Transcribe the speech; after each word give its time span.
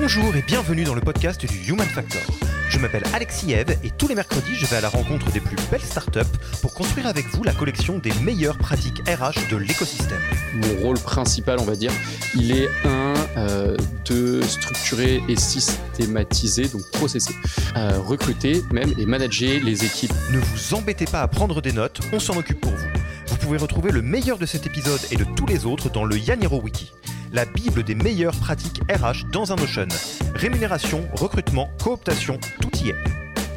Bonjour 0.00 0.34
et 0.34 0.42
bienvenue 0.42 0.82
dans 0.82 0.96
le 0.96 1.00
podcast 1.00 1.46
du 1.46 1.70
Human 1.70 1.86
Factor. 1.86 2.20
Je 2.68 2.80
m'appelle 2.80 3.04
Alexis 3.14 3.52
Eve 3.52 3.78
et 3.84 3.90
tous 3.90 4.08
les 4.08 4.16
mercredis, 4.16 4.56
je 4.56 4.66
vais 4.66 4.74
à 4.76 4.80
la 4.80 4.88
rencontre 4.88 5.30
des 5.30 5.38
plus 5.38 5.56
belles 5.70 5.80
startups 5.80 6.18
pour 6.60 6.74
construire 6.74 7.06
avec 7.06 7.26
vous 7.28 7.44
la 7.44 7.52
collection 7.52 7.98
des 7.98 8.12
meilleures 8.14 8.58
pratiques 8.58 9.02
RH 9.08 9.48
de 9.52 9.56
l'écosystème. 9.56 10.18
Mon 10.54 10.82
rôle 10.82 10.98
principal, 10.98 11.60
on 11.60 11.64
va 11.64 11.76
dire, 11.76 11.92
il 12.34 12.50
est 12.50 12.68
un 12.84 13.14
euh, 13.36 13.76
de 14.04 14.42
structurer 14.42 15.22
et 15.28 15.36
systématiser, 15.36 16.66
donc 16.66 16.82
processer, 16.90 17.34
euh, 17.76 18.00
recruter 18.00 18.64
même 18.72 18.92
et 18.98 19.06
manager 19.06 19.62
les 19.62 19.84
équipes. 19.84 20.12
Ne 20.32 20.40
vous 20.40 20.74
embêtez 20.74 21.04
pas 21.04 21.22
à 21.22 21.28
prendre 21.28 21.62
des 21.62 21.72
notes, 21.72 22.00
on 22.12 22.18
s'en 22.18 22.36
occupe 22.36 22.60
pour 22.60 22.72
vous. 22.72 22.88
Vous 23.28 23.36
pouvez 23.36 23.58
retrouver 23.58 23.92
le 23.92 24.02
meilleur 24.02 24.38
de 24.38 24.46
cet 24.46 24.66
épisode 24.66 25.00
et 25.12 25.16
de 25.16 25.24
tous 25.36 25.46
les 25.46 25.66
autres 25.66 25.88
dans 25.88 26.04
le 26.04 26.18
Yaniro 26.18 26.60
Wiki 26.60 26.90
la 27.34 27.44
Bible 27.44 27.82
des 27.82 27.96
meilleures 27.96 28.36
pratiques 28.36 28.80
RH 28.88 29.28
dans 29.32 29.52
un 29.52 29.56
Notion. 29.56 29.88
Rémunération, 30.36 31.04
recrutement, 31.14 31.68
cooptation, 31.82 32.38
tout 32.60 32.70
y 32.84 32.90
est. 32.90 32.94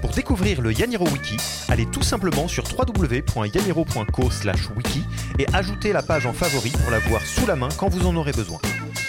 Pour 0.01 0.09
découvrir 0.09 0.61
le 0.61 0.73
Yaniro 0.73 1.07
Wiki, 1.09 1.37
allez 1.69 1.85
tout 1.85 2.01
simplement 2.01 2.47
sur 2.47 2.63
www.yaniro.co/wiki 2.75 5.03
et 5.37 5.45
ajoutez 5.53 5.93
la 5.93 6.01
page 6.01 6.25
en 6.25 6.33
favori 6.33 6.71
pour 6.71 6.89
la 6.89 6.97
voir 6.97 7.21
sous 7.21 7.45
la 7.45 7.55
main 7.55 7.69
quand 7.77 7.89
vous 7.89 8.07
en 8.07 8.15
aurez 8.15 8.31
besoin. 8.31 8.57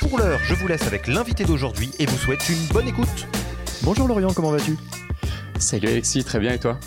Pour 0.00 0.18
l'heure, 0.18 0.40
je 0.44 0.52
vous 0.54 0.68
laisse 0.68 0.86
avec 0.86 1.06
l'invité 1.06 1.46
d'aujourd'hui 1.46 1.90
et 1.98 2.04
vous 2.04 2.18
souhaite 2.18 2.46
une 2.50 2.66
bonne 2.66 2.88
écoute. 2.88 3.26
Bonjour 3.82 4.06
Lorient, 4.06 4.34
comment 4.34 4.50
vas-tu? 4.50 4.76
Salut 5.58 5.88
Alexis, 5.88 6.24
très 6.24 6.40
bien 6.40 6.52
et 6.52 6.58
toi? 6.58 6.78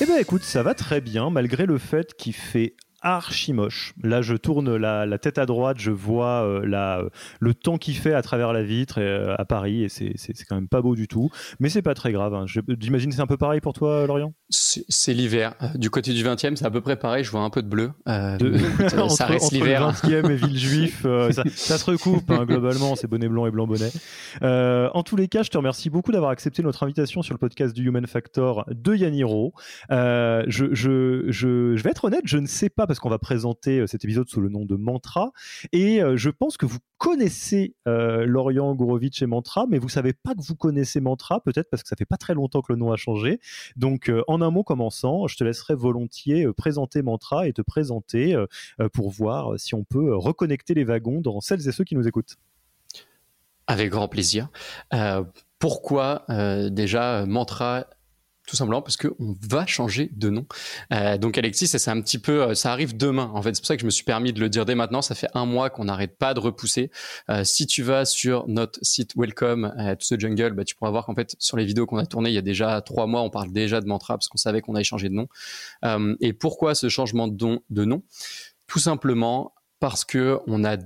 Eh 0.00 0.06
bien 0.06 0.18
écoute, 0.18 0.42
ça 0.42 0.64
va 0.64 0.74
très 0.74 1.00
bien 1.00 1.30
malgré 1.30 1.66
le 1.66 1.78
fait 1.78 2.16
qu'il 2.16 2.34
fait 2.34 2.74
archi 3.02 3.52
moche. 3.52 3.94
Là, 4.02 4.22
je 4.22 4.34
tourne 4.34 4.76
la, 4.76 5.18
tête 5.18 5.38
à 5.38 5.46
droite, 5.46 5.78
je 5.78 5.90
vois 5.90 6.44
euh, 6.44 6.64
la, 6.64 7.02
le 7.40 7.54
temps 7.54 7.78
qu'il 7.78 7.96
fait 7.96 8.14
à 8.14 8.22
travers 8.22 8.52
la 8.52 8.62
vitre 8.62 8.96
euh, 8.98 9.34
à 9.38 9.44
Paris 9.44 9.84
et 9.84 9.88
c'est 9.88 10.14
quand 10.48 10.54
même 10.54 10.68
pas 10.68 10.80
beau 10.80 10.94
du 10.94 11.08
tout. 11.08 11.30
Mais 11.60 11.68
c'est 11.68 11.82
pas 11.82 11.94
très 11.94 12.12
grave. 12.12 12.34
Hein. 12.34 12.46
J'imagine 12.78 13.12
c'est 13.12 13.20
un 13.20 13.26
peu 13.26 13.36
pareil 13.36 13.60
pour 13.60 13.72
toi, 13.72 14.06
Lorient? 14.06 14.32
C'est 14.52 15.12
l'hiver. 15.12 15.54
Euh, 15.62 15.66
du 15.76 15.90
côté 15.90 16.12
du 16.12 16.22
20e, 16.24 16.56
c'est 16.56 16.64
à 16.64 16.70
peu 16.70 16.80
près 16.80 16.96
pareil. 16.96 17.24
Je 17.24 17.30
vois 17.30 17.40
un 17.40 17.50
peu 17.50 17.62
de 17.62 17.68
bleu. 17.68 17.90
ça 18.06 19.26
reste 19.26 19.52
l'hiver. 19.52 19.86
Entre 19.86 20.06
le 20.08 20.22
20e 20.22 20.30
et 20.30 20.36
Villejuif, 20.36 21.02
ça, 21.54 21.78
se 21.78 21.90
recoupe 21.90 22.30
hein, 22.30 22.44
globalement. 22.44 22.94
C'est 22.96 23.06
bonnet 23.06 23.28
blanc 23.28 23.46
et 23.46 23.50
blanc 23.50 23.66
bonnet. 23.66 23.90
en 24.42 25.02
tous 25.02 25.16
les 25.16 25.28
cas, 25.28 25.42
je 25.42 25.50
te 25.50 25.56
remercie 25.56 25.90
beaucoup 25.90 26.12
d'avoir 26.12 26.30
accepté 26.30 26.62
notre 26.62 26.82
invitation 26.82 27.22
sur 27.22 27.34
le 27.34 27.38
podcast 27.38 27.74
du 27.74 27.86
Human 27.86 28.06
Factor 28.06 28.64
de 28.70 28.94
Yaniro. 28.94 29.52
je, 29.90 30.44
je, 30.48 31.24
je, 31.28 31.76
je 31.76 31.82
vais 31.82 31.90
être 31.90 32.04
honnête, 32.04 32.22
je 32.24 32.38
ne 32.38 32.46
sais 32.46 32.68
pas 32.68 32.86
parce 32.86 33.00
qu'on 33.00 33.10
va 33.10 33.18
présenter 33.18 33.80
euh, 33.80 33.86
cet 33.86 34.04
épisode 34.04 34.28
sous 34.28 34.40
le 34.40 34.48
nom 34.48 34.64
de 34.64 34.76
Mantra. 34.76 35.32
Et 35.72 36.02
euh, 36.02 36.16
je 36.16 36.30
pense 36.30 36.56
que 36.56 36.66
vous 36.66 36.78
connaissez 36.98 37.74
euh, 37.88 38.24
Lorient 38.26 38.74
Gourovitch 38.74 39.22
et 39.22 39.26
Mantra, 39.26 39.66
mais 39.68 39.78
vous 39.78 39.88
savez 39.88 40.12
pas 40.12 40.34
que 40.34 40.42
vous 40.42 40.54
connaissez 40.54 41.00
Mantra, 41.00 41.42
peut-être 41.42 41.68
parce 41.70 41.82
que 41.82 41.88
ça 41.88 41.96
fait 41.96 42.04
pas 42.04 42.16
très 42.16 42.34
longtemps 42.34 42.62
que 42.62 42.72
le 42.72 42.78
nom 42.78 42.92
a 42.92 42.96
changé. 42.96 43.40
Donc, 43.76 44.10
en 44.28 44.41
un 44.42 44.50
mot 44.50 44.64
commençant, 44.64 45.26
je 45.26 45.36
te 45.36 45.44
laisserai 45.44 45.74
volontiers 45.74 46.46
présenter 46.56 47.02
Mantra 47.02 47.46
et 47.46 47.52
te 47.52 47.62
présenter 47.62 48.36
pour 48.92 49.10
voir 49.10 49.58
si 49.58 49.74
on 49.74 49.84
peut 49.84 50.14
reconnecter 50.14 50.74
les 50.74 50.84
wagons 50.84 51.20
dans 51.20 51.40
celles 51.40 51.68
et 51.68 51.72
ceux 51.72 51.84
qui 51.84 51.94
nous 51.94 52.06
écoutent. 52.06 52.36
Avec 53.66 53.90
grand 53.90 54.08
plaisir. 54.08 54.48
pourquoi 55.58 56.24
déjà 56.70 57.24
Mantra 57.26 57.86
tout 58.46 58.56
simplement 58.56 58.82
parce 58.82 58.96
qu'on 58.96 59.36
va 59.40 59.66
changer 59.66 60.10
de 60.14 60.28
nom. 60.28 60.46
Euh, 60.92 61.16
donc 61.16 61.38
Alexis, 61.38 61.68
ça 61.68 61.78
c'est 61.78 61.90
un 61.90 62.00
petit 62.00 62.18
peu, 62.18 62.42
euh, 62.42 62.54
ça 62.54 62.72
arrive 62.72 62.96
demain. 62.96 63.30
En 63.34 63.42
fait, 63.42 63.54
c'est 63.54 63.60
pour 63.60 63.68
ça 63.68 63.76
que 63.76 63.80
je 63.80 63.86
me 63.86 63.90
suis 63.90 64.04
permis 64.04 64.32
de 64.32 64.40
le 64.40 64.48
dire 64.48 64.64
dès 64.64 64.74
maintenant. 64.74 65.02
Ça 65.02 65.14
fait 65.14 65.28
un 65.34 65.46
mois 65.46 65.70
qu'on 65.70 65.84
n'arrête 65.84 66.18
pas 66.18 66.34
de 66.34 66.40
repousser. 66.40 66.90
Euh, 67.30 67.44
si 67.44 67.66
tu 67.66 67.82
vas 67.82 68.04
sur 68.04 68.48
notre 68.48 68.78
site 68.82 69.12
Welcome 69.16 69.72
to 69.98 70.16
the 70.16 70.20
Jungle, 70.20 70.52
bah, 70.52 70.64
tu 70.64 70.74
pourras 70.74 70.90
voir 70.90 71.06
qu'en 71.06 71.14
fait 71.14 71.36
sur 71.38 71.56
les 71.56 71.64
vidéos 71.64 71.86
qu'on 71.86 71.98
a 71.98 72.06
tournées 72.06 72.30
il 72.30 72.34
y 72.34 72.38
a 72.38 72.42
déjà 72.42 72.80
trois 72.80 73.06
mois, 73.06 73.22
on 73.22 73.30
parle 73.30 73.52
déjà 73.52 73.80
de 73.80 73.86
mantra 73.86 74.16
parce 74.16 74.28
qu'on 74.28 74.38
savait 74.38 74.60
qu'on 74.60 74.74
allait 74.74 74.84
changer 74.84 75.08
de 75.08 75.14
nom. 75.14 75.28
Et 76.20 76.32
pourquoi 76.32 76.74
ce 76.74 76.88
changement 76.88 77.28
de, 77.28 77.60
de 77.70 77.84
nom? 77.84 78.02
Tout 78.66 78.78
simplement 78.78 79.54
parce 79.82 80.04
que 80.04 80.38
on 80.46 80.62
a, 80.62 80.76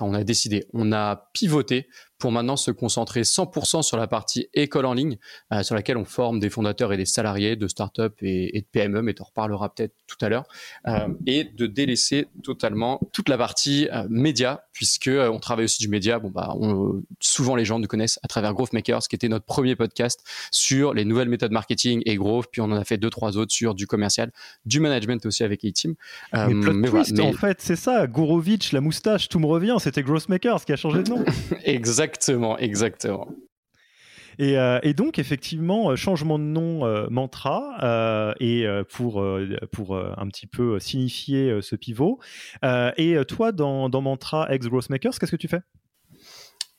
on 0.00 0.14
a 0.14 0.24
décidé, 0.24 0.66
on 0.74 0.92
a 0.92 1.30
pivoté 1.32 1.88
pour 2.22 2.30
maintenant 2.30 2.56
se 2.56 2.70
concentrer 2.70 3.22
100% 3.22 3.82
sur 3.82 3.96
la 3.96 4.06
partie 4.06 4.48
école 4.54 4.86
en 4.86 4.94
ligne, 4.94 5.18
euh, 5.52 5.64
sur 5.64 5.74
laquelle 5.74 5.96
on 5.96 6.04
forme 6.04 6.38
des 6.38 6.50
fondateurs 6.50 6.92
et 6.92 6.96
des 6.96 7.04
salariés 7.04 7.56
de 7.56 7.66
start-up 7.66 8.14
et, 8.22 8.60
de 8.60 8.66
PME, 8.70 9.02
mais 9.02 9.12
tu 9.12 9.22
en 9.22 9.24
reparleras 9.24 9.70
peut-être 9.70 9.92
tout 10.06 10.24
à 10.24 10.28
l'heure, 10.28 10.44
euh, 10.86 11.08
et 11.26 11.42
de 11.42 11.66
délaisser 11.66 12.28
totalement 12.44 13.00
toute 13.12 13.28
la 13.28 13.36
partie 13.36 13.88
euh, 13.92 14.06
média, 14.08 14.66
puisque 14.72 15.10
on 15.12 15.40
travaille 15.40 15.64
aussi 15.64 15.80
du 15.80 15.88
média. 15.88 16.20
Bon 16.20 16.30
bah, 16.30 16.54
souvent 17.18 17.56
les 17.56 17.64
gens 17.64 17.80
nous 17.80 17.88
connaissent 17.88 18.20
à 18.22 18.28
travers 18.28 18.54
Growth 18.54 18.72
Makers, 18.72 19.08
qui 19.08 19.16
était 19.16 19.28
notre 19.28 19.44
premier 19.44 19.74
podcast 19.74 20.24
sur 20.52 20.94
les 20.94 21.04
nouvelles 21.04 21.28
méthodes 21.28 21.50
marketing 21.50 22.02
et 22.06 22.14
growth, 22.14 22.46
puis 22.52 22.60
on 22.60 22.66
en 22.66 22.76
a 22.76 22.84
fait 22.84 22.98
deux 22.98 23.10
trois 23.10 23.36
autres 23.36 23.52
sur 23.52 23.74
du 23.74 23.88
commercial, 23.88 24.30
du 24.64 24.78
management 24.78 25.26
aussi 25.26 25.42
avec 25.42 25.64
A-Team. 25.64 25.96
mais, 26.32 26.88
twist, 26.88 27.18
en 27.18 27.32
fait, 27.32 27.60
c'est 27.60 27.74
ça, 27.74 28.06
Gourovitch, 28.06 28.70
la 28.70 28.80
moustache, 28.80 29.28
tout 29.28 29.40
me 29.40 29.46
revient, 29.46 29.74
c'était 29.80 30.04
Growth 30.04 30.28
Makers 30.28 30.64
qui 30.64 30.72
a 30.72 30.76
changé 30.76 31.02
de 31.02 31.10
nom. 31.10 31.24
Exactement, 32.12 32.58
exactement. 32.58 33.28
Et, 34.38 34.58
euh, 34.58 34.92
donc, 34.94 35.18
effectivement, 35.18 35.90
euh, 35.90 35.96
changement 35.96 36.38
de 36.38 36.44
nom 36.44 36.84
euh, 36.86 37.06
mantra, 37.10 38.34
et 38.40 38.66
pour, 38.90 39.22
un 39.22 40.28
petit 40.28 40.46
peu 40.46 40.78
signifier 40.78 41.60
ce 41.60 41.76
pivot. 41.76 42.18
et 42.96 43.16
toi, 43.28 43.52
dans, 43.52 43.88
dans 43.88 44.00
mantra 44.00 44.52
ex 44.52 44.66
Makers, 44.88 45.18
qu'est-ce 45.18 45.30
que 45.30 45.36
tu 45.36 45.48
fais? 45.48 45.60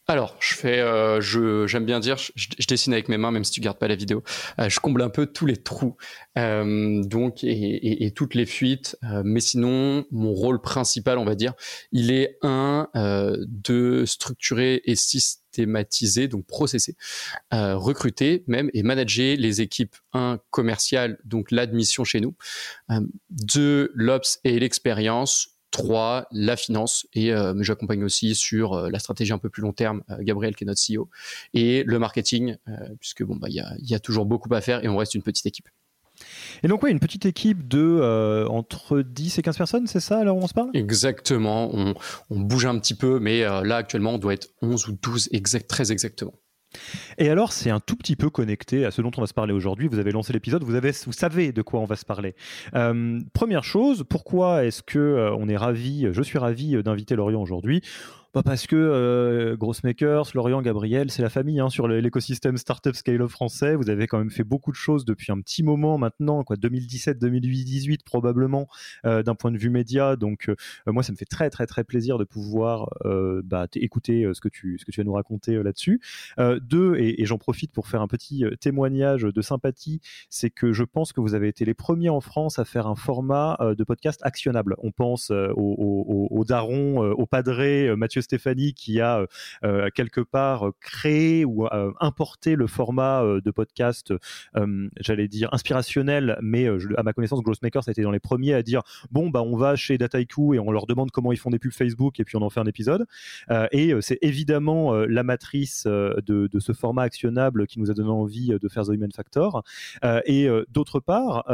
Alors, 0.05 0.35
je 0.41 0.53
fais, 0.53 0.79
euh, 0.79 1.21
je, 1.21 1.65
j'aime 1.65 1.85
bien 1.85 2.01
dire, 2.01 2.17
je, 2.17 2.67
dessine 2.67 2.91
avec 2.91 3.07
mes 3.07 3.17
mains, 3.17 3.31
même 3.31 3.45
si 3.45 3.51
tu 3.51 3.61
gardes 3.61 3.77
pas 3.77 3.87
la 3.87 3.95
vidéo. 3.95 4.21
Euh, 4.59 4.67
je 4.67 4.81
comble 4.81 5.01
un 5.01 5.09
peu 5.09 5.27
tous 5.27 5.45
les 5.45 5.55
trous, 5.55 5.95
euh, 6.37 7.01
donc 7.05 7.43
et, 7.43 8.11
toutes 8.13 8.35
les 8.35 8.45
fuites. 8.45 8.97
Euh, 9.03 9.21
mais 9.23 9.39
sinon, 9.39 10.05
mon 10.11 10.33
rôle 10.33 10.59
principal, 10.61 11.17
on 11.17 11.23
va 11.23 11.35
dire, 11.35 11.53
il 11.93 12.11
est 12.11 12.37
un 12.41 12.89
euh, 12.97 13.37
de 13.47 14.03
structurer 14.05 14.81
et 14.83 14.97
systématiser, 14.97 16.27
donc 16.27 16.45
processer, 16.47 16.97
recruter 17.51 18.43
même 18.47 18.69
et 18.73 18.83
manager 18.83 19.37
les 19.37 19.61
équipes 19.61 19.95
un 20.11 20.39
commercial, 20.49 21.17
donc 21.23 21.49
l'admission 21.51 22.03
chez 22.03 22.19
nous, 22.19 22.35
deux 23.29 23.91
l'ops 23.93 24.39
et 24.43 24.59
l'expérience 24.59 25.52
trois, 25.73 26.27
la 26.31 26.55
finance, 26.55 27.07
et 27.13 27.31
j'accompagne 27.59 28.03
aussi 28.03 28.35
sur 28.35 28.89
la 28.89 28.99
stratégie 28.99 29.33
un 29.33 29.39
peu 29.39 29.49
plus 29.49 29.61
long 29.61 29.73
terme, 29.73 30.03
Gabriel 30.19 30.55
qui 30.55 30.63
est 30.63 30.67
notre 30.67 30.81
CEO, 30.81 31.09
et 31.53 31.83
le 31.83 31.99
marketing, 31.99 32.55
puisque 32.99 33.23
bon, 33.23 33.35
bah, 33.35 33.47
il 33.49 33.55
y, 33.55 33.59
a, 33.59 33.73
y 33.79 33.95
a 33.95 33.99
toujours 33.99 34.25
beaucoup 34.25 34.53
à 34.53 34.61
faire 34.61 34.85
et 34.85 34.87
on 34.87 34.97
reste 34.97 35.15
une 35.15 35.23
petite 35.23 35.45
équipe. 35.47 35.67
Et 36.63 36.67
donc, 36.67 36.83
oui, 36.83 36.91
une 36.91 36.99
petite 36.99 37.25
équipe 37.25 37.67
de 37.67 37.79
euh, 37.79 38.47
entre 38.47 39.01
10 39.01 39.39
et 39.39 39.41
15 39.41 39.57
personnes, 39.57 39.87
c'est 39.87 39.99
ça, 39.99 40.19
alors 40.19 40.37
on 40.37 40.47
se 40.47 40.53
parle? 40.53 40.69
Exactement. 40.73 41.71
On, 41.73 41.93
bouge 42.29 42.65
un 42.65 42.77
petit 42.79 42.93
peu, 42.93 43.19
mais 43.19 43.43
euh, 43.43 43.63
là, 43.63 43.77
actuellement, 43.77 44.13
on 44.13 44.17
doit 44.17 44.33
être 44.33 44.49
11 44.61 44.87
ou 44.87 44.97
12, 45.01 45.29
exact, 45.31 45.67
très 45.69 45.91
exactement. 45.91 46.33
Et 47.17 47.29
alors, 47.29 47.51
c'est 47.53 47.69
un 47.69 47.79
tout 47.79 47.95
petit 47.95 48.15
peu 48.15 48.29
connecté 48.29 48.85
à 48.85 48.91
ce 48.91 49.01
dont 49.01 49.11
on 49.17 49.21
va 49.21 49.27
se 49.27 49.33
parler 49.33 49.53
aujourd'hui. 49.53 49.87
Vous 49.87 49.99
avez 49.99 50.11
lancé 50.11 50.33
l'épisode, 50.33 50.63
vous, 50.63 50.75
avez, 50.75 50.91
vous 51.05 51.13
savez 51.13 51.51
de 51.51 51.61
quoi 51.61 51.79
on 51.79 51.85
va 51.85 51.95
se 51.95 52.05
parler. 52.05 52.35
Euh, 52.75 53.19
première 53.33 53.63
chose, 53.63 54.03
pourquoi 54.07 54.65
est-ce 54.65 54.81
que 54.83 55.31
on 55.37 55.47
est 55.47 55.57
ravi, 55.57 56.07
je 56.11 56.21
suis 56.21 56.37
ravi 56.37 56.81
d'inviter 56.83 57.15
Lorient 57.15 57.41
aujourd'hui? 57.41 57.81
Pas 58.33 58.41
parce 58.41 58.65
que 58.65 58.75
euh, 58.75 59.55
Grossmakers, 59.55 60.31
Lorient, 60.33 60.63
Gabriel, 60.63 61.11
c'est 61.11 61.21
la 61.21 61.29
famille 61.29 61.59
hein, 61.59 61.69
sur 61.69 61.87
l'écosystème 61.87 62.57
startup 62.57 62.95
scale-up 62.95 63.29
français. 63.29 63.75
Vous 63.75 63.91
avez 63.91 64.07
quand 64.07 64.17
même 64.17 64.31
fait 64.31 64.43
beaucoup 64.43 64.71
de 64.71 64.75
choses 64.75 65.05
depuis 65.05 65.31
un 65.31 65.39
petit 65.39 65.61
moment 65.61 65.99
maintenant, 65.99 66.43
quoi, 66.43 66.55
2017, 66.55 67.19
2018 67.19 68.03
probablement, 68.03 68.67
euh, 69.05 69.21
d'un 69.21 69.35
point 69.35 69.51
de 69.51 69.59
vue 69.59 69.69
média. 69.69 70.15
Donc 70.15 70.49
euh, 70.49 70.55
moi, 70.87 71.03
ça 71.03 71.11
me 71.11 71.17
fait 71.17 71.25
très 71.25 71.51
très 71.51 71.67
très 71.67 71.83
plaisir 71.83 72.17
de 72.17 72.23
pouvoir 72.23 72.89
euh, 73.05 73.43
bah, 73.45 73.67
écouter 73.75 74.27
ce 74.33 74.41
que 74.41 74.49
tu 74.49 74.79
ce 74.79 74.85
que 74.85 74.89
tu 74.89 74.99
vas 74.99 75.05
nous 75.05 75.13
raconter 75.13 75.61
là-dessus. 75.61 76.01
deux, 76.39 76.95
et, 76.95 77.21
et 77.21 77.25
j'en 77.25 77.37
profite 77.37 77.71
pour 77.71 77.87
faire 77.87 78.01
un 78.01 78.07
petit 78.07 78.45
témoignage 78.59 79.21
de 79.21 79.41
sympathie, 79.41 80.01
c'est 80.31 80.49
que 80.49 80.73
je 80.73 80.83
pense 80.83 81.13
que 81.13 81.21
vous 81.21 81.35
avez 81.35 81.49
été 81.49 81.65
les 81.65 81.75
premiers 81.75 82.09
en 82.09 82.19
France 82.19 82.57
à 82.57 82.65
faire 82.65 82.87
un 82.87 82.95
format 82.95 83.59
de 83.61 83.83
podcast 83.83 84.19
actionnable. 84.23 84.75
On 84.79 84.91
pense 84.91 85.29
aux, 85.29 85.53
aux, 85.55 86.27
aux 86.31 86.45
darons, 86.45 86.97
aux 87.11 87.27
padrés, 87.27 87.95
Mathieu 87.95 88.22
Stéphanie 88.23 88.73
qui 88.73 88.99
a 88.99 89.19
euh, 89.19 89.27
euh, 89.63 89.89
quelque 89.93 90.21
part 90.21 90.67
euh, 90.67 90.71
créé 90.79 91.45
ou 91.45 91.67
importé 91.99 92.55
le 92.55 92.67
format 92.67 93.23
de 93.23 93.51
podcast, 93.51 94.13
j'allais 94.99 95.27
dire 95.27 95.49
inspirationnel, 95.51 96.37
mais 96.41 96.67
à 96.97 97.03
ma 97.03 97.13
connaissance, 97.13 97.41
Grossmaker, 97.41 97.83
ça 97.83 97.91
a 97.91 97.93
été 97.93 98.01
dans 98.01 98.11
les 98.11 98.19
premiers 98.19 98.53
à 98.53 98.63
dire 98.63 98.81
bon, 99.11 99.29
bah, 99.29 99.41
on 99.41 99.55
va 99.55 99.75
chez 99.75 99.97
Dataiku 99.97 100.53
et 100.53 100.59
on 100.59 100.71
leur 100.71 100.85
demande 100.85 101.11
comment 101.11 101.31
ils 101.31 101.37
font 101.37 101.49
des 101.49 101.59
pubs 101.59 101.71
Facebook 101.71 102.19
et 102.19 102.25
puis 102.25 102.35
on 102.35 102.41
en 102.41 102.49
fait 102.49 102.59
un 102.59 102.65
épisode. 102.65 103.05
et 103.71 103.93
c'est 104.01 104.19
évidemment 104.21 104.93
la 104.93 105.23
matrice 105.23 105.85
de, 105.85 106.49
ce 106.59 106.73
format 106.73 107.03
actionnable 107.03 107.67
qui 107.67 107.79
nous 107.79 107.91
a 107.91 107.93
donné 107.93 108.09
envie 108.09 108.49
de 108.59 108.69
faire 108.69 108.83
The 108.85 108.93
Human 108.93 109.11
Factor. 109.11 109.63
et 110.25 110.47
d'autre 110.69 110.99
part, 110.99 111.45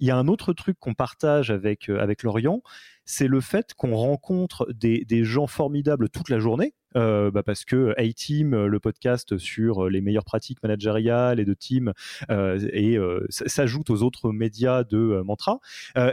il 0.00 0.06
y 0.06 0.10
a 0.10 0.16
un 0.16 0.28
autre 0.28 0.52
truc 0.52 0.78
qu'on 0.78 0.94
partage 0.94 1.50
avec, 1.50 1.88
avec 1.88 2.22
Lorient, 2.22 2.62
c'est 3.08 3.26
le 3.26 3.40
fait 3.40 3.72
qu'on 3.74 3.96
rencontre 3.96 4.70
des, 4.70 5.24
gens 5.24 5.46
formidables 5.46 6.10
toute 6.10 6.28
la 6.28 6.38
journée. 6.38 6.74
Euh, 6.96 7.30
bah, 7.30 7.42
parce 7.42 7.64
que 7.64 7.94
A-Team, 7.98 8.66
le 8.66 8.80
podcast 8.80 9.36
sur 9.36 9.88
les 9.90 10.00
meilleures 10.00 10.24
pratiques 10.24 10.62
managériales 10.62 11.38
et 11.38 11.44
de 11.44 11.54
team, 11.54 11.92
euh, 12.30 12.58
et 12.72 12.96
euh, 12.96 13.26
s'ajoute 13.28 13.90
aux 13.90 14.02
autres 14.02 14.32
médias 14.32 14.84
de 14.84 15.22
Mantra. 15.24 15.60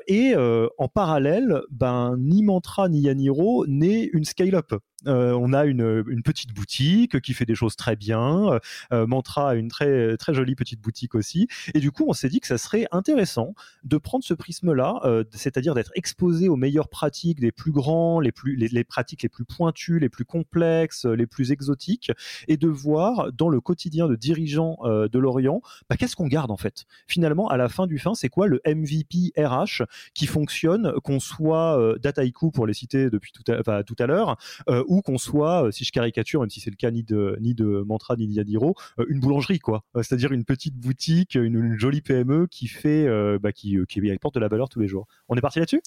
et 0.07 0.35
en 0.35 0.87
parallèle, 0.87 1.61
ben, 1.71 2.15
ni 2.17 2.43
Mantra 2.43 2.89
ni 2.89 3.01
Yaniro 3.01 3.65
n'est 3.67 4.03
une 4.03 4.25
scale-up. 4.25 4.73
on 5.05 5.53
a 5.53 5.65
une, 5.65 6.03
petite 6.23 6.53
boutique 6.53 7.21
qui 7.21 7.33
fait 7.33 7.45
des 7.45 7.55
choses 7.55 7.75
très 7.75 7.95
bien. 7.95 8.59
Mantra 8.91 9.51
a 9.51 9.55
une 9.55 9.69
très, 9.69 10.17
très 10.17 10.33
jolie 10.33 10.55
petite 10.55 10.81
boutique 10.81 11.15
aussi. 11.15 11.47
Et 11.73 11.79
du 11.79 11.91
coup, 11.91 12.05
on 12.07 12.13
s'est 12.13 12.29
dit 12.29 12.39
que 12.39 12.47
ça 12.47 12.57
serait 12.57 12.87
intéressant 12.91 13.53
de 13.83 13.97
prendre 13.97 14.23
ce 14.23 14.33
prisme-là, 14.33 15.23
c'est-à-dire 15.31 15.73
d'être 15.73 15.91
exposé 15.95 16.49
aux 16.49 16.57
pratiques 16.87 17.39
des 17.39 17.51
plus 17.51 17.71
grands, 17.71 18.19
les, 18.19 18.31
plus, 18.31 18.55
les, 18.55 18.83
pratiques 18.83 19.23
les 19.23 19.29
plus 19.29 19.45
pointues, 19.45 19.99
les 19.99 20.09
plus 20.09 20.25
complexes, 20.25 21.05
les 21.05 21.27
plus 21.27 21.51
exotiques, 21.51 22.11
et 22.47 22.57
de 22.57 22.67
voir 22.67 23.31
dans 23.33 23.49
le 23.49 23.61
quotidien 23.61 24.07
de 24.07 24.15
dirigeants 24.15 24.77
euh, 24.83 25.07
de 25.07 25.19
l'Orient, 25.19 25.61
bah, 25.89 25.97
qu'est-ce 25.97 26.15
qu'on 26.15 26.27
garde 26.27 26.51
en 26.51 26.57
fait? 26.57 26.85
Finalement, 27.07 27.47
à 27.47 27.57
la 27.57 27.69
fin 27.69 27.87
du 27.87 27.99
fin, 27.99 28.15
c'est 28.15 28.29
quoi 28.29 28.47
le 28.47 28.61
MVP 28.65 29.33
RH 29.37 29.83
qui 30.13 30.27
fonctionne, 30.27 30.93
qu'on 31.03 31.19
soit 31.19 31.79
euh, 31.79 31.97
Dataiku 31.97 32.51
pour 32.51 32.67
les 32.67 32.73
citer 32.73 33.09
depuis 33.09 33.31
tout 33.31 33.43
à, 33.51 33.83
tout 33.83 33.95
à 33.99 34.07
l'heure, 34.07 34.37
euh, 34.69 34.83
ou 34.87 35.01
qu'on 35.01 35.17
soit, 35.17 35.71
si 35.71 35.85
je 35.85 35.91
caricature, 35.91 36.41
même 36.41 36.49
si 36.49 36.59
c'est 36.59 36.69
le 36.69 36.75
cas 36.75 36.91
ni 36.91 37.03
de, 37.03 37.37
ni 37.41 37.53
de 37.53 37.83
Mantra 37.85 38.15
ni 38.15 38.27
d'Yadiro, 38.27 38.75
une 39.07 39.19
boulangerie 39.19 39.59
quoi. 39.59 39.83
C'est-à-dire 39.95 40.31
une 40.31 40.45
petite 40.45 40.75
boutique, 40.75 41.35
une, 41.35 41.77
jolie 41.77 42.01
PME 42.01 42.47
qui 42.47 42.67
fait, 42.67 43.07
bah, 43.39 43.51
qui, 43.51 43.77
qui 43.87 44.11
apporte 44.11 44.35
de 44.35 44.39
la 44.39 44.47
valeur 44.47 44.69
tous 44.69 44.79
les 44.79 44.87
jours. 44.87 45.07
On 45.29 45.35
est 45.35 45.41
parti 45.41 45.59
là-dessus? 45.59 45.81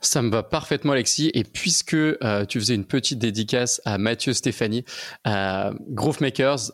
Ça 0.00 0.22
me 0.22 0.30
va 0.30 0.42
parfaitement, 0.42 0.92
Alexis. 0.92 1.30
Et 1.34 1.44
puisque 1.44 1.94
euh, 1.94 2.44
tu 2.44 2.60
faisais 2.60 2.74
une 2.74 2.84
petite 2.84 3.18
dédicace 3.18 3.80
à 3.84 3.98
Mathieu 3.98 4.32
Stéphanie, 4.32 4.84
euh, 5.26 5.72
Growth 5.88 6.20
Makers, 6.20 6.72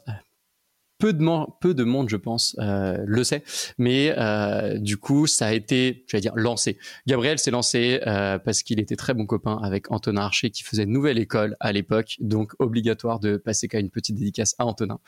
peu 0.99 1.13
de, 1.13 1.59
peu 1.61 1.75
de 1.75 1.83
monde, 1.83 2.09
je 2.09 2.17
pense, 2.17 2.55
euh, 2.61 2.97
le 3.05 3.25
sait. 3.25 3.43
Mais 3.77 4.15
euh, 4.17 4.79
du 4.79 4.97
coup, 4.99 5.27
ça 5.27 5.47
a 5.47 5.53
été, 5.53 6.05
je 6.07 6.17
vais 6.17 6.21
dire, 6.21 6.33
lancé. 6.37 6.79
Gabriel 7.09 7.39
s'est 7.39 7.51
lancé 7.51 8.01
parce 8.05 8.63
qu'il 8.63 8.79
était 8.79 8.97
très 8.97 9.15
bon 9.15 9.27
copain 9.27 9.59
avec 9.63 9.91
Antonin 9.91 10.23
Archer 10.23 10.51
qui 10.51 10.63
faisait 10.63 10.87
nouvelle 10.87 11.19
école 11.19 11.57
à 11.59 11.73
l'époque. 11.73 12.17
Donc, 12.21 12.53
obligatoire 12.61 13.19
de 13.19 13.37
passer 13.37 13.67
qu'à 13.67 13.81
une 13.81 13.91
petite 13.91 14.17
dédicace 14.17 14.55
à 14.59 14.67
Antonin, 14.67 15.01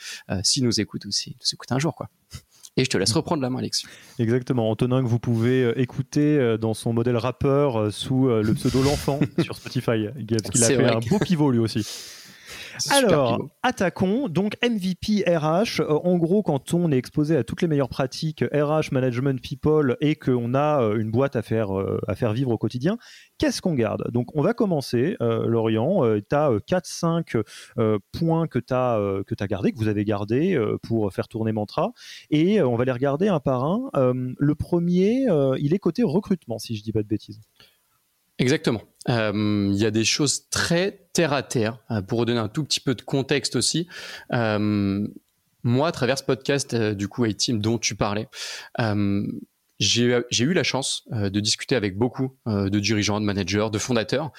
s'il 0.42 0.64
nous 0.64 0.80
écoute 0.80 1.06
aussi, 1.06 1.36
nous 1.40 1.54
écoute 1.54 1.70
un 1.70 1.78
jour, 1.78 1.94
quoi. 1.94 2.08
Et 2.76 2.84
je 2.84 2.90
te 2.90 2.98
laisse 2.98 3.12
reprendre 3.12 3.40
la 3.40 3.50
main, 3.50 3.60
Alexis. 3.60 3.86
Exactement. 4.18 4.68
Antonin, 4.68 5.00
que 5.02 5.06
vous 5.06 5.20
pouvez 5.20 5.62
euh, 5.62 5.80
écouter 5.80 6.38
euh, 6.38 6.56
dans 6.56 6.74
son 6.74 6.92
modèle 6.92 7.16
rappeur 7.16 7.78
euh, 7.78 7.90
sous 7.92 8.26
le 8.26 8.52
pseudo 8.54 8.82
L'Enfant 8.82 9.20
sur 9.42 9.54
Spotify. 9.56 10.08
Parce 10.28 10.50
qu'il 10.50 10.64
a 10.64 10.66
fait 10.66 10.84
un 10.84 10.98
beau 10.98 11.20
pivot 11.20 11.52
lui 11.52 11.60
aussi. 11.60 11.86
Alors, 12.90 13.48
attaquons. 13.62 14.28
Donc, 14.28 14.56
MVP 14.62 15.24
RH. 15.26 15.80
Euh, 15.80 15.98
en 16.04 16.16
gros, 16.18 16.42
quand 16.42 16.74
on 16.74 16.90
est 16.90 16.96
exposé 16.96 17.36
à 17.36 17.44
toutes 17.44 17.62
les 17.62 17.68
meilleures 17.68 17.88
pratiques 17.88 18.44
RH, 18.52 18.92
management, 18.92 19.40
people, 19.40 19.96
et 20.00 20.16
qu'on 20.16 20.54
a 20.54 20.82
euh, 20.82 20.98
une 20.98 21.10
boîte 21.10 21.36
à 21.36 21.42
faire, 21.42 21.78
euh, 21.78 22.00
à 22.08 22.14
faire 22.14 22.32
vivre 22.32 22.50
au 22.50 22.58
quotidien, 22.58 22.98
qu'est-ce 23.38 23.62
qu'on 23.62 23.74
garde? 23.74 24.10
Donc, 24.12 24.34
on 24.34 24.42
va 24.42 24.54
commencer, 24.54 25.16
Lorient. 25.20 26.02
tu 26.28 26.36
as 26.36 26.50
4-5 26.68 27.42
points 28.12 28.46
que 28.46 28.58
tu 28.58 28.74
as, 28.74 29.46
gardés, 29.46 29.72
que 29.72 29.78
vous 29.78 29.88
avez 29.88 30.04
gardés 30.04 30.58
pour 30.82 31.12
faire 31.12 31.28
tourner 31.28 31.52
Mantra. 31.52 31.92
Et 32.30 32.62
on 32.62 32.76
va 32.76 32.84
les 32.84 32.92
regarder 32.92 33.28
un 33.28 33.40
par 33.40 33.64
un. 33.64 33.90
le 33.94 34.54
premier, 34.54 35.26
il 35.58 35.74
est 35.74 35.78
côté 35.78 36.02
recrutement, 36.02 36.58
si 36.58 36.76
je 36.76 36.82
dis 36.82 36.92
pas 36.92 37.02
de 37.02 37.08
bêtises. 37.08 37.40
Exactement. 38.38 38.82
Euh, 39.08 39.70
il 39.72 39.78
y 39.78 39.86
a 39.86 39.90
des 39.90 40.04
choses 40.04 40.48
très 40.48 41.08
terre 41.12 41.32
à 41.32 41.42
terre. 41.42 41.78
Euh, 41.90 42.02
pour 42.02 42.20
redonner 42.20 42.40
un 42.40 42.48
tout 42.48 42.64
petit 42.64 42.80
peu 42.80 42.94
de 42.94 43.02
contexte 43.02 43.56
aussi, 43.56 43.88
euh, 44.32 45.06
moi, 45.62 45.88
à 45.88 45.92
travers 45.92 46.18
ce 46.18 46.24
podcast, 46.24 46.74
du 46.74 47.08
coup, 47.08 47.24
A-Team 47.24 47.60
dont 47.60 47.78
tu 47.78 47.94
parlais, 47.94 48.28
j'ai 49.78 50.04
eu 50.40 50.52
la 50.52 50.62
chance 50.62 51.08
de 51.10 51.40
discuter 51.40 51.74
avec 51.74 51.96
beaucoup 51.96 52.36
de 52.44 52.78
dirigeants, 52.78 53.18
de 53.18 53.24
managers, 53.24 53.68
de 53.72 53.78
fondateurs 53.78 54.30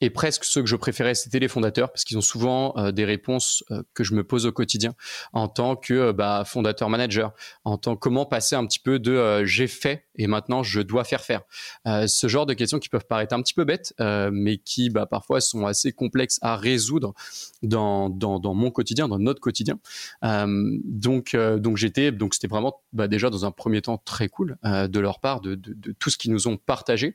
et 0.00 0.10
presque 0.10 0.44
ceux 0.44 0.62
que 0.62 0.68
je 0.68 0.76
préférais, 0.76 1.14
c'était 1.14 1.40
les 1.40 1.48
fondateurs, 1.48 1.90
parce 1.90 2.04
qu'ils 2.04 2.18
ont 2.18 2.22
souvent 2.22 2.74
euh, 2.76 2.92
des 2.92 3.04
réponses 3.04 3.64
euh, 3.70 3.82
que 3.94 4.04
je 4.04 4.14
me 4.14 4.22
pose 4.22 4.46
au 4.46 4.52
quotidien 4.52 4.94
en 5.32 5.48
tant 5.48 5.74
que 5.74 5.94
euh, 5.94 6.12
bah, 6.12 6.44
fondateur 6.46 6.88
manager, 6.88 7.32
en 7.64 7.78
tant 7.78 7.96
comment 7.96 8.24
passer 8.24 8.54
un 8.54 8.64
petit 8.66 8.78
peu 8.78 8.98
de 8.98 9.44
j'ai 9.44 9.66
fait 9.66 10.06
et 10.16 10.26
maintenant 10.26 10.62
je 10.62 10.80
dois 10.80 11.04
faire 11.04 11.22
faire. 11.22 11.42
ce 11.84 12.28
genre 12.28 12.46
de 12.46 12.54
questions 12.54 12.78
qui 12.78 12.88
peuvent 12.88 13.06
paraître 13.06 13.34
un 13.34 13.42
petit 13.42 13.54
peu 13.54 13.64
bêtes, 13.64 13.94
mais 13.98 14.58
qui 14.58 14.90
bah, 14.90 15.06
parfois 15.06 15.40
sont 15.40 15.66
assez 15.66 15.92
complexes 15.92 16.38
à 16.42 16.56
résoudre 16.56 17.14
dans, 17.62 18.08
mon 18.54 18.70
quotidien, 18.70 19.08
dans 19.08 19.18
notre 19.18 19.40
quotidien. 19.40 19.78
donc 20.22 21.36
donc 21.36 21.76
j'étais 21.76 22.12
donc 22.12 22.34
c'était 22.34 22.48
vraiment 22.48 22.80
bah, 22.92 23.08
déjà 23.08 23.30
dans 23.30 23.44
un 23.44 23.50
premier 23.50 23.82
temps 23.82 23.98
très 23.98 24.28
cool 24.28 24.56
de 24.64 25.00
leur 25.00 25.20
part 25.20 25.40
de, 25.40 25.58
tout 25.98 26.10
ce 26.10 26.18
qu'ils 26.18 26.32
nous 26.32 26.48
ont 26.48 26.56
partagé. 26.56 27.14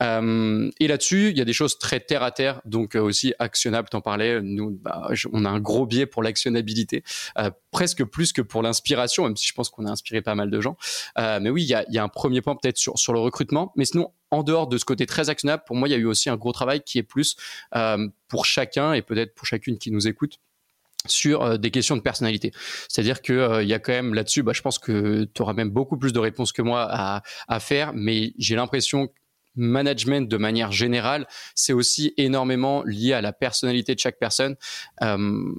et 0.00 0.86
là-dessus, 0.88 1.30
il 1.30 1.38
y 1.38 1.40
a 1.40 1.44
des 1.44 1.52
choses 1.52 1.78
très 1.78 2.00
à 2.22 2.30
terre, 2.30 2.60
donc 2.64 2.94
euh, 2.94 3.00
aussi 3.00 3.34
actionnable. 3.38 3.88
T'en 3.88 4.00
parlais. 4.00 4.40
Nous, 4.42 4.70
bah, 4.70 5.10
on 5.32 5.44
a 5.44 5.48
un 5.48 5.60
gros 5.60 5.86
biais 5.86 6.06
pour 6.06 6.22
l'actionnabilité, 6.22 7.02
euh, 7.38 7.50
presque 7.70 8.04
plus 8.04 8.32
que 8.32 8.42
pour 8.42 8.62
l'inspiration, 8.62 9.24
même 9.24 9.36
si 9.36 9.46
je 9.46 9.54
pense 9.54 9.70
qu'on 9.70 9.86
a 9.86 9.90
inspiré 9.90 10.22
pas 10.22 10.34
mal 10.34 10.50
de 10.50 10.60
gens. 10.60 10.76
Euh, 11.18 11.38
mais 11.40 11.50
oui, 11.50 11.62
il 11.62 11.68
y 11.68 11.98
a, 11.98 12.02
un 12.02 12.08
premier 12.08 12.40
point 12.40 12.56
peut-être 12.56 12.78
sur 12.78 13.12
le 13.12 13.18
recrutement, 13.18 13.72
mais 13.76 13.84
sinon 13.84 14.12
en 14.30 14.42
dehors 14.42 14.68
de 14.68 14.78
ce 14.78 14.84
côté 14.84 15.06
très 15.06 15.28
actionnable, 15.28 15.64
pour 15.66 15.76
moi, 15.76 15.88
il 15.88 15.90
y 15.90 15.94
a 15.94 15.98
eu 15.98 16.06
aussi 16.06 16.30
un 16.30 16.36
gros 16.36 16.52
travail 16.52 16.82
qui 16.82 16.98
est 16.98 17.02
plus 17.02 17.36
pour 18.28 18.44
chacun 18.44 18.92
et 18.92 19.02
peut-être 19.02 19.34
pour 19.34 19.46
chacune 19.46 19.76
qui 19.76 19.90
nous 19.90 20.06
écoute 20.06 20.38
sur 21.06 21.58
des 21.58 21.70
questions 21.70 21.96
de 21.96 22.02
personnalité. 22.02 22.52
C'est-à-dire 22.88 23.22
que 23.22 23.62
il 23.62 23.68
y 23.68 23.74
a 23.74 23.78
quand 23.78 23.92
même 23.92 24.14
là-dessus, 24.14 24.42
bah, 24.42 24.52
je 24.54 24.62
pense 24.62 24.78
que 24.78 25.24
tu 25.24 25.42
auras 25.42 25.52
même 25.52 25.70
beaucoup 25.70 25.96
plus 25.96 26.12
de 26.12 26.18
réponses 26.20 26.52
que 26.52 26.62
moi 26.62 26.86
à, 26.88 27.22
à 27.48 27.60
faire, 27.60 27.92
mais 27.92 28.34
j'ai 28.38 28.54
l'impression 28.54 29.08
management 29.56 30.28
de 30.28 30.36
manière 30.36 30.72
générale, 30.72 31.26
c'est 31.54 31.72
aussi 31.72 32.14
énormément 32.16 32.82
lié 32.84 33.12
à 33.12 33.20
la 33.20 33.32
personnalité 33.32 33.94
de 33.94 34.00
chaque 34.00 34.18
personne. 34.18 34.56
Euh, 35.02 35.52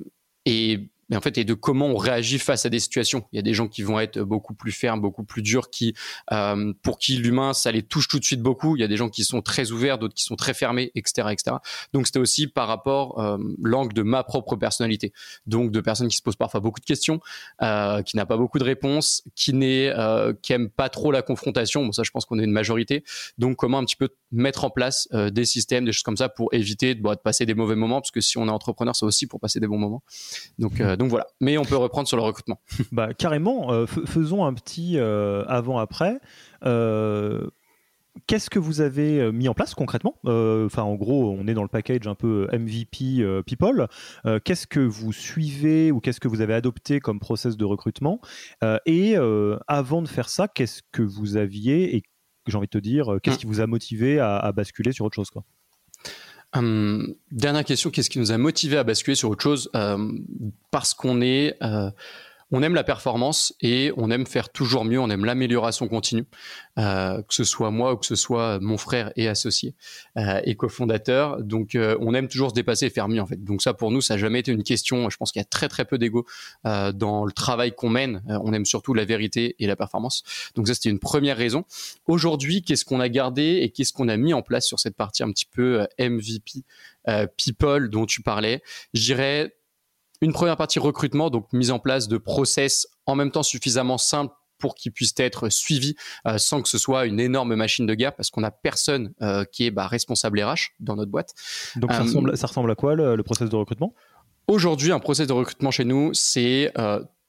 et 0.45 0.90
mais 1.11 1.17
en 1.17 1.21
fait, 1.21 1.37
et 1.37 1.43
de 1.43 1.53
comment 1.53 1.87
on 1.87 1.97
réagit 1.97 2.39
face 2.39 2.65
à 2.65 2.69
des 2.69 2.79
situations. 2.79 3.25
Il 3.33 3.35
y 3.35 3.39
a 3.39 3.41
des 3.41 3.53
gens 3.53 3.67
qui 3.67 3.83
vont 3.83 3.99
être 3.99 4.21
beaucoup 4.21 4.53
plus 4.53 4.71
fermes, 4.71 5.01
beaucoup 5.01 5.25
plus 5.25 5.41
durs, 5.41 5.69
qui, 5.69 5.93
euh, 6.31 6.73
pour 6.83 6.97
qui 6.97 7.17
l'humain, 7.17 7.53
ça 7.53 7.69
les 7.71 7.83
touche 7.83 8.07
tout 8.07 8.17
de 8.17 8.23
suite 8.23 8.41
beaucoup. 8.41 8.77
Il 8.77 8.79
y 8.79 8.83
a 8.85 8.87
des 8.87 8.95
gens 8.95 9.09
qui 9.09 9.25
sont 9.25 9.41
très 9.41 9.71
ouverts, 9.71 9.97
d'autres 9.97 10.13
qui 10.13 10.23
sont 10.23 10.37
très 10.37 10.53
fermés, 10.53 10.89
etc., 10.95 11.27
etc. 11.31 11.57
Donc, 11.91 12.07
c'était 12.07 12.19
aussi 12.19 12.47
par 12.47 12.69
rapport 12.69 13.19
euh, 13.19 13.37
l'angle 13.61 13.91
de 13.93 14.03
ma 14.03 14.23
propre 14.23 14.55
personnalité. 14.55 15.11
Donc, 15.45 15.71
de 15.71 15.81
personnes 15.81 16.07
qui 16.07 16.15
se 16.15 16.21
posent 16.21 16.37
parfois 16.37 16.61
beaucoup 16.61 16.79
de 16.79 16.85
questions, 16.85 17.19
euh, 17.61 18.01
qui 18.03 18.15
n'a 18.15 18.25
pas 18.25 18.37
beaucoup 18.37 18.57
de 18.57 18.63
réponses, 18.63 19.23
qui 19.35 19.53
n'est, 19.53 19.89
euh, 19.89 20.33
qui 20.41 20.53
aime 20.53 20.69
pas 20.69 20.87
trop 20.87 21.11
la 21.11 21.21
confrontation. 21.21 21.85
Bon, 21.85 21.91
ça, 21.91 22.03
je 22.03 22.11
pense 22.11 22.23
qu'on 22.23 22.39
est 22.39 22.45
une 22.45 22.51
majorité. 22.51 23.03
Donc, 23.37 23.57
comment 23.57 23.79
un 23.79 23.83
petit 23.83 23.97
peu 23.97 24.07
mettre 24.31 24.63
en 24.63 24.69
place 24.69 25.09
des 25.11 25.43
systèmes, 25.43 25.83
des 25.83 25.91
choses 25.91 26.03
comme 26.03 26.15
ça 26.15 26.29
pour 26.29 26.53
éviter 26.53 26.95
de, 26.95 27.01
de 27.01 27.15
passer 27.15 27.45
des 27.45 27.53
mauvais 27.53 27.75
moments, 27.75 27.99
parce 27.99 28.11
que 28.11 28.21
si 28.21 28.37
on 28.37 28.47
est 28.47 28.51
entrepreneur, 28.51 28.95
c'est 28.95 29.05
aussi 29.05 29.27
pour 29.27 29.41
passer 29.41 29.59
des 29.59 29.67
bons 29.67 29.77
moments. 29.77 30.03
Donc, 30.57 30.79
donc 31.01 31.09
voilà. 31.09 31.25
Mais 31.39 31.57
on 31.57 31.63
peut 31.65 31.75
reprendre 31.75 32.07
sur 32.07 32.15
le 32.17 32.23
recrutement. 32.23 32.61
Bah, 32.91 33.13
carrément. 33.13 33.73
euh, 33.73 33.85
faisons 33.87 34.45
un 34.45 34.53
petit 34.53 34.97
euh, 34.97 35.43
avant-après. 35.47 36.19
Euh, 36.65 37.47
Qu'est-ce 38.27 38.49
que 38.49 38.59
vous 38.59 38.81
avez 38.81 39.31
mis 39.31 39.47
en 39.47 39.53
place 39.53 39.73
concrètement? 39.73 40.15
Enfin, 40.25 40.83
en 40.83 40.95
gros, 40.95 41.31
on 41.31 41.47
est 41.47 41.53
dans 41.53 41.61
le 41.61 41.69
package 41.69 42.07
un 42.07 42.13
peu 42.15 42.45
MVP 42.51 43.23
People. 43.45 43.87
Qu'est-ce 44.43 44.67
que 44.67 44.81
vous 44.81 45.13
suivez 45.13 45.93
ou 45.93 46.01
qu'est-ce 46.01 46.19
que 46.19 46.27
vous 46.27 46.41
avez 46.41 46.53
adopté 46.53 46.99
comme 46.99 47.21
process 47.21 47.55
de 47.55 47.63
recrutement? 47.63 48.19
Et 48.85 49.15
avant 49.67 50.01
de 50.01 50.09
faire 50.09 50.27
ça, 50.27 50.49
qu'est-ce 50.49 50.81
que 50.91 51.01
vous 51.03 51.37
aviez 51.37 51.95
et 51.95 52.03
j'ai 52.47 52.57
envie 52.57 52.67
de 52.67 52.71
te 52.71 52.77
dire, 52.79 53.15
qu'est-ce 53.23 53.37
Mm. 53.37 53.39
qui 53.39 53.45
vous 53.45 53.61
a 53.61 53.67
motivé 53.67 54.19
à, 54.19 54.35
à 54.37 54.51
basculer 54.51 54.91
sur 54.91 55.05
autre 55.05 55.15
chose 55.15 55.29
quoi? 55.29 55.45
Hum, 56.53 57.15
dernière 57.31 57.63
question, 57.63 57.89
qu'est-ce 57.91 58.09
qui 58.09 58.19
nous 58.19 58.31
a 58.31 58.37
motivé 58.37 58.77
à 58.77 58.83
basculer 58.83 59.15
sur 59.15 59.29
autre 59.29 59.41
chose? 59.43 59.69
Euh, 59.75 59.97
Parce 60.69 60.93
qu'on 60.93 61.21
est, 61.21 61.55
euh, 61.63 61.89
on 62.51 62.61
aime 62.63 62.75
la 62.75 62.83
performance 62.83 63.53
et 63.61 63.91
on 63.97 64.11
aime 64.11 64.27
faire 64.27 64.49
toujours 64.49 64.85
mieux, 64.85 64.99
on 64.99 65.09
aime 65.09 65.25
l'amélioration 65.25 65.87
continue, 65.87 66.25
euh, 66.77 67.21
que 67.21 67.33
ce 67.33 67.43
soit 67.43 67.71
moi 67.71 67.93
ou 67.93 67.97
que 67.97 68.05
ce 68.05 68.15
soit 68.15 68.59
mon 68.59 68.77
frère 68.77 69.11
et 69.15 69.27
associé 69.27 69.73
euh, 70.17 70.41
et 70.43 70.55
cofondateur. 70.55 71.41
Donc, 71.41 71.75
euh, 71.75 71.97
on 72.01 72.13
aime 72.13 72.27
toujours 72.27 72.49
se 72.49 72.55
dépasser 72.55 72.87
et 72.87 72.89
faire 72.89 73.07
mieux 73.07 73.21
en 73.21 73.25
fait. 73.25 73.41
Donc 73.43 73.61
ça, 73.61 73.73
pour 73.73 73.91
nous, 73.91 74.01
ça 74.01 74.15
n'a 74.15 74.19
jamais 74.19 74.39
été 74.39 74.51
une 74.51 74.63
question. 74.63 75.09
Je 75.09 75.17
pense 75.17 75.31
qu'il 75.31 75.39
y 75.39 75.43
a 75.43 75.47
très 75.47 75.69
très 75.69 75.85
peu 75.85 75.97
d'ego 75.97 76.25
euh, 76.65 76.91
dans 76.91 77.25
le 77.25 77.31
travail 77.31 77.73
qu'on 77.73 77.89
mène. 77.89 78.21
Euh, 78.29 78.37
on 78.43 78.53
aime 78.53 78.65
surtout 78.65 78.93
la 78.93 79.05
vérité 79.05 79.55
et 79.59 79.67
la 79.67 79.75
performance. 79.75 80.23
Donc 80.55 80.67
ça, 80.67 80.73
c'était 80.73 80.89
une 80.89 80.99
première 80.99 81.37
raison. 81.37 81.65
Aujourd'hui, 82.07 82.61
qu'est-ce 82.61 82.85
qu'on 82.85 82.99
a 82.99 83.09
gardé 83.09 83.59
et 83.61 83.69
qu'est-ce 83.69 83.93
qu'on 83.93 84.09
a 84.09 84.17
mis 84.17 84.33
en 84.33 84.41
place 84.41 84.65
sur 84.65 84.79
cette 84.79 84.95
partie 84.95 85.23
un 85.23 85.31
petit 85.31 85.45
peu 85.45 85.81
euh, 85.81 86.09
MVP 86.09 86.63
people 87.37 87.89
dont 87.89 88.05
tu 88.05 88.21
parlais? 88.21 88.61
Je 88.93 89.13
une 90.21 90.33
première 90.33 90.57
partie 90.57 90.79
recrutement, 90.79 91.29
donc 91.29 91.51
mise 91.51 91.71
en 91.71 91.79
place 91.79 92.07
de 92.07 92.17
process 92.17 92.87
en 93.05 93.15
même 93.15 93.31
temps 93.31 93.43
suffisamment 93.43 93.97
simples 93.97 94.33
pour 94.59 94.75
qu'ils 94.75 94.91
puissent 94.91 95.15
être 95.17 95.49
suivis 95.49 95.95
euh, 96.27 96.37
sans 96.37 96.61
que 96.61 96.69
ce 96.69 96.77
soit 96.77 97.07
une 97.07 97.19
énorme 97.19 97.55
machine 97.55 97.87
de 97.87 97.95
guerre 97.95 98.15
parce 98.15 98.29
qu'on 98.29 98.41
n'a 98.41 98.51
personne 98.51 99.11
euh, 99.23 99.43
qui 99.51 99.65
est 99.65 99.71
bah, 99.71 99.87
responsable 99.87 100.39
RH 100.39 100.73
dans 100.79 100.95
notre 100.95 101.09
boîte. 101.09 101.33
Donc, 101.75 101.91
ça, 101.91 101.99
Euh, 101.99 102.03
ressemble, 102.03 102.37
ça 102.37 102.45
ressemble 102.47 102.69
à 102.69 102.75
quoi 102.75 102.93
le, 102.93 103.15
le 103.15 103.23
process 103.23 103.49
de 103.49 103.55
recrutement? 103.55 103.95
Aujourd'hui, 104.47 104.91
un 104.91 104.99
process 104.99 105.27
de 105.27 105.33
recrutement 105.33 105.71
chez 105.71 105.85
nous, 105.85 106.13
c'est 106.13 106.71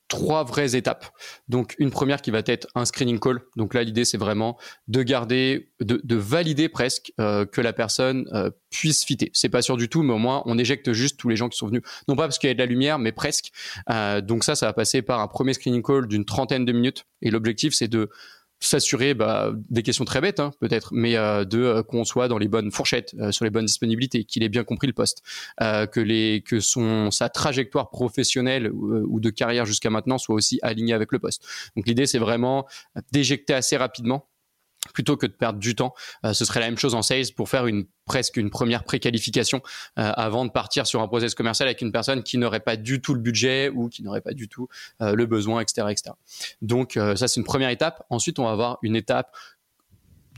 trois 0.09 0.45
vraies 0.45 0.77
étapes. 0.77 1.07
Donc, 1.49 1.75
une 1.79 1.91
première 1.91 2.21
qui 2.21 2.31
va 2.31 2.43
être 2.45 2.67
un 2.75 2.85
screening 2.85 3.19
call. 3.19 3.41
Donc 3.57 3.75
là, 3.75 3.83
l'idée, 3.83 4.05
c'est 4.05 4.19
vraiment 4.19 4.59
de 4.89 5.03
garder, 5.03 5.71
de, 5.81 6.01
de 6.05 6.17
valider 6.17 6.69
presque 6.69 7.13
euh, 7.19 7.47
que 7.47 7.61
la 7.61 7.73
personne 7.73 8.29
euh, 8.33 8.51
puisse 8.71 9.05
fitter. 9.05 9.31
C'est 9.33 9.49
pas 9.49 9.63
sûr 9.63 9.77
du 9.77 9.89
tout, 9.89 10.03
mais 10.03 10.13
au 10.13 10.19
moins, 10.19 10.43
on 10.47 10.59
éjecte 10.59 10.93
juste 10.93 11.19
tous 11.19 11.29
les 11.29 11.37
gens 11.37 11.49
qui 11.49 11.57
sont 11.57 11.67
venus. 11.67 11.83
Non 12.09 12.17
pas 12.17 12.25
parce 12.25 12.39
qu'il 12.39 12.49
y 12.49 12.51
a 12.51 12.55
de 12.55 12.59
la 12.59 12.67
lumière, 12.67 12.99
mais 12.99 13.13
presque. 13.13 13.53
Euh, 13.91 14.21
donc 14.21 14.45
ça, 14.45 14.55
ça 14.55 14.67
va 14.67 14.73
passer 14.73 15.03
par 15.03 15.21
un 15.21 15.29
premier 15.29 15.55
screening 15.55 15.83
call 15.83 16.07
d'une 16.07 16.25
trentaine 16.25 16.65
de 16.65 16.73
minutes. 16.73 17.07
Et 17.23 17.31
l'objectif, 17.31 17.75
c'est 17.75 17.89
de 17.89 18.11
s'assurer 18.67 19.15
bah, 19.15 19.53
des 19.71 19.83
questions 19.83 20.05
très 20.05 20.21
bêtes 20.21 20.41
hein, 20.41 20.53
peut-être 20.61 20.91
mais 20.93 21.17
euh, 21.17 21.45
de 21.45 21.59
euh, 21.59 21.83
qu'on 21.83 22.05
soit 22.05 22.29
dans 22.29 22.39
les 22.39 22.49
bonnes 22.49 22.71
fourchettes 22.71 23.15
euh, 23.19 23.33
sur 23.33 23.45
les 23.45 23.51
bonnes 23.51 23.67
disponibilités 23.67 24.25
qu'il 24.25 24.43
ait 24.43 24.49
bien 24.49 24.65
compris 24.65 24.87
le 24.87 24.93
poste. 24.93 25.23
Euh, 25.61 25.87
que 25.87 26.01
les 26.01 26.43
que 26.43 26.61
son 26.61 27.11
sa 27.11 27.29
trajectoire 27.29 27.91
professionnelle 27.91 28.71
ou, 28.71 28.95
ou 29.09 29.21
de 29.21 29.31
carrière 29.31 29.67
jusqu'à 29.67 29.91
maintenant 29.91 30.19
soit 30.19 30.35
aussi 30.35 30.59
alignée 30.63 30.95
avec 30.95 31.13
le 31.13 31.19
poste. 31.19 31.45
Donc 31.77 31.87
l'idée 31.87 32.07
c'est 32.07 32.19
vraiment 32.19 32.67
d'éjecter 33.13 33.55
assez 33.55 33.77
rapidement 33.77 34.29
plutôt 34.93 35.17
que 35.17 35.27
de 35.27 35.33
perdre 35.33 35.59
du 35.59 35.75
temps. 35.75 35.95
Euh, 36.25 36.33
ce 36.33 36.45
serait 36.45 36.61
la 36.61 36.67
même 36.67 36.79
chose 36.79 36.95
en 36.95 37.03
sales 37.03 37.27
pour 37.37 37.49
faire 37.49 37.65
presque 38.05 38.37
une 38.37 38.51
première 38.51 38.85
préqualification 38.85 39.63
euh, 39.99 40.13
avant 40.17 40.45
de 40.45 40.51
partir 40.51 40.87
sur 40.87 41.01
un 41.01 41.09
process 41.09 41.35
commercial 41.35 41.69
avec 41.69 41.81
une 41.83 41.93
personne 41.93 42.23
qui 42.23 42.37
n'aurait 42.39 42.61
pas 42.61 42.77
du 42.77 43.01
tout 43.01 43.15
le 43.15 43.21
budget 43.21 43.71
ou 43.73 43.89
qui 43.89 44.03
n'aurait 44.03 44.21
pas 44.21 44.33
du 44.33 44.49
tout 44.49 44.69
euh, 45.01 45.15
le 45.15 45.27
besoin, 45.27 45.61
etc., 45.61 45.87
etc. 45.91 46.11
Donc 46.61 46.99
ça 47.17 47.29
c'est 47.29 47.39
une 47.41 47.47
première 47.47 47.71
étape. 47.71 48.05
Ensuite 48.11 48.39
on 48.39 48.45
va 48.45 48.51
avoir 48.51 48.79
une 48.83 48.97
étape 48.97 49.35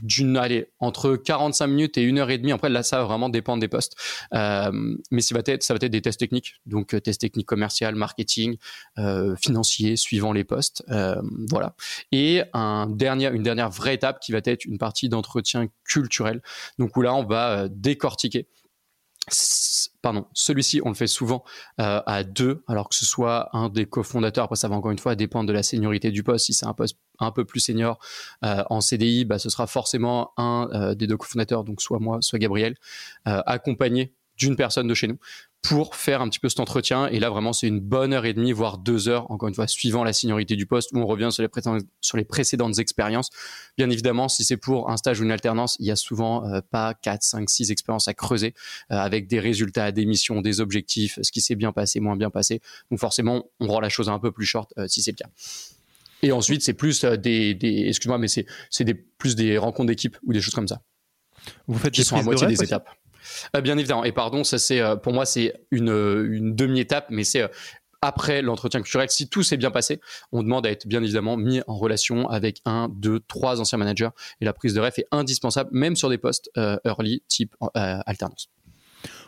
d'une 0.01 0.37
allez 0.37 0.69
entre 0.79 1.15
45 1.15 1.67
minutes 1.67 1.97
et 1.97 2.01
une 2.01 2.19
heure 2.19 2.29
et 2.29 2.37
demie. 2.37 2.51
Après 2.51 2.69
là 2.69 2.83
ça 2.83 2.99
va 2.99 3.05
vraiment 3.05 3.29
dépendre 3.29 3.61
des 3.61 3.67
postes, 3.67 3.95
euh, 4.33 4.71
mais 5.11 5.21
ça 5.21 5.35
va 5.35 5.41
être 5.45 5.63
ça 5.63 5.73
va 5.73 5.79
être 5.81 5.91
des 5.91 6.01
tests 6.01 6.19
techniques, 6.19 6.55
donc 6.65 6.93
euh, 6.93 6.99
tests 6.99 7.21
techniques 7.21 7.47
commercial, 7.47 7.95
marketing, 7.95 8.57
euh, 8.97 9.35
financier, 9.35 9.95
suivant 9.95 10.33
les 10.33 10.43
postes, 10.43 10.83
euh, 10.89 11.21
voilà. 11.49 11.75
Et 12.11 12.43
un 12.53 12.87
dernier, 12.87 13.29
une 13.31 13.43
dernière 13.43 13.69
vraie 13.69 13.95
étape 13.95 14.19
qui 14.19 14.31
va 14.31 14.39
être 14.43 14.65
une 14.65 14.77
partie 14.77 15.09
d'entretien 15.09 15.67
culturel. 15.83 16.41
Donc 16.79 16.95
où 16.97 17.01
là 17.01 17.13
on 17.13 17.23
va 17.23 17.59
euh, 17.59 17.67
décortiquer 17.71 18.47
pardon, 20.01 20.27
celui-ci, 20.33 20.81
on 20.83 20.89
le 20.89 20.95
fait 20.95 21.07
souvent 21.07 21.43
euh, 21.81 22.01
à 22.05 22.23
deux, 22.23 22.63
alors 22.67 22.89
que 22.89 22.95
ce 22.95 23.05
soit 23.05 23.49
un 23.53 23.69
des 23.69 23.85
cofondateurs. 23.85 24.45
Après, 24.45 24.55
ça 24.55 24.67
va 24.67 24.75
encore 24.75 24.91
une 24.91 24.99
fois 24.99 25.15
dépendre 25.15 25.47
de 25.47 25.53
la 25.53 25.63
seniorité 25.63 26.11
du 26.11 26.23
poste. 26.23 26.45
Si 26.45 26.53
c'est 26.53 26.65
un 26.65 26.73
poste 26.73 26.97
un 27.19 27.31
peu 27.31 27.45
plus 27.45 27.59
senior 27.59 27.99
euh, 28.43 28.63
en 28.69 28.81
CDI, 28.81 29.25
bah, 29.25 29.39
ce 29.39 29.49
sera 29.49 29.67
forcément 29.67 30.31
un 30.37 30.69
euh, 30.73 30.95
des 30.95 31.07
deux 31.07 31.17
cofondateurs, 31.17 31.63
donc 31.63 31.81
soit 31.81 31.99
moi, 31.99 32.19
soit 32.21 32.39
Gabriel, 32.39 32.75
accompagné 33.25 34.13
d'une 34.37 34.55
personne 34.55 34.87
de 34.87 34.93
chez 34.93 35.07
nous 35.07 35.17
pour 35.67 35.95
faire 35.95 36.21
un 36.21 36.29
petit 36.29 36.39
peu 36.39 36.47
cet 36.47 36.59
entretien. 36.59 37.07
Et 37.07 37.19
là, 37.19 37.31
vraiment, 37.31 37.51
c'est 37.51 37.67
une 37.67 37.79
bonne 37.79 38.13
heure 38.13 38.25
et 38.25 38.33
demie, 38.33 38.51
voire 38.51 38.77
deux 38.77 39.07
heures, 39.07 39.29
encore 39.31 39.49
une 39.49 39.55
fois, 39.55 39.67
suivant 39.67 40.03
la 40.03 40.13
seniorité 40.13 40.55
du 40.55 40.67
poste, 40.67 40.91
où 40.93 40.99
on 40.99 41.07
revient 41.07 41.29
sur 41.31 41.41
les, 41.41 41.47
précédentes- 41.49 41.87
sur 42.01 42.17
les 42.17 42.23
précédentes 42.23 42.77
expériences. 42.77 43.31
Bien 43.75 43.89
évidemment, 43.89 44.29
si 44.29 44.43
c'est 44.43 44.57
pour 44.57 44.91
un 44.91 44.97
stage 44.97 45.19
ou 45.19 45.23
une 45.23 45.31
alternance, 45.31 45.75
il 45.79 45.87
y 45.87 45.91
a 45.91 45.95
souvent 45.95 46.47
euh, 46.47 46.61
pas 46.69 46.93
4, 46.93 47.23
5, 47.23 47.49
6 47.49 47.71
expériences 47.71 48.07
à 48.07 48.13
creuser, 48.13 48.53
euh, 48.91 48.95
avec 48.97 49.27
des 49.27 49.39
résultats, 49.39 49.91
des 49.91 50.05
missions, 50.05 50.41
des 50.41 50.61
objectifs, 50.61 51.17
ce 51.21 51.31
qui 51.31 51.41
s'est 51.41 51.55
bien 51.55 51.71
passé, 51.71 51.99
moins 51.99 52.15
bien 52.15 52.29
passé. 52.29 52.61
Donc 52.91 52.99
forcément, 52.99 53.45
on 53.59 53.67
rend 53.67 53.79
la 53.79 53.89
chose 53.89 54.07
un 54.07 54.19
peu 54.19 54.31
plus 54.31 54.45
short 54.45 54.71
euh, 54.77 54.87
si 54.87 55.01
c'est 55.01 55.11
le 55.11 55.17
cas. 55.17 55.29
Et 56.21 56.31
ensuite, 56.31 56.61
c'est 56.61 56.73
plus 56.73 57.03
des, 57.05 57.55
des 57.55 57.87
excuse-moi, 57.87 58.19
mais 58.19 58.27
c'est 58.27 58.45
c'est 58.69 58.83
des 58.83 58.93
plus 58.93 59.35
des 59.35 59.57
rencontres 59.57 59.87
d'équipe 59.87 60.17
ou 60.23 60.33
des 60.33 60.41
choses 60.41 60.53
comme 60.55 60.67
ça 60.67 60.81
Vous 61.67 61.77
faites 61.77 61.93
qui 61.93 62.01
des 62.01 62.05
sont 62.05 62.17
à 62.17 62.23
moitié 62.23 62.47
des 62.47 62.61
étapes. 62.63 62.89
Euh, 63.55 63.61
bien 63.61 63.77
évidemment. 63.77 64.03
Et 64.03 64.11
pardon, 64.11 64.43
ça 64.43 64.57
c'est 64.57 64.81
euh, 64.81 64.95
pour 64.95 65.13
moi 65.13 65.25
c'est 65.25 65.53
une, 65.71 65.89
euh, 65.89 66.39
demi-étape, 66.41 67.07
mais 67.09 67.23
c'est 67.23 67.49
après 68.01 68.41
l'entretien 68.41 68.81
culturel. 68.81 69.09
Si 69.09 69.29
tout 69.29 69.41
s'est 69.41 69.57
bien 69.57 69.71
passé, 69.71 69.99
on 70.31 70.43
demande 70.43 70.65
à 70.67 70.71
être 70.71 70.87
bien 70.87 71.01
évidemment 71.01 71.37
mis 71.37 71.61
en 71.67 71.75
relation 71.75 72.29
avec 72.29 72.61
un, 72.65 72.89
deux, 72.89 73.19
trois 73.27 73.59
anciens 73.61 73.77
managers. 73.77 74.09
Et 74.41 74.45
la 74.45 74.53
prise 74.53 74.73
de 74.73 74.81
ref 74.81 74.99
est 74.99 75.07
indispensable, 75.11 75.69
même 75.73 75.95
sur 75.95 76.09
des 76.09 76.19
postes 76.19 76.51
early 76.55 77.23
type 77.27 77.55
alternance. 77.73 78.49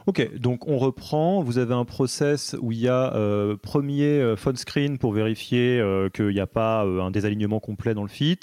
Ok, 0.08 0.38
donc 0.38 0.70
on 0.70 0.78
reprend. 0.78 1.42
Vous 1.44 1.58
avez 1.58 1.74
un 1.74 1.84
process 1.84 2.56
où 2.62 2.72
il 2.72 2.80
y 2.80 2.88
a 2.88 3.14
euh, 3.14 3.58
premier 3.58 4.22
euh, 4.22 4.38
phone 4.38 4.56
screen 4.56 4.98
pour 4.98 5.12
vérifier 5.12 5.82
euh, 5.82 6.08
qu'il 6.08 6.30
n'y 6.30 6.40
a 6.40 6.48
pas 6.48 6.84
un 6.84 7.12
désalignement 7.12 7.60
complet 7.60 7.94
dans 7.94 8.04
le 8.04 8.08
fit, 8.08 8.40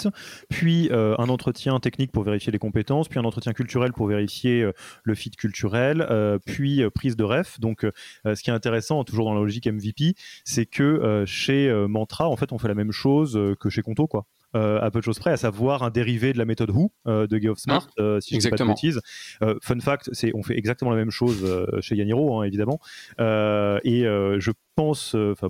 puis 0.50 0.90
un 0.92 1.28
entretien 1.30 1.80
technique 1.80 2.12
pour 2.12 2.22
vérifier 2.22 2.52
les 2.52 2.58
compétences, 2.58 3.08
puis 3.08 3.18
un 3.18 3.24
entretien 3.24 3.54
culturel 3.54 3.94
pour 3.94 4.06
vérifier 4.08 4.70
le 5.04 5.14
fit 5.14 5.30
culturel, 5.30 6.06
puis 6.44 6.82
prise 6.94 7.16
de 7.16 7.24
ref. 7.24 7.58
Donc, 7.60 7.86
ce 8.26 8.42
qui 8.42 8.50
est 8.50 8.52
intéressant, 8.52 9.02
toujours 9.04 9.24
dans 9.24 9.34
la 9.34 9.40
logique 9.40 9.66
MVP, 9.66 10.14
c'est 10.44 10.66
que 10.66 11.24
chez 11.26 11.72
Mantra, 11.88 12.28
en 12.28 12.36
fait, 12.36 12.52
on 12.52 12.58
fait 12.58 12.68
la 12.68 12.74
même 12.74 12.92
chose 12.92 13.40
que 13.58 13.70
chez 13.70 13.80
Conto, 13.80 14.06
quoi. 14.06 14.26
Euh, 14.54 14.80
à 14.80 14.90
peu 14.90 15.00
de 15.00 15.04
choses 15.04 15.18
près, 15.18 15.30
à 15.32 15.36
savoir 15.36 15.82
un 15.82 15.90
dérivé 15.90 16.32
de 16.32 16.38
la 16.38 16.44
méthode 16.44 16.70
Who 16.70 16.92
euh, 17.08 17.26
de 17.26 17.38
Geoff 17.38 17.58
Smart, 17.58 17.88
euh, 17.98 18.20
si 18.20 18.34
je 18.34 18.40
dis 18.40 18.48
pas 18.48 18.56
de 18.56 18.64
bêtises. 18.64 19.00
Euh, 19.42 19.56
fun 19.60 19.80
fact, 19.80 20.10
c'est 20.12 20.30
on 20.34 20.42
fait 20.42 20.56
exactement 20.56 20.90
la 20.92 20.96
même 20.96 21.10
chose 21.10 21.44
chez 21.80 21.96
Yaniro, 21.96 22.38
hein, 22.40 22.44
évidemment. 22.44 22.78
Et 23.18 24.02
je 24.04 24.50
pense, 24.76 25.14
enfin. 25.14 25.48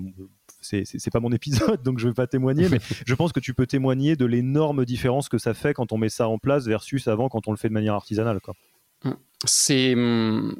c'est- 0.60 1.10
pas 1.10 1.20
mon 1.20 1.32
épisode, 1.32 1.82
donc 1.84 1.98
je 1.98 2.08
vais 2.08 2.14
pas 2.14 2.26
témoigner, 2.26 2.68
mais 2.70 2.78
je 3.06 3.14
pense 3.14 3.32
que 3.32 3.40
tu 3.40 3.52
peux 3.54 3.66
témoigner 3.66 4.16
de 4.16 4.24
l'énorme 4.24 4.84
différence 4.84 5.28
que 5.28 5.38
ça 5.38 5.54
fait 5.54 5.74
quand 5.74 5.92
on 5.92 5.98
met 5.98 6.08
ça 6.08 6.28
en 6.28 6.38
place 6.38 6.66
versus 6.66 7.06
avant 7.06 7.28
quand 7.28 7.46
on 7.46 7.50
le 7.50 7.56
fait 7.58 7.68
de 7.68 7.74
manière 7.74 7.94
artisanale. 7.94 8.40
C'est, 9.44 9.92
hum, 9.94 10.56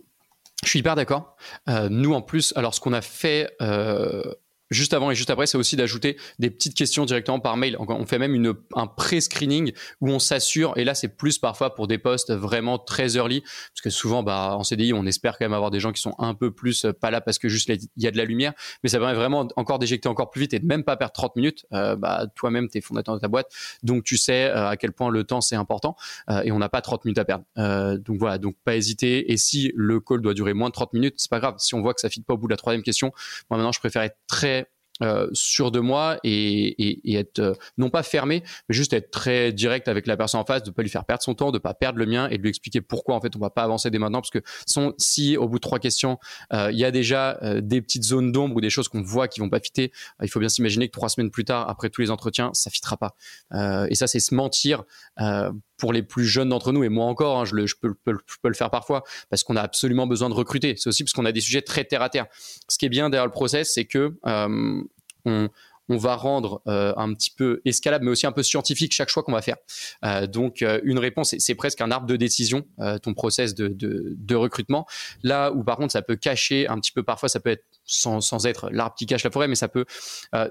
je 0.62 0.68
suis 0.68 0.78
hyper 0.80 0.94
d'accord. 0.96 1.36
Euh, 1.68 1.88
nous 1.88 2.12
en 2.12 2.22
plus, 2.22 2.52
alors 2.56 2.74
ce 2.74 2.80
qu'on 2.80 2.92
a 2.92 3.00
fait 3.02 3.50
euh, 3.62 4.22
juste 4.70 4.94
avant 4.94 5.10
et 5.10 5.14
juste 5.14 5.30
après, 5.30 5.46
c'est 5.46 5.58
aussi 5.58 5.76
d'ajouter 5.76 6.16
des 6.38 6.50
petites 6.50 6.74
questions 6.74 7.04
directement 7.04 7.40
par 7.40 7.56
mail. 7.56 7.76
On 7.78 8.06
fait 8.06 8.18
même 8.18 8.34
une, 8.34 8.54
un 8.74 8.86
pré-screening 8.86 9.72
où 10.00 10.10
on 10.10 10.18
s'assure, 10.18 10.72
et 10.76 10.84
là 10.84 10.94
c'est 10.94 11.08
plus 11.08 11.38
parfois 11.38 11.74
pour 11.74 11.86
des 11.86 11.98
postes 11.98 12.32
vraiment 12.32 12.78
très 12.78 13.16
early, 13.16 13.40
parce 13.42 13.80
que 13.82 13.90
souvent 13.90 14.22
bah, 14.22 14.54
en 14.56 14.64
CDI, 14.64 14.92
on 14.92 15.06
espère 15.06 15.38
quand 15.38 15.44
même 15.44 15.52
avoir 15.52 15.70
des 15.70 15.80
gens 15.80 15.92
qui 15.92 16.00
sont 16.00 16.14
un 16.18 16.34
peu 16.34 16.50
plus 16.50 16.84
euh, 16.84 16.92
pas 16.92 17.10
là 17.10 17.20
parce 17.20 17.38
que 17.38 17.48
juste 17.48 17.68
il 17.68 18.02
y 18.02 18.06
a 18.06 18.10
de 18.10 18.16
la 18.16 18.24
lumière, 18.24 18.52
mais 18.82 18.88
ça 18.88 18.98
permet 18.98 19.14
vraiment 19.14 19.48
encore 19.56 19.78
d'éjecter 19.78 20.08
encore 20.08 20.30
plus 20.30 20.42
vite 20.42 20.54
et 20.54 20.58
de 20.58 20.66
même 20.66 20.84
pas 20.84 20.96
perdre 20.96 21.12
30 21.12 21.36
minutes. 21.36 21.66
Euh, 21.72 21.96
bah, 21.96 22.26
toi-même, 22.34 22.68
tu 22.68 22.78
es 22.78 22.80
fondateur 22.80 23.14
de 23.14 23.20
ta 23.20 23.28
boîte, 23.28 23.48
donc 23.82 24.04
tu 24.04 24.16
sais 24.16 24.46
euh, 24.46 24.68
à 24.68 24.76
quel 24.76 24.92
point 24.92 25.10
le 25.10 25.24
temps 25.24 25.40
c'est 25.40 25.56
important 25.56 25.96
et 26.44 26.52
on 26.52 26.58
n'a 26.58 26.68
pas 26.68 26.80
30 26.80 27.04
minutes 27.04 27.18
à 27.18 27.24
perdre. 27.24 27.44
donc 27.98 28.18
voilà, 28.18 28.38
donc 28.38 28.56
pas 28.64 28.76
hésiter. 28.76 29.32
Et 29.32 29.36
si 29.36 29.72
le 29.74 30.00
call 30.00 30.20
doit 30.20 30.34
durer 30.34 30.54
moins 30.54 30.68
de 30.68 30.72
30 30.72 30.92
minutes, 30.92 31.14
c'est 31.18 31.30
pas 31.30 31.40
grave. 31.40 31.56
Si 31.58 31.74
on 31.74 31.80
voit 31.80 31.94
que 31.94 32.00
ça 32.00 32.08
fit 32.08 32.22
pas 32.22 32.34
au 32.34 32.38
bout 32.38 32.46
de 32.46 32.52
la 32.52 32.56
troisième 32.56 32.82
question, 32.82 33.12
moi 33.50 33.58
maintenant 33.58 33.72
je 33.72 33.78
préfère 33.78 34.02
être 34.02 34.16
très 34.26 34.63
euh, 35.02 35.28
sûr 35.32 35.72
de 35.72 35.80
moi 35.80 36.18
et, 36.22 37.16
être 37.16 37.40
euh, 37.40 37.54
non 37.78 37.90
pas 37.90 38.04
fermé, 38.04 38.44
mais 38.68 38.74
juste 38.74 38.92
être 38.92 39.10
très 39.10 39.52
direct 39.52 39.88
avec 39.88 40.06
la 40.06 40.16
personne 40.16 40.40
en 40.40 40.44
face, 40.44 40.62
de 40.62 40.70
pas 40.70 40.82
lui 40.82 40.88
faire 40.88 41.04
perdre 41.04 41.22
son 41.22 41.34
temps, 41.34 41.50
de 41.50 41.58
pas 41.58 41.74
perdre 41.74 41.98
le 41.98 42.06
mien 42.06 42.28
et 42.28 42.38
de 42.38 42.42
lui 42.42 42.48
expliquer 42.48 42.80
pourquoi 42.80 43.16
en 43.16 43.20
fait 43.20 43.34
on 43.34 43.40
va 43.40 43.50
pas 43.50 43.64
avancer 43.64 43.90
dès 43.90 43.98
maintenant 43.98 44.20
parce 44.20 44.30
que 44.30 44.38
si 44.98 45.36
au 45.36 45.48
bout 45.48 45.58
de 45.58 45.62
trois 45.62 45.80
questions 45.80 46.18
euh, 46.52 46.70
il 46.70 46.78
y 46.78 46.84
a 46.84 46.92
déjà 46.92 47.40
des 47.60 47.82
petites 47.82 48.04
zones 48.04 48.30
d'ombre 48.30 48.56
ou 48.56 48.60
des 48.60 48.70
choses 48.70 48.86
qu'on 48.86 49.02
voit 49.02 49.26
qui 49.26 49.40
vont 49.40 49.50
pas 49.50 49.58
fitter, 49.58 49.90
il 50.22 50.28
faut 50.28 50.38
bien 50.38 50.48
s'imaginer 50.48 50.86
que 50.86 50.92
trois 50.92 51.08
semaines 51.08 51.30
plus 51.30 51.44
tard, 51.44 51.68
après 51.68 51.90
tous 51.90 52.00
les 52.00 52.10
entretiens, 52.12 52.50
ça 52.52 52.70
fitera 52.70 52.96
pas. 52.96 53.16
et 53.88 53.94
ça 53.96 54.06
c'est 54.06 54.20
se 54.20 54.34
mentir 54.34 54.84
pour 55.76 55.92
les 55.92 56.02
plus 56.02 56.24
jeunes 56.24 56.50
d'entre 56.50 56.72
nous, 56.72 56.84
et 56.84 56.88
moi 56.88 57.06
encore, 57.06 57.40
hein, 57.40 57.44
je, 57.44 57.74
peux, 57.80 57.94
le 58.44 58.54
faire 58.54 58.70
parfois, 58.70 59.02
parce 59.30 59.42
qu'on 59.42 59.56
a 59.56 59.62
absolument 59.62 60.06
besoin 60.06 60.28
de 60.28 60.34
recruter. 60.34 60.74
C'est 60.76 60.88
aussi 60.88 61.04
parce 61.04 61.12
qu'on 61.12 61.24
a 61.24 61.32
des 61.32 61.40
sujets 61.40 61.62
très 61.62 61.84
terre 61.84 62.02
à 62.02 62.08
terre. 62.08 62.26
Ce 62.68 62.78
qui 62.78 62.86
est 62.86 62.90
bien 62.90 63.10
derrière 63.10 63.26
le 63.26 63.32
process, 63.32 63.72
c'est 63.74 63.84
que 63.84 64.14
euh, 64.26 64.82
on, 65.24 65.48
va 65.88 66.16
rendre 66.16 66.62
euh, 66.66 66.94
un 66.96 67.12
petit 67.12 67.30
peu 67.30 67.60
escalable, 67.64 68.04
mais 68.04 68.12
aussi 68.12 68.26
un 68.26 68.32
peu 68.32 68.42
scientifique 68.42 68.92
chaque 68.92 69.08
choix 69.08 69.22
qu'on 69.22 69.32
va 69.32 69.42
faire. 69.42 69.56
Euh, 70.04 70.26
donc, 70.26 70.64
une 70.84 70.98
réponse, 70.98 71.34
c'est 71.38 71.54
presque 71.54 71.80
un 71.80 71.90
arbre 71.90 72.06
de 72.06 72.16
décision, 72.16 72.64
ton 73.02 73.14
process 73.14 73.54
de, 73.54 74.34
recrutement. 74.34 74.86
Là 75.22 75.50
où, 75.52 75.64
par 75.64 75.76
contre, 75.76 75.92
ça 75.92 76.02
peut 76.02 76.16
cacher 76.16 76.68
un 76.68 76.78
petit 76.78 76.92
peu, 76.92 77.02
parfois, 77.02 77.28
ça 77.28 77.40
peut 77.40 77.50
être 77.50 77.64
sans, 77.84 78.20
sans 78.20 78.46
être 78.46 78.70
l'arbre 78.70 78.94
qui 78.96 79.06
cache 79.06 79.24
la 79.24 79.30
forêt, 79.30 79.48
mais 79.48 79.54
ça 79.56 79.68
peut, 79.68 79.84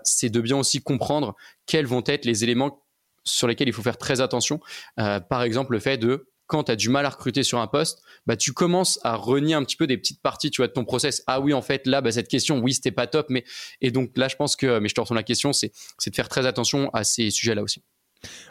c'est 0.04 0.30
de 0.30 0.42
bien 0.42 0.58
aussi 0.58 0.82
comprendre 0.82 1.36
quels 1.66 1.88
vont 1.88 2.04
être 2.06 2.26
les 2.26 2.44
éléments 2.44 2.84
sur 3.24 3.48
lesquels 3.48 3.68
il 3.68 3.74
faut 3.74 3.82
faire 3.82 3.98
très 3.98 4.22
attention. 4.22 4.60
Euh, 5.00 5.20
par 5.20 5.44
exemple, 5.44 5.74
le 5.74 5.80
fait 5.80 5.98
de 5.98 6.28
quand 6.48 6.66
tu 6.66 6.72
as 6.72 6.76
du 6.76 6.90
mal 6.90 7.06
à 7.06 7.10
recruter 7.10 7.44
sur 7.44 7.60
un 7.60 7.68
poste, 7.68 8.02
bah, 8.28 8.36
tu 8.36 8.54
commences 8.54 9.00
à 9.04 9.16
renier 9.16 9.54
un 9.54 9.64
petit 9.64 9.78
peu 9.78 9.88
des 9.88 9.98
petites 9.98 10.22
parties 10.22 10.52
tu 10.52 10.62
vois, 10.62 10.68
de 10.68 10.74
ton 10.74 10.86
process. 10.86 11.24
Ah 11.26 11.40
oui, 11.40 11.54
en 11.54 11.62
fait, 11.62 11.88
là, 11.88 12.02
bah, 12.02 12.12
cette 12.12 12.28
question, 12.28 12.60
oui, 12.60 12.74
c'était 12.74 12.92
pas 12.92 13.08
top. 13.08 13.28
Mais... 13.30 13.44
Et 13.82 13.92
donc 13.92 14.12
là, 14.18 14.28
je 14.28 14.36
pense 14.36 14.56
que, 14.56 14.80
mais 14.80 14.90
je 14.90 14.96
te 14.96 15.02
retourne 15.02 15.18
la 15.18 15.24
question, 15.24 15.54
c'est 15.54 15.72
de 16.06 16.16
faire 16.16 16.30
très 16.30 16.46
attention 16.46 16.90
à 16.94 17.04
ces 17.04 17.32
sujets-là 17.32 17.64
aussi. 17.64 17.82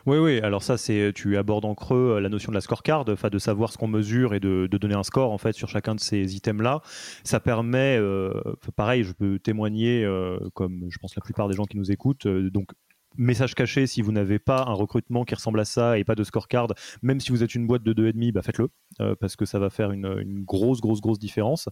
Oui, 0.04 0.18
oui. 0.18 0.38
Alors 0.40 0.62
ça, 0.62 0.76
c'est 0.76 1.12
tu 1.14 1.38
abordes 1.38 1.64
en 1.64 1.74
creux 1.74 2.16
euh, 2.16 2.20
la 2.20 2.28
notion 2.28 2.52
de 2.52 2.54
la 2.54 2.60
scorecard, 2.60 3.06
de 3.06 3.38
savoir 3.38 3.72
ce 3.72 3.78
qu'on 3.78 3.88
mesure 3.88 4.34
et 4.34 4.40
de, 4.40 4.66
donner 4.70 4.94
un 4.94 5.02
score 5.02 5.30
en 5.30 5.38
fait 5.38 5.54
sur 5.54 5.68
chacun 5.68 5.94
de 5.94 6.00
ces 6.00 6.34
items-là. 6.36 6.82
Ça 7.24 7.40
permet, 7.40 7.96
euh, 7.98 8.32
pareil, 8.76 9.04
je 9.04 9.12
peux 9.12 9.38
témoigner, 9.38 10.06
comme 10.54 10.86
je 10.90 10.98
pense 10.98 11.14
la 11.14 11.22
plupart 11.22 11.48
des 11.48 11.54
gens 11.54 11.64
qui 11.64 11.76
nous 11.76 11.90
écoutent, 11.90 12.26
donc 12.26 12.68
message 13.16 13.54
caché, 13.54 13.86
si 13.86 14.02
vous 14.02 14.12
n'avez 14.12 14.38
pas 14.38 14.64
un 14.66 14.72
recrutement 14.72 15.24
qui 15.24 15.34
ressemble 15.34 15.60
à 15.60 15.64
ça 15.64 15.98
et 15.98 16.04
pas 16.04 16.14
de 16.14 16.24
scorecard, 16.24 16.68
même 17.02 17.20
si 17.20 17.30
vous 17.30 17.42
êtes 17.42 17.54
une 17.54 17.66
boîte 17.66 17.82
de 17.82 17.92
2,5, 17.92 18.32
bah 18.32 18.42
faites-le, 18.42 18.68
euh, 19.00 19.14
parce 19.18 19.36
que 19.36 19.44
ça 19.44 19.58
va 19.58 19.70
faire 19.70 19.90
une, 19.92 20.44
grosse, 20.44 20.80
grosse, 20.80 21.00
grosse 21.00 21.18
différence. 21.18 21.68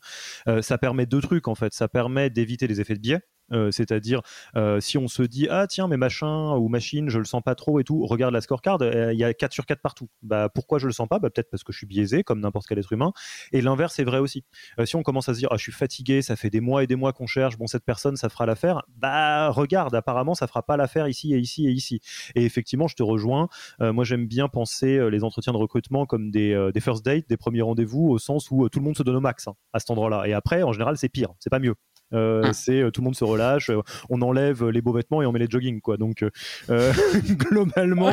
Euh, 0.49 0.63
ça 0.63 0.79
permet 0.79 1.07
deux 1.07 1.21
trucs, 1.21 1.49
en 1.49 1.55
fait. 1.55 1.73
Ça 1.73 1.89
permet 1.89 2.31
d'éviter 2.31 2.67
les 2.67 2.81
effets 2.81 2.95
de 2.95 3.01
biais. 3.01 3.21
Euh, 3.53 3.71
c'est-à-dire, 3.71 4.23
euh, 4.57 4.81
si 4.81 4.99
on 4.99 5.09
se 5.09 5.23
dit, 5.23 5.49
ah 5.51 5.67
tiens, 5.67 5.89
mais 5.89 5.97
machin 5.97 6.55
ou 6.57 6.69
machine, 6.69 7.09
je 7.09 7.19
le 7.19 7.25
sens 7.25 7.43
pas 7.43 7.55
trop 7.55 7.81
et 7.81 7.85
tout, 7.85 8.07
regarde 8.07 8.33
la 8.33 8.41
scorecard, 8.41 8.79
euh, 8.83 9.13
il 9.13 9.19
y 9.19 9.25
a 9.25 9.35
4 9.35 9.53
sur 9.53 9.67
4 9.67 9.81
partout. 9.81 10.09
Bah, 10.23 10.49
pourquoi 10.49 10.79
je 10.79 10.87
le 10.87 10.93
sens 10.93 11.09
pas? 11.09 11.19
Bah, 11.19 11.31
Peut-être 11.31 11.51
parce 11.51 11.65
que 11.65 11.73
je 11.73 11.79
suis 11.79 11.87
biaisé, 11.87 12.23
comme 12.25 12.41
n'importe 12.41 12.67
quel 12.69 12.79
être 12.79 12.93
humain. 12.93 13.13
Et 13.53 13.61
l'inverse 13.61 13.99
est 13.99 14.05
vrai 14.05 14.19
aussi. 14.19 14.45
si 14.85 14.97
on 14.97 15.03
commence 15.03 15.29
à 15.29 15.35
se 15.35 15.39
dire, 15.39 15.49
ah, 15.51 15.57
je 15.57 15.63
suis 15.63 15.73
fatigué, 15.73 16.23
ça 16.23 16.37
fait 16.37 16.51
des 16.51 16.61
mois 16.61 16.83
et 16.83 16.87
des 16.87 16.97
mois 16.97 17.13
qu'on 17.13 17.27
cherche, 17.27 17.57
bon, 17.59 17.67
cette 17.67 17.85
personne, 17.85 18.17
ça 18.17 18.29
fera 18.29 18.47
l'affaire, 18.47 18.83
bah, 18.97 19.51
regarde, 19.51 19.95
apparemment, 19.95 20.35
ça 20.35 20.47
fera 20.47 20.63
pas 20.63 20.77
l'affaire 20.77 21.09
ici 21.09 21.35
et 21.35 21.39
ici 21.39 21.67
et 21.67 21.71
ici. 21.71 22.01
Et 22.35 22.45
effectivement, 22.45 22.89
je 22.89 22.97
te 22.97 23.03
rejoins. 23.03 23.49
moi, 23.81 24.05
j'aime 24.05 24.27
bien 24.27 24.49
penser 24.49 25.11
les 25.11 25.25
entretiens 25.25 25.53
de 25.53 25.59
recrutement 25.59 26.07
comme 26.07 26.31
des, 26.31 26.71
first 26.81 27.05
dates, 27.05 27.29
des 27.29 27.37
premiers 27.37 27.63
rendez-vous, 27.63 28.09
au 28.09 28.19
sens 28.19 28.51
où 28.51 28.69
tout 28.69 28.79
le 28.79 28.85
monde 28.85 28.97
se 28.97 29.03
donne 29.03 29.17
au 29.17 29.21
max 29.21 29.49
hein, 29.49 29.55
à 29.73 29.79
cet 29.81 29.91
endroit-là. 29.91 30.27
Et 30.27 30.33
après, 30.33 30.63
en 30.63 30.73
général, 30.73 30.97
c'est 30.97 31.09
pire, 31.09 31.31
c'est 31.39 31.51
pas 31.51 31.59
mieux. 31.59 31.75
Euh, 32.13 32.43
ah. 32.45 32.53
C'est 32.53 32.81
euh, 32.81 32.91
tout 32.91 33.01
le 33.01 33.05
monde 33.07 33.17
se 33.17 33.25
relâche, 33.25 33.71
euh, 33.71 33.81
on 34.09 34.21
enlève 34.23 34.69
les 34.69 34.81
beaux 34.81 34.93
vêtements 34.93 35.23
et 35.23 35.27
on 35.27 35.33
met 35.33 35.39
les 35.39 35.49
jogging 35.49 35.81
quoi. 35.81 35.97
Donc 35.97 36.25
globalement, 36.69 38.11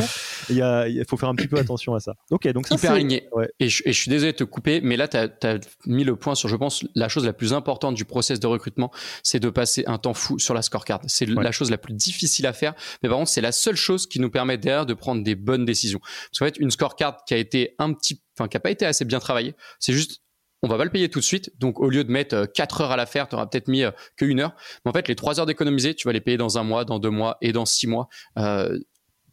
il 0.50 1.04
faut 1.08 1.18
faire 1.18 1.30
un 1.30 1.36
petit 1.36 1.48
peu 1.48 1.58
attention 1.58 1.96
à 1.96 2.00
ça. 2.00 2.16
Ok, 2.32 2.48
donc 2.50 2.68
ça, 2.68 2.76
hyper 2.76 2.92
aligné. 2.92 3.28
Et, 3.60 3.70
je, 3.70 3.92
suis 3.92 4.10
désolé 4.10 4.32
de 4.32 4.38
te 4.38 4.44
couper, 4.44 4.82
mais 4.82 4.98
là 4.98 5.08
tu 5.08 5.18
as, 5.18 5.60
mis 5.86 6.04
le 6.04 6.16
point 6.16 6.36
sur, 6.36 6.50
je 6.50 6.56
pense, 6.56 6.86
la 6.96 7.10
chose 7.10 7.26
la 7.26 7.34
plus 7.34 7.54
importante 7.54 7.96
du 7.96 8.06
process 8.06 8.40
de 8.40 8.48
recrutement, 8.48 8.92
c'est 9.24 9.40
de 9.40 9.50
passer 9.50 9.84
un 9.88 9.98
temps 9.98 10.14
fou 10.14 10.40
sur 10.40 10.54
la 10.54 10.62
scorecard. 10.62 11.02
C'est 11.08 11.26
la 11.26 11.52
chose 11.52 11.72
la 11.72 11.78
plus 11.78 11.94
difficile 11.94 12.46
à 12.46 12.54
faire, 12.54 12.74
mais 13.02 13.10
par 13.10 13.18
contre 13.18 13.32
c'est 13.32 13.42
la 13.42 13.52
seule 13.52 13.76
chose 13.76 14.08
qui 14.08 14.20
nous 14.20 14.30
permet 14.30 14.58
derrière 14.58 14.86
de 14.86 14.94
prendre 14.94 15.24
des 15.24 15.36
bonnes 15.36 15.66
décisions. 15.66 16.00
Parce 16.00 16.40
qu'en 16.40 16.46
fait, 16.46 16.58
une 16.60 16.72
scorecard 16.72 17.24
qui 17.26 17.34
a 17.34 17.38
été 17.38 17.76
un 17.80 17.94
petit, 17.94 18.22
enfin 18.38 18.48
qui 18.48 18.58
a 18.58 18.60
pas 18.60 18.72
été 18.72 18.86
assez 18.86 19.06
bien 19.06 19.20
travaillée, 19.20 19.56
c'est 19.80 19.94
juste 19.94 20.22
on 20.64 20.68
va 20.68 20.78
pas 20.78 20.86
le 20.86 20.90
payer 20.90 21.10
tout 21.10 21.20
de 21.20 21.24
suite. 21.24 21.52
Donc, 21.60 21.80
au 21.80 21.90
lieu 21.90 22.04
de 22.04 22.12
mettre 22.12 22.46
4 22.46 22.82
euh, 22.82 22.84
heures 22.84 22.92
à 22.92 22.98
la 22.98 23.06
faire, 23.06 23.28
tu 23.28 23.36
auras 23.36 23.46
peut-être 23.46 23.68
mis 23.68 23.84
euh, 23.84 23.92
que 24.16 24.26
heure. 24.40 24.56
Mais 24.84 24.90
en 24.90 24.94
fait, 24.94 25.08
les 25.08 25.16
3 25.16 25.40
heures 25.40 25.46
d'économiser, 25.46 25.94
tu 25.94 26.08
vas 26.08 26.14
les 26.14 26.22
payer 26.22 26.38
dans 26.38 26.58
un 26.58 26.64
mois, 26.64 26.86
dans 26.86 27.00
deux 27.00 27.10
mois 27.10 27.38
et 27.42 27.52
dans 27.52 27.66
six 27.66 27.88
mois. 27.88 28.10
Euh, 28.38 28.78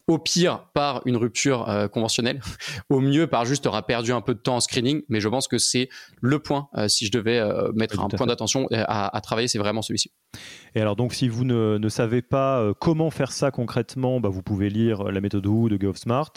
au 0.07 0.19
pire 0.19 0.67
par 0.75 1.03
une 1.07 1.17
rupture 1.17 1.69
euh, 1.69 1.89
conventionnelle, 1.89 2.41
au 2.91 3.01
mieux 3.01 3.27
par 3.27 3.45
juste 3.47 3.67
aura 3.67 3.87
perdu 3.87 4.13
un 4.13 4.21
peu 4.21 4.35
de 4.35 4.39
temps 4.39 4.57
en 4.57 4.61
screening, 4.61 5.03
mais 5.09 5.21
je 5.21 5.29
pense 5.29 5.49
que 5.49 5.59
c'est 5.59 5.89
le 6.21 6.39
point, 6.39 6.69
euh, 6.77 6.89
si 6.89 7.07
je 7.07 7.13
devais 7.13 7.39
euh, 7.39 7.73
mettre 7.75 8.01
un 8.01 8.09
point 8.09 8.27
d'attention 8.27 8.69
à, 8.71 9.21
travailler, 9.23 9.49
c'est 9.49 9.59
vraiment 9.59 9.81
celui-ci. 9.81 10.13
Et 10.75 10.81
alors 10.81 10.97
donc 10.97 11.15
si 11.15 11.29
vous 11.29 11.45
ne, 11.45 11.79
ne 11.79 11.89
savez 11.89 12.21
pas 12.21 12.73
comment 12.81 13.11
faire 13.11 13.33
ça 13.33 13.51
concrètement, 13.51 14.21
bah, 14.21 14.29
vous 14.29 14.43
pouvez 14.43 14.69
lire 14.69 15.05
la 15.05 15.21
méthode 15.21 15.47
Who 15.47 15.69
de 15.69 15.77
GovSmart 15.77 16.33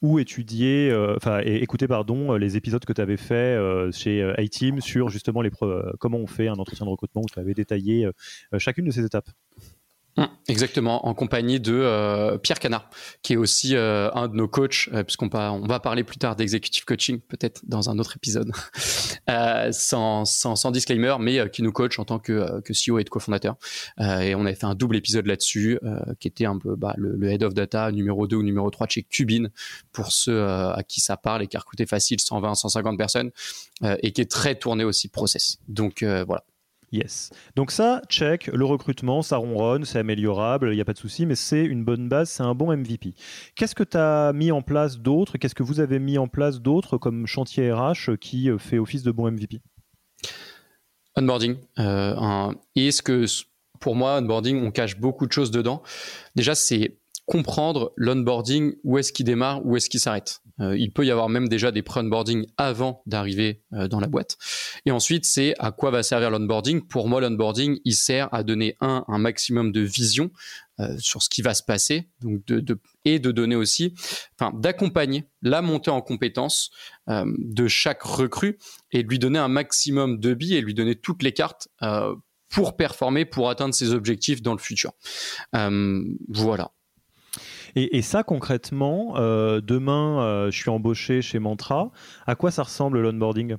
ou 0.00 0.18
étudier, 0.18 0.92
enfin 1.16 1.40
écouter 1.40 1.86
pardon, 1.86 2.32
les 2.32 2.56
épisodes 2.56 2.84
que 2.84 2.92
tu 2.92 3.00
avais 3.00 3.18
fait 3.18 3.58
chez 3.92 4.32
iTeam 4.38 4.80
sur 4.80 5.10
justement 5.10 5.42
les 5.42 5.50
comment 6.00 6.18
on 6.18 6.26
fait 6.26 6.48
un 6.48 6.54
entretien 6.54 6.86
de 6.86 6.90
recrutement 6.90 7.22
où 7.22 7.28
tu 7.32 7.38
avais 7.38 7.54
détaillé 7.54 8.08
chacune 8.58 8.86
de 8.86 8.90
ces 8.90 9.04
étapes. 9.04 9.28
Hum, 10.18 10.28
exactement, 10.46 11.06
en 11.06 11.14
compagnie 11.14 11.58
de 11.58 11.72
euh, 11.72 12.36
Pierre 12.36 12.58
Canard, 12.58 12.90
qui 13.22 13.32
est 13.32 13.36
aussi 13.36 13.74
euh, 13.74 14.10
un 14.12 14.28
de 14.28 14.34
nos 14.34 14.46
coachs, 14.46 14.90
euh, 14.92 15.02
puisqu'on 15.04 15.28
va, 15.28 15.54
on 15.54 15.66
va 15.66 15.80
parler 15.80 16.04
plus 16.04 16.18
tard 16.18 16.36
d'executive 16.36 16.84
coaching, 16.84 17.18
peut-être 17.18 17.62
dans 17.66 17.88
un 17.88 17.98
autre 17.98 18.16
épisode, 18.16 18.52
sans, 19.72 20.26
sans, 20.26 20.54
sans, 20.54 20.70
disclaimer, 20.70 21.16
mais 21.18 21.48
qui 21.48 21.62
nous 21.62 21.72
coach 21.72 21.98
en 21.98 22.04
tant 22.04 22.18
que, 22.18 22.60
que 22.60 22.74
CEO 22.74 22.98
et 22.98 23.04
de 23.04 23.08
cofondateur. 23.08 23.56
et 23.98 24.34
on 24.34 24.44
avait 24.44 24.54
fait 24.54 24.66
un 24.66 24.74
double 24.74 24.96
épisode 24.96 25.26
là-dessus, 25.26 25.80
qui 26.20 26.28
était 26.28 26.44
un 26.44 26.58
peu 26.58 26.76
bah, 26.76 26.92
le, 26.98 27.30
Head 27.30 27.42
of 27.42 27.54
Data 27.54 27.90
numéro 27.90 28.26
2 28.26 28.36
ou 28.36 28.42
numéro 28.42 28.70
3 28.70 28.86
de 28.88 28.92
chez 28.92 29.02
Cubine, 29.04 29.50
pour 29.92 30.12
ceux 30.12 30.44
à 30.46 30.82
qui 30.86 31.00
ça 31.00 31.16
parle 31.16 31.42
et 31.42 31.46
qui 31.46 31.56
a 31.56 31.60
recruté 31.60 31.86
facile 31.86 32.20
120, 32.20 32.54
150 32.54 32.98
personnes, 32.98 33.30
et 33.82 34.12
qui 34.12 34.20
est 34.20 34.30
très 34.30 34.56
tourné 34.56 34.84
aussi 34.84 35.08
process. 35.08 35.58
Donc 35.68 36.02
voilà, 36.02 36.44
Yes. 36.92 37.30
Donc 37.56 37.70
ça, 37.70 38.02
check, 38.08 38.48
le 38.48 38.64
recrutement, 38.66 39.22
ça 39.22 39.38
ronronne, 39.38 39.86
c'est 39.86 39.98
améliorable, 39.98 40.68
il 40.72 40.74
n'y 40.74 40.80
a 40.80 40.84
pas 40.84 40.92
de 40.92 40.98
souci, 40.98 41.24
mais 41.24 41.34
c'est 41.34 41.64
une 41.64 41.84
bonne 41.84 42.08
base, 42.08 42.28
c'est 42.28 42.42
un 42.42 42.54
bon 42.54 42.76
MVP. 42.76 43.14
Qu'est-ce 43.56 43.74
que 43.74 43.82
tu 43.82 43.96
as 43.96 44.32
mis 44.34 44.52
en 44.52 44.60
place 44.60 44.98
d'autre 44.98 45.38
Qu'est-ce 45.38 45.54
que 45.54 45.62
vous 45.62 45.80
avez 45.80 45.98
mis 45.98 46.18
en 46.18 46.28
place 46.28 46.60
d'autre 46.60 46.98
comme 46.98 47.26
chantier 47.26 47.72
RH 47.72 48.16
qui 48.20 48.50
euh, 48.50 48.58
fait 48.58 48.78
office 48.78 49.02
de 49.02 49.10
bon 49.10 49.30
MVP 49.30 49.62
Onboarding. 51.16 51.56
Euh, 51.78 52.52
et 52.76 52.90
ce 52.90 53.02
que 53.02 53.26
pour 53.80 53.96
moi, 53.96 54.18
onboarding, 54.18 54.64
on 54.64 54.70
cache 54.70 54.98
beaucoup 54.98 55.26
de 55.26 55.32
choses 55.32 55.50
dedans. 55.50 55.82
Déjà, 56.36 56.54
c'est 56.54 56.98
comprendre 57.26 57.92
l'onboarding, 57.96 58.74
où 58.84 58.98
est-ce 58.98 59.12
qu'il 59.12 59.26
démarre, 59.26 59.64
où 59.64 59.76
est-ce 59.76 59.88
qu'il 59.88 60.00
s'arrête. 60.00 60.40
Euh, 60.60 60.76
il 60.76 60.92
peut 60.92 61.06
y 61.06 61.10
avoir 61.10 61.28
même 61.28 61.48
déjà 61.48 61.70
des 61.70 61.82
pre-onboarding 61.82 62.46
avant 62.56 63.02
d'arriver 63.06 63.62
euh, 63.72 63.88
dans 63.88 64.00
la 64.00 64.06
boîte. 64.06 64.36
Et 64.86 64.90
ensuite, 64.90 65.24
c'est 65.24 65.54
à 65.58 65.70
quoi 65.70 65.90
va 65.90 66.02
servir 66.02 66.30
l'onboarding. 66.30 66.82
Pour 66.82 67.08
moi, 67.08 67.20
l'onboarding, 67.20 67.78
il 67.84 67.94
sert 67.94 68.32
à 68.34 68.42
donner 68.42 68.76
un, 68.80 69.04
un 69.08 69.18
maximum 69.18 69.72
de 69.72 69.80
vision 69.80 70.30
euh, 70.80 70.96
sur 70.98 71.22
ce 71.22 71.30
qui 71.30 71.42
va 71.42 71.54
se 71.54 71.62
passer, 71.62 72.08
donc 72.20 72.44
de, 72.46 72.60
de, 72.60 72.78
et 73.04 73.18
de 73.18 73.30
donner 73.30 73.56
aussi, 73.56 73.94
enfin, 74.38 74.52
d'accompagner 74.56 75.24
la 75.42 75.62
montée 75.62 75.90
en 75.90 76.00
compétences 76.00 76.70
de 77.08 77.66
chaque 77.66 78.02
recrue 78.02 78.58
et 78.92 79.02
de 79.02 79.08
lui 79.08 79.18
donner 79.18 79.40
un 79.40 79.48
maximum 79.48 80.20
de 80.20 80.34
billes 80.34 80.54
et 80.54 80.60
lui 80.60 80.72
donner 80.72 80.94
toutes 80.94 81.24
les 81.24 81.32
cartes 81.32 81.66
pour 82.48 82.76
performer, 82.76 83.24
pour 83.24 83.50
atteindre 83.50 83.74
ses 83.74 83.92
objectifs 83.92 84.40
dans 84.40 84.52
le 84.52 84.60
futur. 84.60 84.92
voilà. 85.52 86.70
Et, 87.74 88.02
ça, 88.02 88.22
concrètement, 88.22 89.14
euh, 89.16 89.60
demain, 89.60 90.22
euh, 90.22 90.50
je 90.50 90.58
suis 90.58 90.70
embauché 90.70 91.22
chez 91.22 91.38
Mantra. 91.38 91.90
À 92.26 92.34
quoi 92.34 92.50
ça 92.50 92.64
ressemble 92.64 93.00
l'onboarding? 93.00 93.56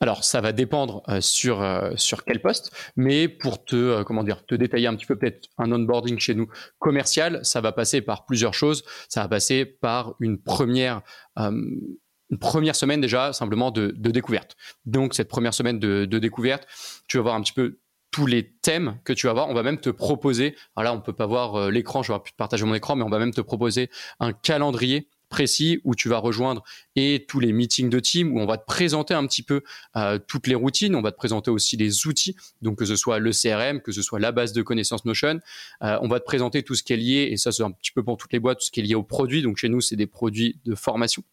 Alors, 0.00 0.22
ça 0.22 0.40
va 0.40 0.52
dépendre 0.52 1.02
euh, 1.08 1.20
sur, 1.20 1.64
sur 1.96 2.24
quel 2.24 2.40
poste, 2.40 2.72
mais 2.94 3.28
pour 3.28 3.64
te, 3.64 4.02
comment 4.02 4.22
dire, 4.22 4.44
te 4.46 4.54
détailler 4.54 4.86
un 4.86 4.94
petit 4.94 5.06
peu 5.06 5.16
peut-être 5.16 5.48
un 5.58 5.72
onboarding 5.72 6.18
chez 6.18 6.34
nous 6.34 6.48
commercial, 6.78 7.40
ça 7.42 7.60
va 7.60 7.72
passer 7.72 8.00
par 8.00 8.26
plusieurs 8.26 8.54
choses. 8.54 8.84
Ça 9.08 9.22
va 9.22 9.28
passer 9.28 9.64
par 9.64 10.14
une 10.20 10.40
première, 10.40 11.02
une 11.36 12.38
première 12.38 12.76
semaine 12.76 13.00
déjà 13.00 13.32
simplement 13.32 13.70
de, 13.70 13.92
de, 13.96 14.10
découverte. 14.10 14.56
Donc, 14.84 15.14
cette 15.14 15.28
première 15.28 15.54
semaine 15.54 15.78
de, 15.78 16.04
de 16.04 16.18
découverte, 16.18 16.66
tu 17.08 17.16
vas 17.16 17.24
voir 17.24 17.34
un 17.34 17.40
petit 17.40 17.54
peu 17.54 17.78
tous 18.14 18.26
les 18.26 18.48
thèmes 18.62 18.96
que 19.02 19.12
tu 19.12 19.26
vas 19.26 19.32
voir. 19.32 19.48
On 19.48 19.54
va 19.54 19.64
même 19.64 19.80
te 19.80 19.90
proposer, 19.90 20.54
alors 20.76 20.92
là 20.92 20.96
on 20.96 21.00
peut 21.00 21.12
pas 21.12 21.26
voir 21.26 21.68
l'écran, 21.68 22.04
je 22.04 22.12
vais 22.12 22.18
plus 22.20 22.32
partager 22.32 22.64
mon 22.64 22.72
écran, 22.72 22.94
mais 22.94 23.02
on 23.02 23.08
va 23.08 23.18
même 23.18 23.34
te 23.34 23.40
proposer 23.40 23.90
un 24.20 24.32
calendrier 24.32 25.08
précis 25.34 25.80
où 25.82 25.96
tu 25.96 26.08
vas 26.08 26.18
rejoindre 26.18 26.62
et 26.94 27.24
tous 27.26 27.40
les 27.40 27.52
meetings 27.52 27.90
de 27.90 27.98
team 27.98 28.36
où 28.36 28.38
on 28.38 28.46
va 28.46 28.56
te 28.56 28.64
présenter 28.66 29.14
un 29.14 29.26
petit 29.26 29.42
peu 29.42 29.62
euh, 29.96 30.20
toutes 30.28 30.46
les 30.46 30.54
routines, 30.54 30.94
on 30.94 31.02
va 31.02 31.10
te 31.10 31.16
présenter 31.16 31.50
aussi 31.50 31.76
les 31.76 32.06
outils, 32.06 32.36
donc 32.62 32.78
que 32.78 32.84
ce 32.84 32.94
soit 32.94 33.18
le 33.18 33.32
CRM, 33.32 33.80
que 33.80 33.90
ce 33.90 34.00
soit 34.00 34.20
la 34.20 34.30
base 34.30 34.52
de 34.52 34.62
connaissances 34.62 35.04
Notion, 35.04 35.40
euh, 35.82 35.98
on 36.02 36.06
va 36.06 36.20
te 36.20 36.24
présenter 36.24 36.62
tout 36.62 36.76
ce 36.76 36.84
qui 36.84 36.92
est 36.92 36.98
lié 36.98 37.28
et 37.32 37.36
ça 37.36 37.50
c'est 37.50 37.64
un 37.64 37.72
petit 37.72 37.90
peu 37.90 38.04
pour 38.04 38.16
toutes 38.16 38.32
les 38.32 38.38
boîtes, 38.38 38.58
tout 38.60 38.66
ce 38.66 38.70
qui 38.70 38.78
est 38.78 38.84
lié 38.84 38.94
aux 38.94 39.02
produits. 39.02 39.42
Donc 39.42 39.56
chez 39.56 39.68
nous 39.68 39.80
c'est 39.80 39.96
des 39.96 40.06
produits 40.06 40.60
de 40.64 40.76
formation. 40.76 41.24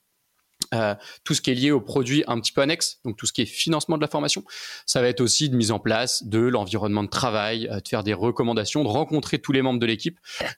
Euh, 0.74 0.96
tout 1.26 1.34
ce 1.34 1.42
qui 1.42 1.52
est 1.52 1.54
lié 1.54 1.72
aux 1.72 1.82
produits 1.82 2.24
un 2.28 2.40
petit 2.40 2.54
peu 2.54 2.62
annexes, 2.62 3.00
donc 3.04 3.18
tout 3.18 3.26
ce 3.26 3.34
qui 3.34 3.42
est 3.42 3.46
financement 3.46 3.98
de 3.98 4.02
la 4.02 4.08
formation. 4.08 4.44
Ça 4.86 5.02
va 5.02 5.10
être 5.10 5.20
aussi 5.20 5.50
de 5.50 5.56
mise 5.58 5.72
en 5.72 5.80
place 5.80 6.24
de 6.24 6.40
l'environnement 6.40 7.04
de 7.04 7.10
travail, 7.10 7.68
euh, 7.70 7.82
de 7.82 7.88
faire 7.88 8.04
des 8.04 8.14
recommandations, 8.14 8.84
de 8.84 8.88
rencontrer 8.88 9.40
tous 9.40 9.52
les 9.52 9.62
membres 9.62 9.80
de 9.80 9.86
l'équipe, 9.86 10.18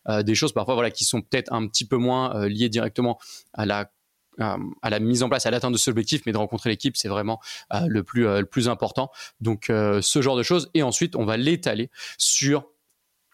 euh, 0.09 0.21
des 0.21 0.35
choses 0.35 0.53
parfois 0.53 0.75
voilà 0.75 0.91
qui 0.91 1.03
sont 1.03 1.21
peut-être 1.21 1.51
un 1.51 1.67
petit 1.67 1.85
peu 1.85 1.97
moins 1.97 2.47
liées 2.47 2.69
directement 2.69 3.19
à 3.53 3.65
la 3.65 3.91
à 4.39 4.89
la 4.89 4.99
mise 4.99 5.21
en 5.21 5.29
place, 5.29 5.45
à 5.45 5.51
l'atteinte 5.51 5.73
de 5.73 5.77
ce 5.77 5.91
objectif, 5.91 6.23
mais 6.25 6.31
de 6.31 6.39
rencontrer 6.39 6.71
l'équipe, 6.71 6.97
c'est 6.97 7.07
vraiment 7.07 7.39
le 7.71 8.01
plus 8.01 8.23
le 8.23 8.45
plus 8.45 8.67
important. 8.67 9.11
Donc 9.41 9.65
ce 9.67 10.21
genre 10.23 10.35
de 10.35 10.41
choses, 10.41 10.71
et 10.73 10.81
ensuite 10.81 11.15
on 11.15 11.23
va 11.23 11.37
l'étaler 11.37 11.91
sur 12.17 12.65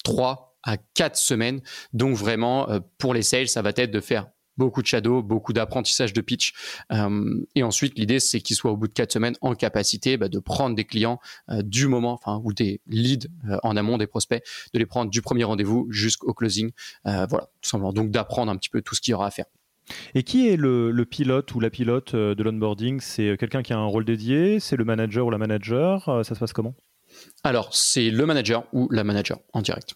trois 0.04 0.58
à 0.62 0.76
quatre 0.76 1.16
semaines. 1.16 1.62
Donc 1.94 2.18
vraiment 2.18 2.68
pour 2.98 3.14
les 3.14 3.22
sales, 3.22 3.48
ça 3.48 3.62
va 3.62 3.70
être 3.78 3.92
de 3.92 4.02
faire 4.02 4.28
beaucoup 4.60 4.82
de 4.82 4.88
shadow, 4.88 5.24
beaucoup 5.24 5.54
d'apprentissage 5.54 6.14
de 6.14 6.22
pitch. 6.22 6.54
Euh, 6.92 7.44
et 7.56 7.64
ensuite, 7.64 7.98
l'idée, 7.98 8.20
c'est 8.20 8.42
qu'ils 8.42 8.58
soient 8.58 8.72
au 8.72 8.78
bout 8.78 8.88
de 8.88 8.94
quatre 8.94 9.14
semaines 9.14 9.36
en 9.42 9.56
capacité 9.56 10.18
bah, 10.18 10.28
de 10.28 10.38
prendre 10.38 10.76
des 10.76 10.84
clients 10.84 11.20
euh, 11.50 11.64
du 11.64 11.88
moment, 11.88 12.14
enfin, 12.14 12.42
ou 12.44 12.54
des 12.54 12.82
leads 12.86 13.28
euh, 13.50 13.58
en 13.64 13.78
amont 13.78 13.98
des 13.98 14.06
prospects, 14.06 14.44
de 14.74 14.80
les 14.80 14.86
prendre 14.86 15.10
du 15.10 15.22
premier 15.22 15.46
rendez-vous 15.46 15.88
jusqu'au 15.90 16.34
closing. 16.34 16.72
voilà, 17.06 17.50
tout 17.62 17.70
simplement. 17.70 17.94
Donc, 17.94 18.12
d'apprendre 18.12 18.52
un 18.52 18.58
petit 18.58 18.70
peu 18.70 18.82
tout 18.82 18.96
ce 18.96 19.02
qu'il 19.02 19.14
y 19.14 19.16
aura 19.16 19.28
à 19.28 19.32
faire. 19.32 19.46
Et 20.14 20.24
qui 20.24 20.50
est 20.50 20.58
le, 20.58 20.92
le 20.92 21.06
pilote 21.06 21.56
ou 21.56 21.60
la 21.60 21.70
pilote 21.70 22.16
de 22.16 22.44
l'onboarding? 22.44 23.00
C'est 23.00 23.38
quelqu'un 23.40 23.64
qui 23.64 23.74
a 23.74 23.78
un 23.78 23.86
rôle 23.86 24.06
dédié? 24.06 24.60
C'est 24.60 24.76
le 24.76 24.84
manager 24.84 25.26
ou 25.26 25.32
la 25.32 25.40
manager? 25.40 26.04
Ça 26.26 26.36
se 26.36 26.40
passe 26.40 26.54
comment? 26.54 26.76
Alors, 27.44 27.74
c'est 27.74 28.12
le 28.12 28.26
manager 28.26 28.66
ou 28.74 28.88
la 28.92 29.04
manager 29.04 29.40
en 29.54 29.62
direct. 29.62 29.96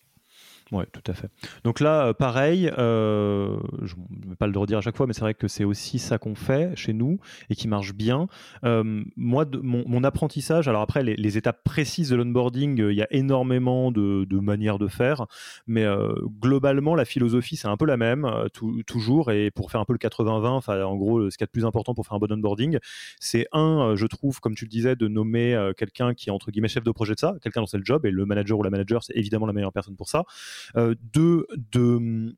Oui, 0.71 0.85
tout 0.91 1.03
à 1.11 1.13
fait. 1.13 1.29
Donc 1.63 1.79
là, 1.79 2.07
euh, 2.07 2.13
pareil, 2.13 2.71
euh, 2.77 3.57
je 3.81 3.95
ne 3.95 4.29
vais 4.29 4.35
pas 4.35 4.47
le 4.47 4.57
redire 4.57 4.77
à 4.77 4.81
chaque 4.81 4.95
fois, 4.95 5.07
mais 5.07 5.13
c'est 5.13 5.21
vrai 5.21 5.33
que 5.33 5.47
c'est 5.47 5.65
aussi 5.65 5.99
ça 5.99 6.17
qu'on 6.17 6.35
fait 6.35 6.75
chez 6.75 6.93
nous 6.93 7.19
et 7.49 7.55
qui 7.55 7.67
marche 7.67 7.93
bien. 7.93 8.27
Euh, 8.63 9.03
moi, 9.15 9.45
de, 9.45 9.59
mon, 9.59 10.03
apprentissage, 10.03 10.67
alors 10.67 10.81
après, 10.81 11.03
les, 11.03 11.37
étapes 11.37 11.63
précises 11.63 12.09
de 12.09 12.15
l'onboarding, 12.15 12.77
il 12.89 12.95
y 12.95 13.01
a 13.01 13.07
énormément 13.11 13.91
de, 13.91 14.39
manières 14.39 14.77
de 14.77 14.87
faire, 14.87 15.25
mais 15.67 15.85
globalement, 16.41 16.95
la 16.95 17.05
philosophie, 17.05 17.55
c'est 17.55 17.67
un 17.67 17.77
peu 17.77 17.85
la 17.85 17.97
même, 17.97 18.29
toujours, 18.85 19.31
et 19.31 19.49
pour 19.51 19.71
faire 19.71 19.81
un 19.81 19.85
peu 19.85 19.93
le 19.93 19.99
80-20, 19.99 20.47
enfin, 20.49 20.83
en 20.83 20.95
gros, 20.95 21.29
ce 21.29 21.37
qui 21.37 21.43
est 21.43 21.47
le 21.47 21.51
plus 21.51 21.65
important 21.65 21.93
pour 21.93 22.05
faire 22.05 22.15
un 22.15 22.19
bon 22.19 22.31
onboarding, 22.31 22.77
c'est 23.19 23.47
un, 23.51 23.95
je 23.95 24.05
trouve, 24.05 24.39
comme 24.41 24.53
tu 24.53 24.65
le 24.65 24.69
disais, 24.69 24.95
de 24.95 25.07
nommer 25.07 25.71
quelqu'un 25.77 26.13
qui 26.13 26.29
est 26.29 26.31
entre 26.31 26.51
guillemets 26.51 26.67
chef 26.67 26.83
de 26.83 26.91
projet 26.91 27.13
de 27.13 27.19
ça, 27.19 27.35
quelqu'un 27.41 27.65
c'est 27.65 27.77
le 27.77 27.85
job, 27.85 28.05
et 28.05 28.11
le 28.11 28.25
manager 28.25 28.59
ou 28.59 28.63
la 28.63 28.69
manager, 28.69 29.03
c'est 29.03 29.15
évidemment 29.15 29.45
la 29.45 29.53
meilleure 29.53 29.73
personne 29.73 29.95
pour 29.95 30.09
ça. 30.09 30.25
Euh, 30.75 30.95
de, 31.13 31.47
de, 31.71 32.35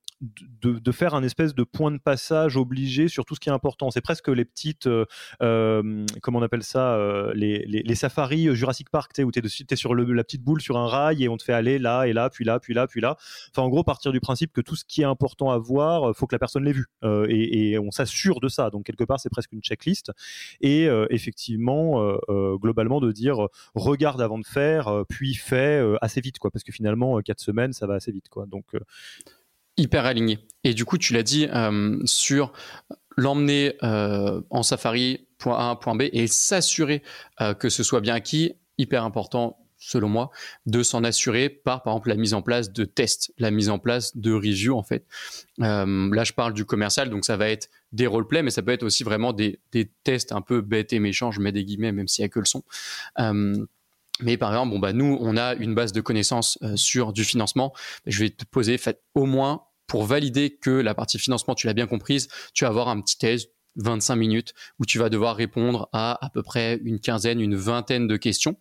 de, 0.61 0.91
faire 0.91 1.13
un 1.13 1.23
espèce 1.23 1.53
de 1.53 1.63
point 1.63 1.91
de 1.91 1.97
passage 1.97 2.57
obligé 2.57 3.07
sur 3.07 3.25
tout 3.25 3.35
ce 3.35 3.39
qui 3.39 3.49
est 3.49 3.51
important. 3.51 3.91
C'est 3.91 4.01
presque 4.01 4.27
les 4.29 4.45
petites, 4.45 4.87
euh, 4.87 5.05
euh, 5.41 6.05
comment 6.21 6.39
on 6.39 6.41
appelle 6.41 6.63
ça, 6.63 6.97
les, 7.33 7.65
les, 7.65 7.95
safaris 7.95 8.55
Jurassic 8.55 8.89
Park, 8.89 9.11
où 9.19 9.31
tu 9.31 9.39
es, 9.39 9.75
sur 9.75 9.93
la 9.93 10.23
petite 10.23 10.41
boule 10.41 10.61
sur 10.61 10.77
un 10.77 10.87
rail 10.87 11.23
et 11.23 11.29
on 11.29 11.37
te 11.37 11.43
fait 11.43 11.53
aller 11.53 11.79
là 11.79 12.05
et 12.05 12.13
là, 12.13 12.29
puis 12.29 12.45
là, 12.45 12.59
puis 12.59 12.73
là, 12.73 12.87
puis 12.87 13.01
là. 13.01 13.17
Enfin, 13.51 13.63
en 13.63 13.69
gros, 13.69 13.83
partir 13.83 14.11
du 14.11 14.19
principe 14.19 14.53
que 14.53 14.61
tout 14.61 14.75
ce 14.75 14.85
qui 14.85 15.01
est 15.01 15.05
important 15.05 15.51
à 15.51 15.57
voir, 15.57 16.15
faut 16.15 16.27
que 16.27 16.35
la 16.35 16.39
personne 16.39 16.63
l'ait 16.63 16.71
vu. 16.71 16.85
Et, 17.29 17.77
on 17.77 17.91
s'assure 17.91 18.39
de 18.39 18.47
ça. 18.47 18.69
Donc, 18.69 18.85
quelque 18.85 19.03
part, 19.03 19.19
c'est 19.19 19.29
presque 19.29 19.51
une 19.51 19.61
checklist. 19.61 20.11
Et 20.61 20.87
effectivement, 21.09 22.17
globalement, 22.29 22.99
de 22.99 23.11
dire 23.11 23.47
regarde 23.75 24.21
avant 24.21 24.39
de 24.39 24.45
faire, 24.45 25.03
puis 25.09 25.35
fais 25.35 25.83
assez 26.01 26.21
vite, 26.21 26.39
quoi. 26.39 26.51
Parce 26.51 26.63
que 26.63 26.71
finalement, 26.71 27.19
quatre 27.21 27.41
semaines, 27.41 27.73
ça 27.73 27.85
va 27.85 27.95
vite. 28.11 28.29
Quoi. 28.29 28.45
Donc, 28.45 28.75
euh, 28.75 28.79
Hyper 29.77 30.05
aligné. 30.05 30.39
Et 30.63 30.73
du 30.73 30.85
coup, 30.85 30.97
tu 30.97 31.13
l'as 31.13 31.23
dit 31.23 31.47
euh, 31.53 31.99
sur 32.05 32.53
l'emmener 33.17 33.75
euh, 33.83 34.41
en 34.49 34.63
safari, 34.63 35.27
point 35.37 35.71
A, 35.71 35.75
point 35.75 35.95
B, 35.95 36.03
et 36.13 36.27
s'assurer 36.27 37.03
que 37.59 37.67
ce 37.67 37.83
soit 37.83 37.99
bien 37.99 38.15
acquis, 38.15 38.53
hyper 38.77 39.03
important 39.03 39.57
selon 39.77 40.07
moi, 40.07 40.31
de 40.65 40.81
s'en 40.81 41.03
assurer 41.03 41.49
par, 41.49 41.83
par 41.83 41.91
exemple, 41.93 42.07
la 42.07 42.15
mise 42.15 42.33
en 42.33 42.41
place 42.41 42.71
de 42.71 42.85
tests, 42.85 43.33
la 43.37 43.51
mise 43.51 43.69
en 43.69 43.77
place 43.77 44.15
de 44.15 44.31
reviews, 44.31 44.77
en 44.77 44.83
fait. 44.83 45.05
là, 45.57 46.23
je 46.23 46.31
parle 46.31 46.53
du 46.53 46.63
commercial, 46.63 47.09
donc 47.09 47.25
ça 47.25 47.35
va 47.35 47.49
être 47.49 47.69
des 47.91 48.07
roleplays, 48.07 48.43
mais 48.43 48.51
ça 48.51 48.61
peut 48.61 48.71
être 48.71 48.83
aussi 48.83 49.03
vraiment 49.03 49.33
des, 49.33 49.59
des 49.73 49.91
tests 50.05 50.31
un 50.31 50.41
peu 50.41 50.61
bêtes 50.61 50.93
et 50.93 50.99
méchants, 50.99 51.31
je 51.31 51.41
mets 51.41 51.51
des 51.51 51.65
guillemets, 51.65 51.91
même 51.91 52.07
s'il 52.07 52.23
n'y 52.23 52.27
a 52.27 52.29
que 52.29 52.39
le 52.39 52.45
son. 52.45 52.63
Mais 54.21 54.37
par 54.37 54.51
exemple, 54.51 54.71
bon 54.71 54.79
bah 54.79 54.93
nous, 54.93 55.17
on 55.19 55.35
a 55.37 55.55
une 55.55 55.75
base 55.75 55.91
de 55.91 56.01
connaissances 56.01 56.57
euh, 56.63 56.75
sur 56.75 57.11
du 57.11 57.23
financement. 57.23 57.73
Je 58.05 58.23
vais 58.23 58.29
te 58.29 58.45
poser, 58.45 58.77
fait, 58.77 59.01
au 59.13 59.25
moins 59.25 59.63
pour 59.87 60.05
valider 60.05 60.57
que 60.57 60.71
la 60.71 60.95
partie 60.95 61.19
financement, 61.19 61.53
tu 61.53 61.67
l'as 61.67 61.73
bien 61.73 61.87
comprise, 61.87 62.27
tu 62.53 62.63
vas 62.63 62.69
avoir 62.69 62.87
un 62.87 63.01
petit 63.01 63.17
test 63.17 63.51
25 63.77 64.15
minutes 64.15 64.53
où 64.79 64.85
tu 64.85 64.99
vas 64.99 65.09
devoir 65.09 65.35
répondre 65.35 65.89
à 65.91 66.23
à 66.25 66.29
peu 66.29 66.43
près 66.43 66.79
une 66.83 66.99
quinzaine, 66.99 67.41
une 67.41 67.55
vingtaine 67.55 68.07
de 68.07 68.17
questions 68.17 68.57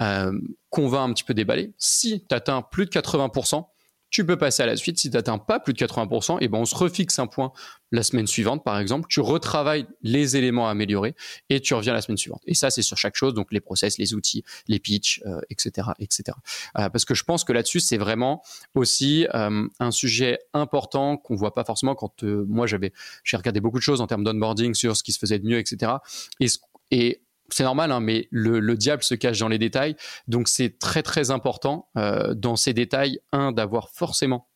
euh, 0.00 0.32
qu'on 0.70 0.88
va 0.88 1.00
un 1.00 1.12
petit 1.12 1.24
peu 1.24 1.34
déballer. 1.34 1.74
Si 1.78 2.24
tu 2.28 2.34
atteins 2.34 2.62
plus 2.62 2.86
de 2.86 2.90
80%, 2.90 3.64
tu 4.12 4.26
peux 4.26 4.36
passer 4.36 4.62
à 4.62 4.66
la 4.66 4.76
suite. 4.76 4.98
Si 4.98 5.10
tu 5.10 5.16
n'atteins 5.16 5.38
pas 5.38 5.58
plus 5.58 5.72
de 5.72 5.78
80%, 5.78 6.36
et 6.40 6.48
ben 6.48 6.58
on 6.58 6.64
se 6.66 6.76
refixe 6.76 7.18
un 7.18 7.26
point 7.26 7.52
la 7.90 8.02
semaine 8.02 8.26
suivante, 8.26 8.62
par 8.62 8.78
exemple. 8.78 9.06
Tu 9.08 9.20
retravailles 9.20 9.86
les 10.02 10.36
éléments 10.36 10.68
améliorés 10.68 11.14
et 11.48 11.60
tu 11.60 11.74
reviens 11.74 11.94
la 11.94 12.02
semaine 12.02 12.18
suivante. 12.18 12.42
Et 12.46 12.54
ça, 12.54 12.70
c'est 12.70 12.82
sur 12.82 12.98
chaque 12.98 13.16
chose, 13.16 13.32
donc 13.34 13.52
les 13.52 13.60
process, 13.60 13.98
les 13.98 14.14
outils, 14.14 14.44
les 14.68 14.78
pitchs, 14.78 15.20
etc., 15.50 15.88
euh, 15.88 15.92
etc. 15.98 16.36
Euh, 16.78 16.90
parce 16.90 17.04
que 17.04 17.14
je 17.14 17.24
pense 17.24 17.42
que 17.44 17.52
là-dessus, 17.52 17.80
c'est 17.80 17.96
vraiment 17.96 18.42
aussi 18.74 19.26
euh, 19.34 19.66
un 19.80 19.90
sujet 19.90 20.38
important 20.52 21.16
qu'on 21.16 21.34
voit 21.34 21.54
pas 21.54 21.64
forcément 21.64 21.94
quand 21.94 22.22
moi 22.22 22.66
j'avais, 22.66 22.92
j'ai 23.24 23.38
regardé 23.38 23.60
beaucoup 23.60 23.78
de 23.78 23.82
choses 23.82 24.02
en 24.02 24.06
termes 24.06 24.24
d'onboarding 24.24 24.74
sur 24.74 24.96
ce 24.96 25.02
qui 25.02 25.12
se 25.12 25.18
faisait 25.18 25.38
de 25.38 25.46
mieux, 25.46 25.58
etc. 25.58 25.92
Et, 26.38 26.48
et 26.90 27.22
c'est 27.54 27.64
normal, 27.64 27.92
hein, 27.92 28.00
mais 28.00 28.28
le, 28.30 28.76
diable 28.76 29.02
se 29.02 29.14
cache 29.14 29.38
dans 29.38 29.48
les 29.48 29.58
détails. 29.58 29.96
Donc 30.28 30.48
c'est 30.48 30.78
très 30.78 31.02
très 31.02 31.30
important 31.30 31.88
euh, 31.96 32.34
dans 32.34 32.56
ces 32.56 32.74
détails, 32.74 33.20
un, 33.32 33.52
d'avoir 33.52 33.90
forcément 33.90 34.48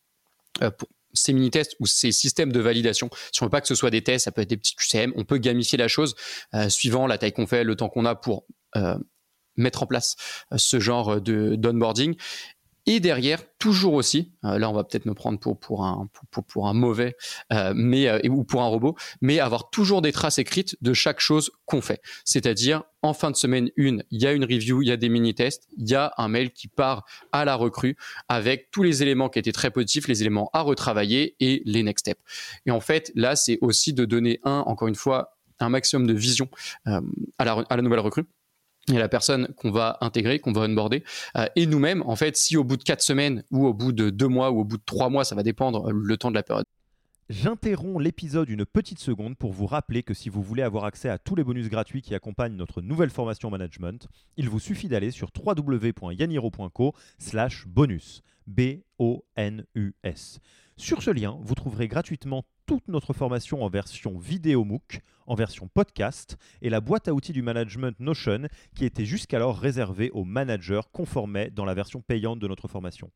euh, 0.63 0.71
ces 1.13 1.33
mini-tests 1.33 1.77
ou 1.81 1.87
ces 1.87 2.13
systèmes 2.13 2.53
de 2.53 2.61
validation. 2.61 3.11
Si 3.33 3.43
on 3.43 3.47
veut 3.47 3.51
pas 3.51 3.61
que 3.61 3.69
ce 3.69 3.75
soit 3.75 3.91
des 3.91 4.03
tests, 4.03 4.25
ça 4.25 4.33
peut 4.33 4.43
être 4.43 4.51
des 4.51 4.57
petits 4.57 4.75
QCM, 4.75 5.13
on 5.17 5.25
peut 5.25 5.39
gamifier 5.39 5.79
la 5.79 5.89
chose 5.89 6.15
euh, 6.55 6.69
suivant 6.69 7.07
la 7.07 7.19
taille 7.19 7.33
qu'on 7.33 7.47
fait, 7.47 7.65
le 7.65 7.77
temps 7.77 7.89
qu'on 7.89 8.05
a 8.05 8.15
pour 8.15 8.47
mettre 9.59 9.83
en 9.83 9.87
place 9.87 10.17
ce 10.55 10.79
genre 10.79 11.19
de 11.19 11.55
d'onboarding. 11.55 12.15
Et 12.89 13.01
derrière, 13.01 13.41
toujours 13.59 13.95
aussi, 13.95 14.33
euh, 14.45 14.59
là 14.59 14.71
on 14.71 14.73
va 14.73 14.85
peut-être 14.85 15.07
me 15.07 15.15
prendre 15.15 15.41
pour, 15.41 15.59
pour, 15.59 15.85
un, 15.85 16.09
pour, 16.31 16.45
pour 16.45 16.69
un 16.69 16.73
mauvais 16.73 17.17
euh, 17.53 17.73
mais, 17.75 18.07
euh, 18.07 18.21
ou 18.29 18.45
pour 18.45 18.63
un 18.63 18.67
robot, 18.67 18.95
mais 19.21 19.41
avoir 19.41 19.71
toujours 19.71 20.03
des 20.03 20.13
traces 20.13 20.39
écrites 20.39 20.77
de 20.81 20.93
chaque 20.93 21.19
chose 21.19 21.51
qu'on 21.65 21.81
fait. 21.81 22.01
C'est-à-dire, 22.25 22.85
en 23.03 23.13
fin 23.13 23.33
de 23.33 23.37
semaine 23.37 23.71
une, 23.77 24.05
il 24.13 24.23
y 24.23 24.27
a 24.27 24.33
une 24.33 24.45
review, 24.45 24.83
il 24.83 24.89
y 24.89 24.93
a 24.93 24.97
des 24.97 25.09
mini-tests, 25.09 25.67
il 25.77 25.89
y 25.91 25.97
a 25.97 26.13
un 26.17 26.29
mail 26.29 26.53
qui 26.53 26.69
part 26.69 27.05
à 27.33 27.45
la 27.45 27.57
recrue 27.57 27.97
avec 28.29 28.71
tous 28.71 28.85
les 28.85 29.03
éléments 29.03 29.29
qui 29.29 29.41
étaient 29.41 29.53
très 29.53 29.73
positifs, 29.73 30.07
les 30.07 30.21
éléments 30.21 30.49
à 30.53 30.61
retravailler 30.61 31.35
et 31.41 31.63
les 31.65 31.83
next 31.83 32.07
steps. 32.07 32.21
Et 32.67 32.71
en 32.71 32.81
fait, 32.81 33.11
là, 33.17 33.35
c'est 33.35 33.59
aussi 33.63 33.95
de 33.95 34.05
donner 34.05 34.39
un, 34.45 34.61
encore 34.61 34.87
une 34.87 34.95
fois, 34.95 35.37
un 35.59 35.71
maximum 35.71 36.07
de 36.07 36.13
vision 36.13 36.49
à 36.85 37.45
la 37.45 37.83
nouvelle 37.83 38.01
recrue 38.01 38.27
et 38.93 38.99
la 38.99 39.09
personne 39.09 39.49
qu'on 39.57 39.71
va 39.71 39.99
intégrer, 40.01 40.39
qu'on 40.39 40.53
va 40.53 40.63
onboarder. 40.63 41.03
Euh, 41.37 41.47
et 41.57 41.67
nous-mêmes, 41.67 42.03
en 42.03 42.17
fait, 42.17 42.37
si 42.37 42.57
au 42.57 42.65
bout 42.65 42.77
de 42.77 42.85
quatre 42.85 43.03
semaines 43.03 43.43
ou 43.51 43.67
au 43.67 43.75
bout 43.75 43.93
de 43.93 44.11
deux 44.11 44.29
mois 44.29 44.51
ou 44.51 44.61
au 44.61 44.65
bout 44.65 44.79
de 44.79 44.85
trois 44.85 45.09
mois, 45.09 45.25
ça 45.25 45.35
va 45.35 45.43
dépendre 45.43 45.89
euh, 45.89 45.93
le 45.93 46.17
temps 46.17 46.31
de 46.31 46.37
la 46.37 46.43
période. 46.43 46.65
J'interromps 47.29 48.01
l'épisode 48.01 48.49
une 48.49 48.65
petite 48.65 49.01
seconde 49.01 49.37
pour 49.37 49.53
vous 49.53 49.67
rappeler 49.67 50.05
que 50.05 50.15
si 50.15 50.29
vous 50.29 50.43
voulez 50.43 50.63
avoir 50.63 50.85
accès 50.85 51.09
à 51.09 51.19
tous 51.19 51.35
les 51.35 51.43
bonus 51.43 51.69
gratuits 51.69 52.01
qui 52.01 52.15
accompagnent 52.15 52.55
notre 52.55 52.83
nouvelle 52.83 53.11
formation 53.11 53.51
management, 53.51 54.07
il 54.37 54.49
vous 54.49 54.61
suffit 54.61 54.87
d'aller 54.87 55.11
sur 55.11 55.31
www.yaniro.co 55.37 56.95
slash 57.19 57.67
bonus. 57.67 58.23
B-O-N-U-S. 58.47 60.39
Sur 60.79 61.03
ce 61.03 61.11
lien, 61.11 61.39
vous 61.41 61.55
trouverez 61.55 61.89
gratuitement 61.89 62.45
toute 62.67 62.87
notre 62.89 63.15
formation 63.15 63.63
en 63.63 63.69
version 63.71 64.19
vidéo 64.19 64.63
MOOC, 64.63 65.01
en 65.27 65.35
version 65.35 65.69
podcast, 65.69 66.37
et 66.61 66.69
la 66.69 66.83
boîte 66.83 67.09
à 67.09 67.15
outils 67.15 67.33
du 67.33 67.41
management 67.41 67.99
Notion 67.99 68.47
qui 68.75 68.85
était 68.85 69.07
jusqu'alors 69.07 69.59
réservée 69.59 70.11
aux 70.11 70.25
managers 70.25 70.83
conformés 70.93 71.49
dans 71.49 71.65
la 71.65 71.73
version 71.73 72.03
payante 72.03 72.41
de 72.41 72.47
notre 72.47 72.69
formation. 72.69 73.11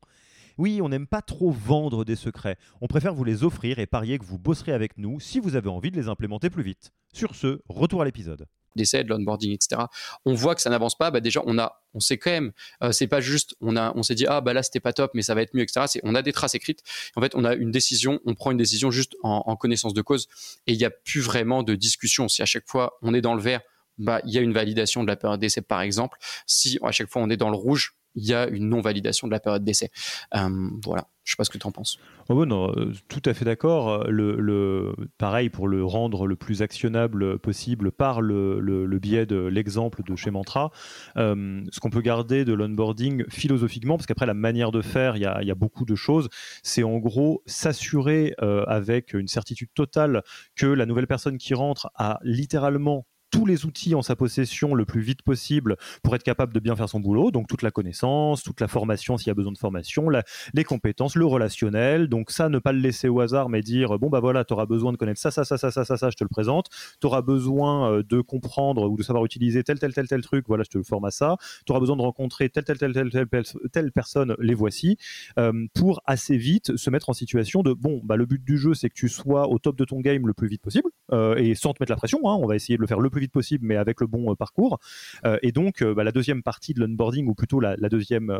Oui, 0.57 0.81
on 0.81 0.89
n'aime 0.89 1.05
pas 1.05 1.21
trop 1.21 1.51
vendre 1.51 2.03
des 2.03 2.15
secrets. 2.15 2.57
On 2.81 2.87
préfère 2.87 3.13
vous 3.13 3.23
les 3.23 3.43
offrir 3.43 3.77
et 3.77 3.85
parier 3.85 4.17
que 4.17 4.25
vous 4.25 4.39
bosserez 4.39 4.73
avec 4.73 4.97
nous 4.97 5.19
si 5.19 5.39
vous 5.39 5.55
avez 5.55 5.69
envie 5.69 5.91
de 5.91 5.97
les 5.97 6.09
implémenter 6.09 6.49
plus 6.49 6.63
vite. 6.63 6.91
Sur 7.13 7.35
ce, 7.35 7.61
retour 7.69 8.01
à 8.01 8.05
l'épisode 8.05 8.47
d'essai, 8.75 9.03
de 9.03 9.09
l'onboarding, 9.09 9.53
etc. 9.53 9.83
On 10.25 10.33
voit 10.33 10.55
que 10.55 10.61
ça 10.61 10.69
n'avance 10.69 10.97
pas, 10.97 11.11
bah 11.11 11.19
déjà 11.19 11.41
on 11.45 11.57
a, 11.57 11.81
on 11.93 11.99
sait 11.99 12.17
quand 12.17 12.31
même, 12.31 12.51
euh, 12.83 12.91
c'est 12.91 13.07
pas 13.07 13.21
juste, 13.21 13.55
on 13.61 13.75
a, 13.75 13.93
on 13.95 14.03
s'est 14.03 14.15
dit 14.15 14.25
ah 14.27 14.41
bah 14.41 14.53
là 14.53 14.63
c'était 14.63 14.79
pas 14.79 14.93
top, 14.93 15.11
mais 15.13 15.21
ça 15.21 15.35
va 15.35 15.41
être 15.41 15.53
mieux, 15.53 15.63
etc. 15.63 15.99
On 16.03 16.15
a 16.15 16.21
des 16.21 16.31
traces 16.31 16.55
écrites. 16.55 16.81
En 17.15 17.21
fait, 17.21 17.35
on 17.35 17.43
a 17.43 17.53
une 17.53 17.71
décision, 17.71 18.19
on 18.25 18.35
prend 18.35 18.51
une 18.51 18.57
décision 18.57 18.91
juste 18.91 19.15
en, 19.23 19.55
connaissance 19.55 19.93
de 19.93 20.01
cause, 20.01 20.27
et 20.67 20.73
il 20.73 20.77
n'y 20.77 20.85
a 20.85 20.89
plus 20.89 21.21
vraiment 21.21 21.63
de 21.63 21.75
discussion. 21.75 22.27
Si 22.27 22.41
à 22.41 22.45
chaque 22.45 22.67
fois 22.67 22.97
on 23.01 23.13
est 23.13 23.21
dans 23.21 23.35
le 23.35 23.41
vert, 23.41 23.61
bah 23.97 24.21
il 24.25 24.31
y 24.33 24.37
a 24.37 24.41
une 24.41 24.53
validation 24.53 25.03
de 25.03 25.07
la 25.07 25.15
période 25.15 25.39
d'essai 25.39 25.61
par 25.61 25.81
exemple. 25.81 26.17
Si 26.47 26.79
à 26.83 26.91
chaque 26.91 27.09
fois 27.09 27.21
on 27.21 27.29
est 27.29 27.37
dans 27.37 27.49
le 27.49 27.57
rouge, 27.57 27.95
il 28.15 28.25
y 28.25 28.33
a 28.33 28.47
une 28.47 28.69
non-validation 28.69 29.27
de 29.27 29.31
la 29.31 29.39
période 29.39 29.63
d'essai. 29.63 29.89
Euh, 30.35 30.69
voilà, 30.83 31.07
je 31.23 31.31
ne 31.31 31.33
sais 31.33 31.37
pas 31.37 31.43
ce 31.43 31.49
que 31.49 31.57
tu 31.57 31.67
en 31.67 31.71
penses. 31.71 31.97
Oh 32.29 32.45
non, 32.45 32.71
euh, 32.75 32.91
tout 33.07 33.21
à 33.25 33.33
fait 33.33 33.45
d'accord. 33.45 34.05
Le, 34.09 34.95
pareil, 35.17 35.49
pour 35.49 35.67
le 35.67 35.83
rendre 35.85 36.25
le 36.25 36.35
plus 36.35 36.61
actionnable 36.61 37.37
possible 37.37 37.91
par 37.91 38.21
le, 38.21 38.99
biais 38.99 39.25
de 39.25 39.37
l'exemple 39.37 40.03
de 40.03 40.15
chez 40.15 40.31
Mantra, 40.31 40.71
euh, 41.17 41.63
ce 41.71 41.79
qu'on 41.79 41.89
peut 41.89 42.01
garder 42.01 42.45
de 42.45 42.53
l'onboarding 42.53 43.23
philosophiquement, 43.29 43.97
parce 43.97 44.07
qu'après 44.07 44.25
la 44.25 44.33
manière 44.33 44.71
de 44.71 44.81
faire, 44.81 45.15
il 45.15 45.21
y 45.21 45.25
a, 45.25 45.55
beaucoup 45.55 45.85
de 45.85 45.95
choses, 45.95 46.27
c'est 46.63 46.83
en 46.83 46.97
gros 46.97 47.43
s'assurer 47.45 48.33
avec 48.39 49.13
une 49.13 49.27
certitude 49.27 49.69
totale 49.75 50.23
que 50.55 50.65
la 50.65 50.85
nouvelle 50.85 51.07
personne 51.07 51.37
qui 51.37 51.53
rentre 51.53 51.91
a 51.95 52.19
littéralement 52.23 53.05
tous 53.31 53.45
les 53.45 53.65
outils 53.65 53.95
en 53.95 54.01
sa 54.01 54.15
possession 54.15 54.75
le 54.75 54.85
plus 54.85 55.01
vite 55.01 55.23
possible 55.23 55.77
pour 56.03 56.15
être 56.15 56.23
capable 56.23 56.53
de 56.53 56.59
bien 56.59 56.75
faire 56.75 56.89
son 56.89 56.99
boulot. 56.99 57.31
Donc 57.31 57.47
toute 57.47 57.61
la 57.61 57.71
connaissance, 57.71 58.43
toute 58.43 58.61
la 58.61 58.67
formation 58.67 59.17
s'il 59.17 59.27
y 59.27 59.31
a 59.31 59.33
besoin 59.33 59.51
de 59.51 59.57
formation, 59.57 60.07
les 60.53 60.63
compétences, 60.63 61.15
le 61.15 61.25
relationnel. 61.25 62.07
Donc 62.07 62.31
ça, 62.31 62.49
ne 62.49 62.59
pas 62.59 62.73
le 62.73 62.79
laisser 62.79 63.07
au 63.07 63.19
hasard, 63.21 63.49
mais 63.49 63.61
dire 63.61 63.97
bon 63.97 64.09
bah 64.09 64.19
voilà, 64.19 64.45
tu 64.45 64.53
auras 64.53 64.65
besoin 64.65 64.91
de 64.91 64.97
connaître 64.97 65.19
ça, 65.19 65.31
ça, 65.31 65.43
ça, 65.43 65.57
ça, 65.57 65.71
ça, 65.71 65.85
ça, 65.85 65.97
ça, 65.97 66.09
je 66.09 66.15
te 66.15 66.23
le 66.23 66.29
présente. 66.29 66.67
Tu 66.99 67.07
auras 67.07 67.21
besoin 67.21 67.91
euh, 67.91 68.03
de 68.03 68.21
comprendre 68.21 68.89
ou 68.89 68.97
de 68.97 69.03
savoir 69.03 69.25
utiliser 69.25 69.63
tel, 69.63 69.79
tel, 69.79 69.93
tel, 69.93 70.07
tel 70.07 70.21
truc, 70.21 70.45
voilà, 70.47 70.63
je 70.63 70.69
te 70.69 70.77
le 70.77 70.83
forme 70.83 71.05
à 71.05 71.11
ça. 71.11 71.37
Tu 71.65 71.71
auras 71.71 71.79
besoin 71.79 71.95
de 71.95 72.01
rencontrer 72.01 72.49
telle, 72.49 72.65
telle, 72.65 72.77
telle, 72.77 72.93
telle, 72.93 73.09
telle, 73.09 73.43
telle 73.71 73.91
personne, 73.91 74.35
les 74.39 74.53
voici, 74.53 74.97
euh, 75.39 75.67
pour 75.73 76.01
assez 76.05 76.37
vite 76.37 76.75
se 76.75 76.89
mettre 76.89 77.09
en 77.09 77.13
situation 77.13 77.63
de 77.63 77.73
bon, 77.73 78.01
bah 78.03 78.15
le 78.15 78.25
but 78.25 78.43
du 78.43 78.57
jeu, 78.57 78.73
c'est 78.73 78.89
que 78.89 78.95
tu 78.95 79.09
sois 79.09 79.47
au 79.47 79.59
top 79.59 79.77
de 79.77 79.85
ton 79.85 80.01
game 80.01 80.27
le 80.27 80.33
plus 80.33 80.47
vite 80.47 80.61
possible 80.61 80.89
euh, 81.13 81.35
et 81.35 81.55
sans 81.55 81.73
te 81.73 81.81
mettre 81.81 81.91
la 81.91 81.95
pression. 81.95 82.19
Hein, 82.25 82.37
on 82.41 82.47
va 82.47 82.55
essayer 82.55 82.75
de 82.75 82.81
le 82.81 82.87
faire 82.87 82.99
le 82.99 83.09
plus 83.09 83.20
vite 83.21 83.31
possible, 83.31 83.65
mais 83.65 83.77
avec 83.77 84.01
le 84.01 84.07
bon 84.07 84.31
euh, 84.31 84.35
parcours. 84.35 84.79
Euh, 85.25 85.37
et 85.41 85.51
donc, 85.51 85.81
euh, 85.81 85.93
bah, 85.93 86.03
la 86.03 86.11
deuxième 86.11 86.43
partie 86.43 86.73
de 86.73 86.81
l'onboarding, 86.81 87.27
ou 87.27 87.35
plutôt 87.35 87.59
la, 87.59 87.75
deuxième 87.89 88.37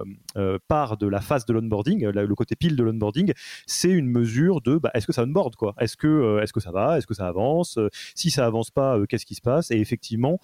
part 0.67 0.98
de 0.98 1.08
la 1.08 1.22
phase 1.22 1.46
de 1.46 1.54
l'onboarding, 1.54 2.06
le 2.06 2.36
côté 2.36 2.56
pile 2.56 2.76
de 2.76 2.84
l'onboarding, 2.84 3.34
c'est 3.65 3.89
une 3.89 4.08
mesure 4.08 4.62
de 4.62 4.78
bah, 4.78 4.91
est-ce 4.94 5.08
que 5.08 5.13
ça 5.13 5.24
onboard 5.24 5.56
quoi? 5.56 5.74
Est-ce 5.80 5.98
que, 5.98 6.41
est-ce 6.41 6.54
que 6.54 6.60
ça 6.60 6.72
va? 6.72 6.98
Est-ce 6.98 7.08
que 7.08 7.13
ça 7.13 7.28
avance? 7.28 7.78
Si 8.15 8.32
ça 8.32 8.46
avance 8.46 8.72
pas, 8.72 8.98
qu'est-ce 9.08 9.26
qui 9.26 9.36
se 9.36 9.41
passe? 9.41 9.72
Et 9.72 9.78
effectivement, 9.78 10.39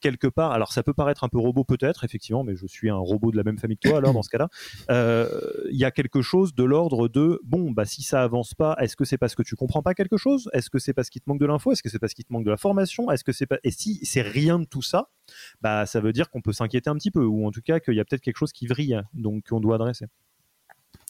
quelque 0.00 0.26
part, 0.26 0.52
alors 0.52 0.72
ça 0.72 0.82
peut 0.82 0.94
paraître 0.94 1.24
un 1.24 1.28
peu 1.28 1.38
robot 1.38 1.64
peut-être, 1.64 2.04
effectivement, 2.04 2.44
mais 2.44 2.56
je 2.56 2.66
suis 2.66 2.90
un 2.90 2.96
robot 2.96 3.30
de 3.30 3.36
la 3.36 3.42
même 3.42 3.58
famille 3.58 3.78
que 3.78 3.88
toi, 3.88 3.98
alors 3.98 4.12
dans 4.12 4.22
ce 4.22 4.30
cas-là, 4.30 4.48
euh, 4.90 5.28
il 5.70 5.78
y 5.78 5.84
a 5.84 5.90
quelque 5.90 6.22
chose 6.22 6.54
de 6.54 6.64
l'ordre 6.64 7.08
de, 7.08 7.40
bon, 7.44 7.70
bah 7.70 7.84
si 7.84 8.02
ça 8.02 8.22
avance 8.22 8.54
pas, 8.54 8.76
est-ce 8.80 8.96
que 8.96 9.04
c'est 9.04 9.18
parce 9.18 9.34
que 9.34 9.42
tu 9.42 9.56
comprends 9.56 9.82
pas 9.82 9.94
quelque 9.94 10.16
chose? 10.16 10.48
Est-ce 10.52 10.70
que 10.70 10.78
c'est 10.78 10.92
parce 10.92 11.10
qu'il 11.10 11.20
te 11.20 11.28
manque 11.28 11.40
de 11.40 11.46
l'info? 11.46 11.72
Est-ce 11.72 11.82
que 11.82 11.88
c'est 11.88 11.98
parce 11.98 12.14
qu'il 12.14 12.24
te 12.24 12.32
manque 12.32 12.44
de 12.44 12.50
la 12.50 12.56
formation? 12.56 13.10
Est-ce 13.10 13.24
que 13.24 13.32
c'est 13.32 13.46
pas... 13.46 13.58
Et 13.64 13.70
si 13.70 14.00
c'est 14.04 14.22
rien 14.22 14.58
de 14.58 14.64
tout 14.64 14.82
ça, 14.82 15.10
bah 15.60 15.86
ça 15.86 16.00
veut 16.00 16.12
dire 16.12 16.30
qu'on 16.30 16.40
peut 16.40 16.52
s'inquiéter 16.52 16.90
un 16.90 16.96
petit 16.96 17.10
peu, 17.10 17.24
ou 17.24 17.46
en 17.46 17.50
tout 17.50 17.62
cas 17.62 17.80
qu'il 17.80 17.94
y 17.94 18.00
a 18.00 18.04
peut-être 18.04 18.22
quelque 18.22 18.38
chose 18.38 18.52
qui 18.52 18.66
vrille, 18.66 19.00
donc 19.14 19.48
qu'on 19.48 19.60
doit 19.60 19.76
adresser. 19.76 20.06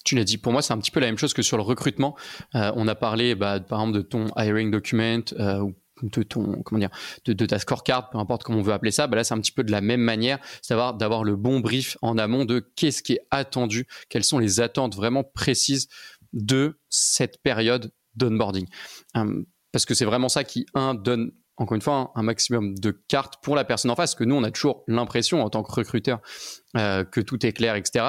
Tu 0.05 0.14
l'as 0.14 0.24
dit, 0.24 0.38
pour 0.38 0.53
moi, 0.53 0.62
c'est 0.62 0.72
un 0.72 0.79
petit 0.79 0.90
peu 0.90 1.01
la 1.01 1.07
même 1.07 1.18
chose 1.18 1.35
que 1.35 1.42
sur 1.42 1.57
le 1.57 1.62
recrutement. 1.62 2.16
Euh, 2.55 2.72
on 2.77 2.88
a 2.88 2.94
parlé, 2.94 3.35
bah, 3.35 3.61
par 3.61 3.81
exemple, 3.81 3.98
de 3.98 4.03
ton 4.03 4.27
hiring 4.37 4.70
document 4.70 5.20
euh, 5.38 5.70
de 6.02 7.46
ta 7.46 7.58
scorecard, 7.58 8.11
peu 8.11 8.18
importe 8.18 8.42
comment 8.42 8.58
on 8.58 8.62
veut 8.62 8.72
appeler 8.72 8.90
ça, 8.90 9.06
bah 9.06 9.16
là 9.16 9.24
c'est 9.24 9.34
un 9.34 9.40
petit 9.40 9.52
peu 9.52 9.64
de 9.64 9.70
la 9.70 9.80
même 9.80 10.00
manière, 10.00 10.38
c'est 10.62 10.74
d'avoir 10.74 11.24
le 11.24 11.37
bon 11.37 11.61
brief 11.61 11.96
en 12.02 12.18
amont 12.18 12.44
de 12.44 12.61
qu'est-ce 12.76 13.02
qui 13.02 13.14
est 13.14 13.26
attendu, 13.30 13.87
quelles 14.08 14.24
sont 14.24 14.38
les 14.38 14.61
attentes 14.61 14.94
vraiment 14.94 15.24
précises 15.24 15.88
de 16.32 16.78
cette 16.88 17.42
période 17.42 17.92
d'onboarding. 18.14 18.66
Hum, 19.14 19.46
parce 19.72 19.84
que 19.84 19.94
c'est 19.94 20.04
vraiment 20.04 20.28
ça 20.28 20.44
qui 20.44 20.66
un 20.74 20.94
donne 20.94 21.32
encore 21.58 21.74
une 21.74 21.82
fois 21.82 22.12
un 22.14 22.22
maximum 22.22 22.78
de 22.78 22.90
cartes 23.08 23.34
pour 23.42 23.56
la 23.56 23.64
personne 23.64 23.90
en 23.90 23.96
face, 23.96 24.14
que 24.14 24.24
nous 24.24 24.34
on 24.34 24.44
a 24.44 24.50
toujours 24.50 24.84
l'impression 24.87 25.42
en 25.42 25.50
tant 25.50 25.62
que 25.62 25.72
recruteur 25.72 26.20
euh, 26.76 27.04
que 27.04 27.20
tout 27.20 27.44
est 27.44 27.52
clair, 27.52 27.74
etc. 27.74 28.04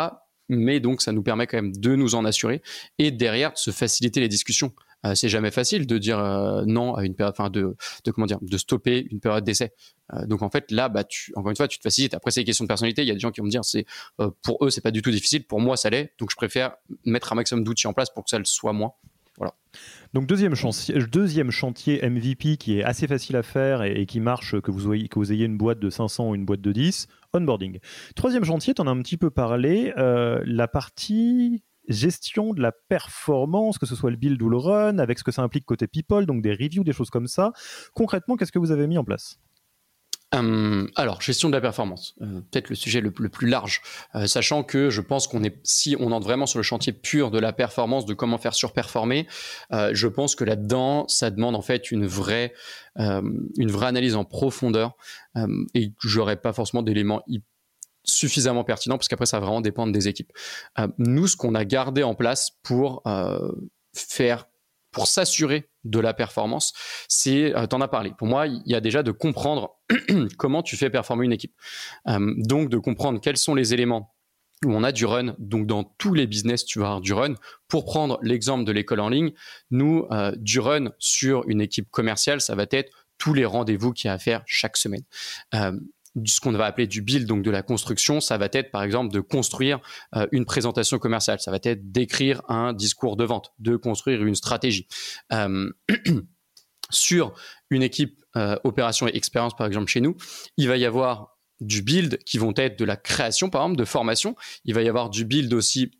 Mais 0.49 0.79
donc 0.79 1.01
ça 1.01 1.11
nous 1.11 1.23
permet 1.23 1.47
quand 1.47 1.57
même 1.57 1.75
de 1.75 1.95
nous 1.95 2.15
en 2.15 2.25
assurer 2.25 2.61
et 2.97 3.11
derrière 3.11 3.53
de 3.53 3.57
se 3.57 3.71
faciliter 3.71 4.19
les 4.19 4.27
discussions. 4.27 4.73
Euh, 5.05 5.15
c'est 5.15 5.29
jamais 5.29 5.51
facile 5.51 5.87
de 5.87 5.97
dire 5.97 6.19
euh, 6.19 6.63
non 6.65 6.95
à 6.95 7.05
une 7.05 7.15
période, 7.15 7.33
enfin 7.37 7.49
de, 7.49 7.75
de, 8.03 8.11
comment 8.11 8.27
dire, 8.27 8.39
de 8.41 8.57
stopper 8.57 9.07
une 9.09 9.19
période 9.19 9.43
d'essai. 9.43 9.73
Euh, 10.13 10.25
donc 10.25 10.41
en 10.41 10.49
fait 10.49 10.71
là, 10.71 10.89
bah 10.89 11.03
tu, 11.03 11.31
encore 11.35 11.51
une 11.51 11.55
fois, 11.55 11.67
tu 11.67 11.77
te 11.77 11.83
facilites. 11.83 12.13
Après 12.13 12.31
c'est 12.31 12.41
une 12.41 12.45
question 12.45 12.65
de 12.65 12.67
personnalité. 12.67 13.03
Il 13.03 13.07
y 13.07 13.11
a 13.11 13.13
des 13.13 13.19
gens 13.19 13.31
qui 13.31 13.39
vont 13.39 13.45
me 13.45 13.51
dire 13.51 13.63
c'est 13.63 13.85
pour 14.43 14.63
eux 14.65 14.69
c'est 14.69 14.81
pas 14.81 14.91
du 14.91 15.01
tout 15.01 15.11
difficile, 15.11 15.45
pour 15.45 15.61
moi 15.61 15.77
ça 15.77 15.89
l'est. 15.89 16.13
Donc 16.19 16.31
je 16.31 16.35
préfère 16.35 16.75
mettre 17.05 17.31
un 17.31 17.35
maximum 17.35 17.63
d'outils 17.63 17.87
en 17.87 17.93
place 17.93 18.09
pour 18.09 18.23
que 18.23 18.29
ça 18.29 18.39
le 18.39 18.45
soit 18.45 18.73
moins. 18.73 18.93
Voilà. 19.37 19.53
Donc 20.13 20.27
deuxième 20.27 20.53
chantier, 20.53 20.95
deuxième 21.09 21.49
chantier 21.49 22.01
MVP 22.09 22.57
qui 22.57 22.77
est 22.77 22.83
assez 22.83 23.07
facile 23.07 23.37
à 23.37 23.43
faire 23.43 23.83
et, 23.83 24.05
qui 24.05 24.19
marche, 24.19 24.59
que 24.59 24.69
vous, 24.69 24.79
voyez, 24.79 25.07
que 25.07 25.17
vous 25.17 25.31
ayez 25.31 25.45
une 25.45 25.57
boîte 25.57 25.79
de 25.79 25.89
500 25.89 26.31
ou 26.31 26.35
une 26.35 26.43
boîte 26.43 26.59
de 26.59 26.73
10, 26.73 27.07
onboarding. 27.33 27.79
Troisième 28.17 28.43
chantier, 28.43 28.73
tu 28.73 28.81
en 28.81 28.87
as 28.87 28.91
un 28.91 29.01
petit 29.01 29.15
peu 29.15 29.29
parlé, 29.29 29.93
la 29.95 30.67
partie 30.67 31.63
gestion 31.89 32.53
de 32.53 32.61
la 32.61 32.71
performance, 32.71 33.77
que 33.77 33.85
ce 33.85 33.95
soit 33.95 34.11
le 34.11 34.17
build 34.17 34.41
ou 34.41 34.49
le 34.49 34.57
run, 34.57 34.99
avec 34.99 35.19
ce 35.19 35.23
que 35.23 35.31
ça 35.31 35.41
implique 35.41 35.65
côté 35.65 35.87
people, 35.87 36.25
donc 36.25 36.41
des 36.41 36.53
reviews, 36.53 36.83
des 36.83 36.93
choses 36.93 37.09
comme 37.09 37.27
ça. 37.27 37.51
Concrètement, 37.93 38.37
qu'est-ce 38.37 38.51
que 38.51 38.59
vous 38.59 38.71
avez 38.71 38.87
mis 38.87 38.97
en 38.97 39.03
place? 39.03 39.39
Hum, 40.31 40.87
alors, 40.95 41.21
gestion 41.21 41.49
de 41.49 41.55
la 41.55 41.61
performance, 41.61 42.13
euh, 42.21 42.41
peut-être 42.51 42.69
le 42.69 42.75
sujet 42.75 43.01
le, 43.01 43.09
plus 43.09 43.47
large, 43.47 43.81
euh, 44.13 44.27
sachant 44.27 44.61
que 44.61 44.91
je 44.91 45.01
pense 45.01 45.25
qu'on 45.25 45.43
est, 45.43 45.57
si 45.63 45.95
on 45.99 46.11
entre 46.11 46.27
vraiment 46.27 46.45
sur 46.45 46.59
le 46.59 46.63
chantier 46.63 46.93
pur 46.93 47.31
de 47.31 47.39
la 47.39 47.51
performance, 47.51 48.05
de 48.05 48.13
comment 48.13 48.37
faire 48.37 48.53
surperformer, 48.53 49.25
euh, 49.71 49.89
je 49.93 50.07
pense 50.07 50.35
que 50.35 50.43
là-dedans, 50.43 51.07
ça 51.07 51.31
demande 51.31 51.55
en 51.55 51.63
fait 51.63 51.89
une 51.89 52.05
vraie, 52.05 52.53
une 52.97 53.71
vraie 53.71 53.87
analyse 53.87 54.15
en 54.15 54.25
profondeur, 54.25 54.97
et 55.73 55.93
j'aurais 56.03 56.35
pas 56.35 56.51
forcément 56.51 56.83
d'éléments 56.83 57.23
suffisamment 58.03 58.63
pertinent 58.63 58.97
parce 58.97 59.07
qu'après 59.07 59.25
ça 59.25 59.39
va 59.39 59.45
vraiment 59.45 59.61
dépendre 59.61 59.93
des 59.93 60.07
équipes. 60.07 60.31
Euh, 60.79 60.87
nous, 60.97 61.27
ce 61.27 61.35
qu'on 61.35 61.55
a 61.55 61.65
gardé 61.65 62.03
en 62.03 62.15
place 62.15 62.51
pour 62.63 63.01
euh, 63.07 63.51
faire, 63.95 64.47
pour 64.91 65.07
s'assurer 65.07 65.69
de 65.83 65.99
la 65.99 66.13
performance, 66.13 66.73
c'est, 67.07 67.55
euh, 67.55 67.67
t'en 67.67 67.81
as 67.81 67.87
parlé. 67.87 68.11
Pour 68.17 68.27
moi, 68.27 68.47
il 68.47 68.61
y 68.65 68.75
a 68.75 68.81
déjà 68.81 69.03
de 69.03 69.11
comprendre 69.11 69.77
comment 70.37 70.63
tu 70.63 70.77
fais 70.77 70.89
performer 70.89 71.25
une 71.25 71.33
équipe. 71.33 71.53
donc 72.05 72.69
de 72.69 72.77
comprendre 72.77 73.19
quels 73.21 73.37
sont 73.37 73.55
les 73.55 73.73
éléments 73.73 74.15
où 74.65 74.73
on 74.73 74.83
a 74.83 74.91
du 74.91 75.05
run. 75.05 75.35
Donc 75.39 75.67
dans 75.67 75.83
tous 75.83 76.13
les 76.13 76.27
business, 76.27 76.65
tu 76.65 76.79
vas 76.79 76.85
avoir 76.85 77.01
du 77.01 77.13
run. 77.13 77.35
Pour 77.69 77.85
prendre 77.85 78.19
l'exemple 78.21 78.65
de 78.65 78.71
l'école 78.73 78.99
en 78.99 79.07
ligne, 79.07 79.31
nous, 79.71 80.05
du 80.35 80.59
run 80.59 80.91
sur 80.99 81.47
une 81.47 81.61
équipe 81.61 81.89
commerciale, 81.91 82.41
ça 82.41 82.55
va 82.55 82.65
être 82.71 82.91
tous 83.17 83.33
les 83.33 83.45
rendez-vous 83.45 83.93
qu'il 83.93 84.09
y 84.09 84.11
a 84.11 84.13
à 84.13 84.19
faire 84.19 84.43
chaque 84.45 84.75
semaine 84.75 85.03
ce 86.25 86.39
qu'on 86.39 86.51
va 86.51 86.65
appeler 86.65 86.87
du 86.87 87.01
build, 87.01 87.27
donc 87.27 87.43
de 87.43 87.51
la 87.51 87.61
construction, 87.61 88.19
ça 88.19 88.37
va 88.37 88.47
être 88.51 88.71
par 88.71 88.83
exemple 88.83 89.13
de 89.13 89.19
construire 89.19 89.79
euh, 90.15 90.27
une 90.31 90.45
présentation 90.45 90.99
commerciale, 90.99 91.39
ça 91.39 91.51
va 91.51 91.59
être 91.61 91.91
d'écrire 91.91 92.41
un 92.49 92.73
discours 92.73 93.15
de 93.15 93.23
vente, 93.23 93.53
de 93.59 93.75
construire 93.75 94.23
une 94.23 94.35
stratégie. 94.35 94.87
Euh, 95.31 95.71
sur 96.91 97.33
une 97.69 97.83
équipe 97.83 98.23
euh, 98.35 98.57
opération 98.63 99.07
et 99.07 99.15
expérience, 99.15 99.55
par 99.55 99.67
exemple 99.67 99.87
chez 99.87 100.01
nous, 100.01 100.15
il 100.57 100.67
va 100.67 100.77
y 100.77 100.85
avoir 100.85 101.37
du 101.61 101.81
build 101.81 102.17
qui 102.23 102.37
vont 102.37 102.53
être 102.55 102.79
de 102.79 102.85
la 102.85 102.95
création, 102.95 103.49
par 103.49 103.63
exemple, 103.63 103.77
de 103.77 103.85
formation. 103.85 104.35
Il 104.65 104.73
va 104.73 104.81
y 104.81 104.89
avoir 104.89 105.09
du 105.09 105.25
build 105.25 105.53
aussi 105.53 105.91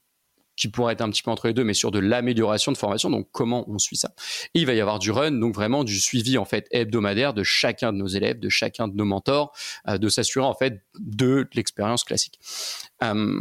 qui 0.60 0.68
pourrait 0.68 0.94
être 0.94 1.02
un 1.02 1.10
petit 1.10 1.24
peu 1.24 1.32
entre 1.32 1.48
les 1.48 1.54
deux, 1.54 1.64
mais 1.64 1.74
sur 1.74 1.90
de 1.90 2.00
l'amélioration 2.00 2.72
de 2.72 2.78
formation. 2.78 3.10
Donc, 3.10 3.30
comment 3.32 3.64
on 3.70 3.80
suit 3.80 3.96
ça? 3.96 4.12
Et 4.54 4.60
il 4.60 4.66
va 4.66 4.74
y 4.74 4.82
avoir 4.82 5.00
du 5.00 5.10
run, 5.10 5.32
donc 5.32 5.56
vraiment 5.56 5.84
du 5.84 6.00
suivi 6.00 6.38
en 6.38 6.46
fait 6.46 6.68
hebdomadaire 6.72 7.34
de 7.34 7.44
chacun 7.44 7.94
de 7.94 7.98
nos 7.98 8.08
élèves, 8.08 8.40
de 8.40 8.50
chacun 8.50 8.88
de 8.88 8.96
nos 8.96 9.06
mentors, 9.06 9.54
euh, 9.88 9.98
de 9.98 10.10
s'assurer 10.10 10.46
en 10.46 10.54
fait 10.54 10.84
de 11.00 11.48
l'expérience 11.54 12.04
classique. 12.04 12.40
Euh, 13.04 13.40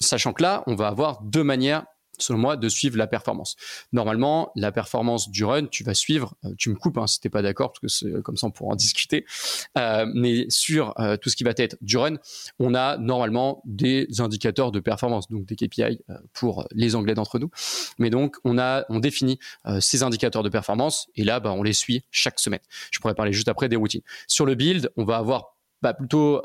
sachant 0.00 0.32
que 0.32 0.42
là, 0.42 0.62
on 0.66 0.76
va 0.76 0.86
avoir 0.86 1.22
deux 1.22 1.44
manières 1.44 1.84
selon 2.22 2.38
moi, 2.38 2.56
de 2.56 2.68
suivre 2.68 2.96
la 2.96 3.06
performance. 3.06 3.56
Normalement, 3.92 4.52
la 4.56 4.72
performance 4.72 5.30
du 5.30 5.44
run, 5.44 5.66
tu 5.66 5.84
vas 5.84 5.94
suivre, 5.94 6.34
euh, 6.44 6.54
tu 6.58 6.70
me 6.70 6.74
coupes 6.74 6.98
hein, 6.98 7.06
si 7.06 7.20
t'es 7.20 7.28
pas 7.28 7.42
d'accord, 7.42 7.72
parce 7.72 7.80
que 7.80 7.88
c'est 7.88 8.22
comme 8.22 8.36
ça 8.36 8.46
on 8.46 8.50
pourra 8.50 8.72
en 8.72 8.76
discuter. 8.76 9.24
Euh, 9.78 10.06
mais 10.14 10.46
sur 10.48 10.98
euh, 10.98 11.16
tout 11.16 11.30
ce 11.30 11.36
qui 11.36 11.44
va 11.44 11.52
être 11.56 11.76
du 11.80 11.96
run, 11.96 12.16
on 12.58 12.74
a 12.74 12.96
normalement 12.96 13.62
des 13.64 14.06
indicateurs 14.20 14.72
de 14.72 14.80
performance, 14.80 15.28
donc 15.28 15.46
des 15.46 15.56
KPI 15.56 16.00
pour 16.32 16.66
les 16.72 16.94
Anglais 16.94 17.14
d'entre 17.14 17.38
nous. 17.38 17.50
Mais 17.98 18.10
donc 18.10 18.36
on 18.44 18.58
a, 18.58 18.84
on 18.88 18.98
définit 18.98 19.38
ces 19.80 20.02
indicateurs 20.02 20.42
de 20.42 20.48
performance 20.48 21.08
et 21.14 21.24
là, 21.24 21.40
bah, 21.40 21.52
on 21.52 21.62
les 21.62 21.72
suit 21.72 22.04
chaque 22.10 22.40
semaine. 22.40 22.60
Je 22.90 22.98
pourrais 22.98 23.14
parler 23.14 23.32
juste 23.32 23.48
après 23.48 23.68
des 23.68 23.76
routines. 23.76 24.02
Sur 24.26 24.46
le 24.46 24.54
build, 24.54 24.90
on 24.96 25.04
va 25.04 25.16
avoir 25.16 25.56
bah, 25.82 25.94
plutôt 25.94 26.42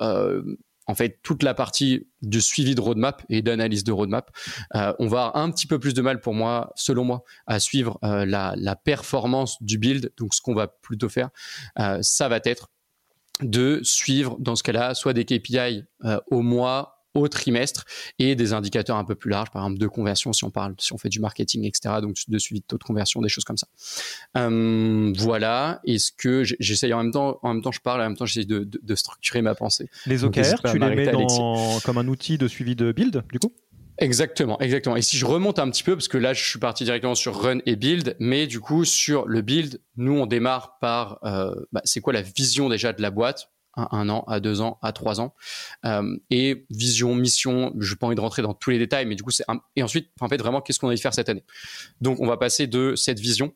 en 0.88 0.95
fait 0.95 1.19
toute 1.24 1.43
la 1.43 1.54
partie 1.54 2.08
de 2.21 2.39
suivi 2.39 2.76
de 2.76 2.82
roadmap 2.82 3.24
et 3.30 3.41
d'analyse 3.41 3.84
de 3.84 3.91
roadmap. 3.91 4.32
Euh, 4.76 4.93
on 5.00 5.08
va 5.08 5.28
avoir 5.28 5.38
un 5.38 5.52
petit 5.52 5.67
peu 5.67 5.80
plus 5.80 5.93
de 5.93 6.02
mal 6.02 6.19
pour 6.19 6.34
moi, 6.34 6.71
selon 6.76 7.04
moi, 7.04 7.24
à 7.48 7.60
suivre 7.60 8.00
euh, 8.04 8.26
la, 8.26 8.76
performance 8.84 9.62
du 9.62 9.78
build. 9.78 10.12
Donc 10.17 10.34
ce 10.34 10.41
qu'on 10.41 10.54
va 10.54 10.67
plutôt 10.67 11.10
faire, 11.10 11.30
euh, 11.80 12.00
ça 12.02 12.28
va 12.28 12.39
être 12.43 12.69
de 13.41 13.80
suivre 13.84 14.38
dans 14.39 14.56
ce 14.56 14.63
cas-là 14.63 14.93
soit 14.93 15.13
des 15.13 15.26
KPI 15.26 15.84
au 16.32 16.41
mois 16.41 16.95
au 17.15 17.28
trimestre 17.28 17.86
et 18.19 18.36
des 18.36 18.54
indicateurs 18.54 18.97
un 18.97 19.06
peu 19.06 19.15
plus 19.15 19.32
larges, 19.32 19.49
par 19.49 19.63
exemple 19.63 19.80
de 19.80 19.88
conversion 19.88 20.34
si 20.34 20.43
on 20.43 20.51
parle, 20.51 20.75
si 20.78 20.93
on 20.93 20.97
fait 20.97 21.10
du 21.10 21.19
marketing, 21.19 21.63
etc. 21.63 21.95
Donc 22.01 22.17
de 22.28 22.38
suivi 22.38 22.60
de 22.60 22.65
taux 22.65 22.78
de 22.78 22.84
conversion, 22.84 23.21
des 23.21 23.30
choses 23.30 23.45
comme 23.45 23.58
ça. 23.58 23.67
Euh, 24.38 25.13
voilà. 25.17 25.82
Est-ce 25.86 26.12
que 26.12 26.43
j'essaye 26.43 26.93
en 26.93 27.04
même 27.04 27.12
temps, 27.12 27.39
en 27.41 27.54
même 27.54 27.63
temps 27.63 27.71
je 27.71 27.82
parle, 27.82 28.01
en 28.01 28.04
même 28.04 28.17
temps 28.17 28.25
j'essaye 28.25 28.45
de, 28.45 28.63
de, 28.63 28.95
structurer 28.95 29.41
ma 29.41 29.56
pensée. 29.56 29.89
Les 30.06 30.23
OKR, 30.23 30.62
tu 30.69 30.78
les 30.78 30.95
mets 30.95 31.12
dans, 31.12 31.80
comme 31.82 31.97
un 31.97 32.08
outil 32.08 32.38
de 32.38 32.47
suivi 32.47 32.75
de 32.75 32.91
build, 32.91 33.23
du 33.32 33.39
coup? 33.39 33.54
Exactement, 33.97 34.60
exactement. 34.60 34.97
Et 34.97 35.01
si 35.01 35.17
je 35.17 35.25
remonte 35.25 35.58
un 35.58 35.69
petit 35.69 35.84
peu, 35.84 35.95
parce 35.95 36.10
que 36.10 36.17
là, 36.17 36.34
je 36.34 36.43
suis 36.43 36.60
parti 36.60 36.84
directement 36.84 37.15
sur 37.15 37.41
run 37.41 37.60
et 37.65 37.75
build, 37.75 38.15
mais 38.19 38.45
du 38.45 38.60
coup, 38.60 38.84
sur 38.84 39.25
le 39.25 39.41
build, 39.41 39.80
nous, 39.95 40.17
on 40.17 40.25
démarre 40.25 40.78
par, 40.80 41.19
euh, 41.23 41.56
bah, 41.71 41.82
c'est 41.86 42.01
quoi 42.01 42.12
la 42.12 42.21
vision 42.21 42.67
déjà 42.67 42.91
de 42.91 43.01
la 43.01 43.10
boîte? 43.10 43.49
Un, 43.76 44.10
an, 44.10 44.24
à 44.28 44.40
deux 44.40 44.62
ans, 44.62 44.80
à 44.82 44.92
trois 44.92 45.20
ans. 45.20 45.34
Euh, 45.86 46.18
et 46.30 46.66
vision, 46.70 47.16
mission, 47.16 47.74
je 47.80 47.94
n'ai 47.94 47.98
pas 47.98 48.08
envie 48.08 48.16
de 48.16 48.22
rentrer 48.22 48.42
dans 48.42 48.54
tous 48.54 48.70
les 48.70 48.80
détails, 48.80 49.06
mais 49.06 49.16
du 49.16 49.24
coup, 49.24 49.32
c'est 49.32 49.46
et 49.76 49.84
ensuite, 49.84 50.10
en 50.20 50.28
fait, 50.28 50.38
vraiment, 50.38 50.62
qu'est-ce 50.62 50.80
qu'on 50.80 50.90
a 50.90 50.98
faire 50.98 51.14
cette 51.14 51.30
année? 51.30 51.44
Donc, 52.02 52.20
on 52.20 52.28
va 52.28 52.38
passer 52.38 52.68
de 52.68 52.96
cette 52.96 53.20
vision 53.20 53.54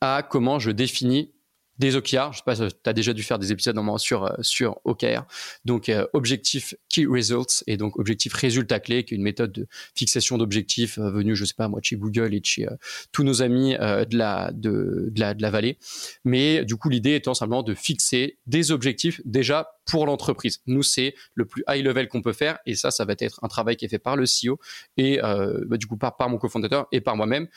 à 0.00 0.22
comment 0.28 0.58
je 0.58 0.70
définis 0.70 1.32
des 1.78 1.96
OKR. 1.96 2.32
Je 2.32 2.38
sais 2.38 2.42
pas, 2.44 2.56
tu 2.56 2.70
as 2.84 2.92
déjà 2.92 3.12
dû 3.12 3.22
faire 3.22 3.38
des 3.38 3.52
épisodes 3.52 3.76
sur, 3.98 4.24
euh, 4.24 4.34
sur 4.40 4.80
OKR. 4.84 5.24
Donc, 5.64 5.88
euh, 5.88 6.06
objectif 6.12 6.74
key 6.88 7.06
results 7.08 7.62
et 7.66 7.76
donc 7.76 7.98
objectif 7.98 8.32
résultat 8.32 8.80
clé, 8.80 9.04
qui 9.04 9.14
est 9.14 9.16
une 9.16 9.22
méthode 9.22 9.52
de 9.52 9.66
fixation 9.94 10.38
d'objectifs 10.38 10.98
euh, 10.98 11.10
venue, 11.10 11.36
je 11.36 11.44
sais 11.44 11.54
pas, 11.54 11.68
moi, 11.68 11.80
chez 11.82 11.96
Google 11.96 12.34
et 12.34 12.40
chez 12.42 12.66
tous 13.12 13.24
nos 13.24 13.42
amis 13.42 13.74
de, 13.74 14.16
la, 14.16 14.50
de, 14.52 15.08
de, 15.10 15.20
la, 15.20 15.34
de 15.34 15.42
la 15.42 15.50
vallée. 15.50 15.78
Mais 16.24 16.64
du 16.64 16.76
coup, 16.76 16.88
l'idée 16.88 17.14
étant 17.14 17.34
simplement 17.34 17.62
de 17.62 17.74
fixer 17.74 18.38
des 18.46 18.70
objectifs 18.70 19.20
déjà 19.24 19.70
pour 19.84 20.06
l'entreprise. 20.06 20.60
Nous, 20.66 20.82
c'est 20.82 21.14
le 21.34 21.44
plus 21.44 21.64
high 21.68 21.84
level 21.84 22.08
qu'on 22.08 22.22
peut 22.22 22.32
faire 22.32 22.58
et 22.66 22.74
ça, 22.74 22.90
ça 22.90 23.04
va 23.04 23.14
être 23.18 23.38
un 23.42 23.48
travail 23.48 23.76
qui 23.76 23.84
est 23.84 23.88
fait 23.88 23.98
par 23.98 24.16
le 24.16 24.24
CEO 24.24 24.58
et 24.96 25.18
bah, 25.20 25.76
du 25.76 25.86
coup 25.86 25.96
par, 25.96 26.16
par 26.16 26.28
mon 26.28 26.38
cofondateur 26.38 26.86
et 26.92 27.00
par 27.00 27.16
moi-même 27.16 27.48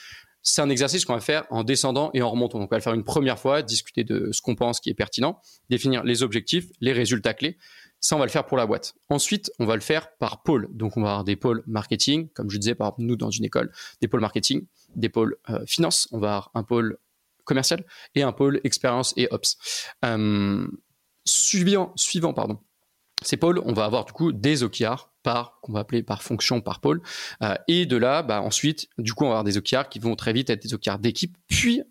c'est 0.41 0.61
un 0.61 0.69
exercice 0.69 1.05
qu'on 1.05 1.13
va 1.13 1.19
faire 1.19 1.45
en 1.49 1.63
descendant 1.63 2.11
et 2.13 2.21
en 2.21 2.29
remontant. 2.29 2.59
Donc, 2.59 2.69
on 2.69 2.71
va 2.71 2.77
le 2.77 2.83
faire 2.83 2.93
une 2.93 3.03
première 3.03 3.37
fois, 3.37 3.61
discuter 3.61 4.03
de 4.03 4.29
ce 4.31 4.41
qu'on 4.41 4.55
pense 4.55 4.79
qui 4.79 4.89
est 4.89 4.93
pertinent, 4.93 5.39
définir 5.69 6.03
les 6.03 6.23
objectifs, 6.23 6.67
les 6.79 6.93
résultats 6.93 7.33
clés. 7.33 7.57
Ça, 7.99 8.15
on 8.15 8.19
va 8.19 8.25
le 8.25 8.31
faire 8.31 8.45
pour 8.45 8.57
la 8.57 8.65
boîte. 8.65 8.95
Ensuite, 9.09 9.51
on 9.59 9.65
va 9.65 9.75
le 9.75 9.81
faire 9.81 10.15
par 10.17 10.41
pôle. 10.43 10.69
Donc, 10.71 10.95
on 10.95 11.01
va 11.01 11.09
avoir 11.09 11.23
des 11.25 11.35
pôles 11.35 11.63
marketing, 11.67 12.29
comme 12.29 12.49
je 12.49 12.57
disais, 12.57 12.75
par 12.75 12.87
exemple, 12.87 13.01
nous, 13.01 13.15
dans 13.17 13.29
une 13.29 13.43
école, 13.43 13.71
des 14.01 14.07
pôles 14.07 14.21
marketing, 14.21 14.65
des 14.95 15.09
pôles 15.09 15.35
euh, 15.49 15.65
finance, 15.65 16.07
on 16.11 16.19
va 16.19 16.27
avoir 16.27 16.51
un 16.53 16.63
pôle 16.63 16.97
commercial 17.43 17.83
et 18.15 18.21
un 18.21 18.31
pôle 18.31 18.61
expérience 18.63 19.13
et 19.17 19.27
ops. 19.31 19.57
Euh, 20.05 20.67
suivant, 21.25 21.91
suivant, 21.95 22.33
pardon. 22.33 22.59
Ces 23.23 23.37
pôles, 23.37 23.61
on 23.65 23.73
va 23.73 23.85
avoir 23.85 24.05
du 24.05 24.13
coup 24.13 24.31
des 24.31 24.63
OKR 24.63 25.11
par 25.23 25.59
qu'on 25.61 25.73
va 25.73 25.81
appeler 25.81 26.03
par 26.03 26.23
fonction 26.23 26.61
par 26.61 26.79
pôle 26.79 27.01
euh, 27.43 27.55
et 27.67 27.85
de 27.85 27.97
là 27.97 28.23
bah, 28.23 28.41
ensuite 28.41 28.87
du 28.97 29.13
coup 29.13 29.25
on 29.25 29.27
va 29.27 29.39
avoir 29.39 29.43
des 29.43 29.57
OKR 29.57 29.89
qui 29.89 29.99
vont 29.99 30.15
très 30.15 30.31
vite 30.31 30.49
être 30.49 30.63
des 30.63 30.73
OKR 30.73 30.97
d'équipe 30.97 31.37
puis 31.49 31.81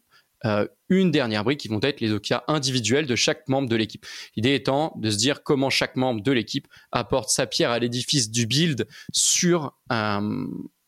euh, 0.44 0.66
une 0.88 1.10
dernière 1.10 1.44
brique 1.44 1.60
qui 1.60 1.68
vont 1.68 1.80
être 1.82 2.00
les 2.00 2.12
OKR 2.12 2.42
individuels 2.46 3.06
de 3.06 3.16
chaque 3.16 3.48
membre 3.48 3.68
de 3.68 3.76
l'équipe. 3.76 4.06
L'idée 4.36 4.54
étant 4.54 4.94
de 4.96 5.10
se 5.10 5.16
dire 5.16 5.42
comment 5.42 5.68
chaque 5.68 5.96
membre 5.96 6.22
de 6.22 6.32
l'équipe 6.32 6.68
apporte 6.92 7.30
sa 7.30 7.46
pierre 7.46 7.70
à 7.70 7.78
l'édifice 7.78 8.30
du 8.30 8.46
build 8.46 8.86
sur 9.12 9.76
euh, 9.92 10.46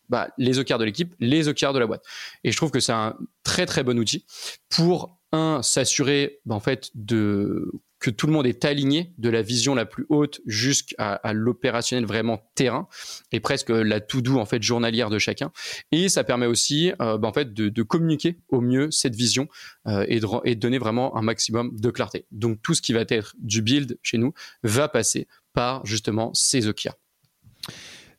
bah, 0.09 0.29
les 0.39 0.59
OKR 0.59 0.79
de 0.79 0.85
l'équipe, 0.85 1.15
les 1.19 1.49
OKR 1.49 1.73
de 1.73 1.81
la 1.81 1.87
boîte. 1.87 2.05
Et 2.45 2.53
je 2.53 2.57
trouve 2.57 2.71
que 2.71 2.81
c'est 2.81 2.93
un 2.93 3.17
très 3.43 3.67
très 3.67 3.83
bon 3.83 3.99
outil 3.99 4.25
pour 4.69 5.19
un 5.33 5.63
s'assurer 5.63 6.41
bah, 6.47 6.55
en 6.55 6.61
fait 6.61 6.91
de 6.95 7.73
que 8.01 8.11
tout 8.11 8.27
le 8.27 8.33
monde 8.33 8.47
est 8.47 8.65
aligné 8.65 9.13
de 9.19 9.29
la 9.29 9.43
vision 9.43 9.75
la 9.75 9.87
plus 9.87 10.07
haute 10.09 10.41
jusqu'à 10.47 11.21
l'opérationnel 11.33 12.07
vraiment 12.07 12.41
terrain 12.55 12.89
et 13.31 13.41
presque 13.41 13.71
la 13.71 14.01
tout 14.01 14.23
doux 14.23 14.39
en 14.39 14.47
fait 14.47 14.63
journalière 14.63 15.11
de 15.11 15.19
chacun 15.19 15.53
et 15.93 16.09
ça 16.09 16.25
permet 16.25 16.47
aussi 16.47 16.93
euh, 17.01 17.19
bah, 17.19 17.29
en 17.29 17.33
fait 17.33 17.53
de, 17.53 17.83
communiquer 17.83 18.39
au 18.49 18.61
mieux 18.61 18.91
cette 18.91 19.15
vision 19.15 19.49
euh, 19.87 20.05
et, 20.09 20.21
de, 20.21 20.27
et, 20.45 20.55
de, 20.55 20.61
donner 20.61 20.79
vraiment 20.79 21.17
un 21.17 21.23
maximum 21.23 21.71
de 21.79 21.91
clarté 21.91 22.27
donc 22.31 22.61
tout 22.63 22.75
ce 22.75 22.83
qui 22.83 22.93
va 22.93 23.05
être 23.09 23.35
du 23.39 23.63
build 23.63 23.99
chez 24.03 24.19
nous 24.19 24.33
va 24.63 24.89
passer 24.89 25.27
par 25.53 25.85
justement 25.85 26.33
ces 26.35 26.69
OKR. 26.69 26.95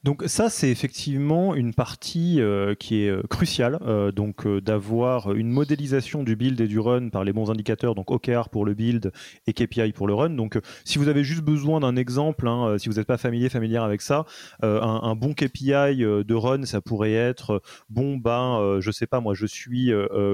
Donc 0.04 0.24
ça, 0.26 0.50
c'est 0.50 0.72
effectivement 0.72 1.54
une 1.54 1.76
partie 1.76 2.42
euh, 2.42 2.74
qui 2.74 3.04
est 3.04 3.10
euh, 3.10 3.22
cruciale, 3.30 3.78
euh, 3.84 4.12
donc 4.12 4.48
d'avoir 4.48 5.34
une 5.34 5.50
modélisation 5.50 6.24
du 6.24 6.36
build 6.36 6.60
et 6.60 6.68
du 6.68 6.80
run 6.80 7.10
par 7.10 7.24
les 7.24 7.34
bons 7.34 7.52
indicateurs, 7.52 7.94
donc 7.94 8.10
OKR 8.10 8.50
pour 8.50 8.66
le 8.66 8.74
build 8.74 9.12
et 9.46 9.54
KPI 9.54 9.92
pour 9.92 10.08
le 10.08 10.16
run. 10.16 10.32
Donc 10.32 10.60
si 10.86 10.98
vous 10.98 11.08
avez 11.08 11.24
juste 11.24 11.44
besoin 11.44 11.82
d'un 11.82 11.96
exemple, 11.96 12.48
hein, 12.48 12.80
si 12.80 12.90
vous 12.90 12.96
n'êtes 12.96 13.06
pas 13.06 13.18
familier, 13.18 13.50
familière 13.50 13.84
avec 13.84 14.02
ça, 14.02 14.26
un, 14.64 15.16
bon 15.16 15.34
KPI 15.34 15.98
de 16.00 16.34
run, 16.34 16.66
ça 16.66 16.82
pourrait 16.82 17.14
être 17.14 17.62
bon 17.90 18.18
ben, 18.18 18.80
je 18.80 18.92
sais 18.92 19.06
pas 19.06 19.20
moi, 19.20 19.36
je 19.36 19.46
suis 19.46 19.92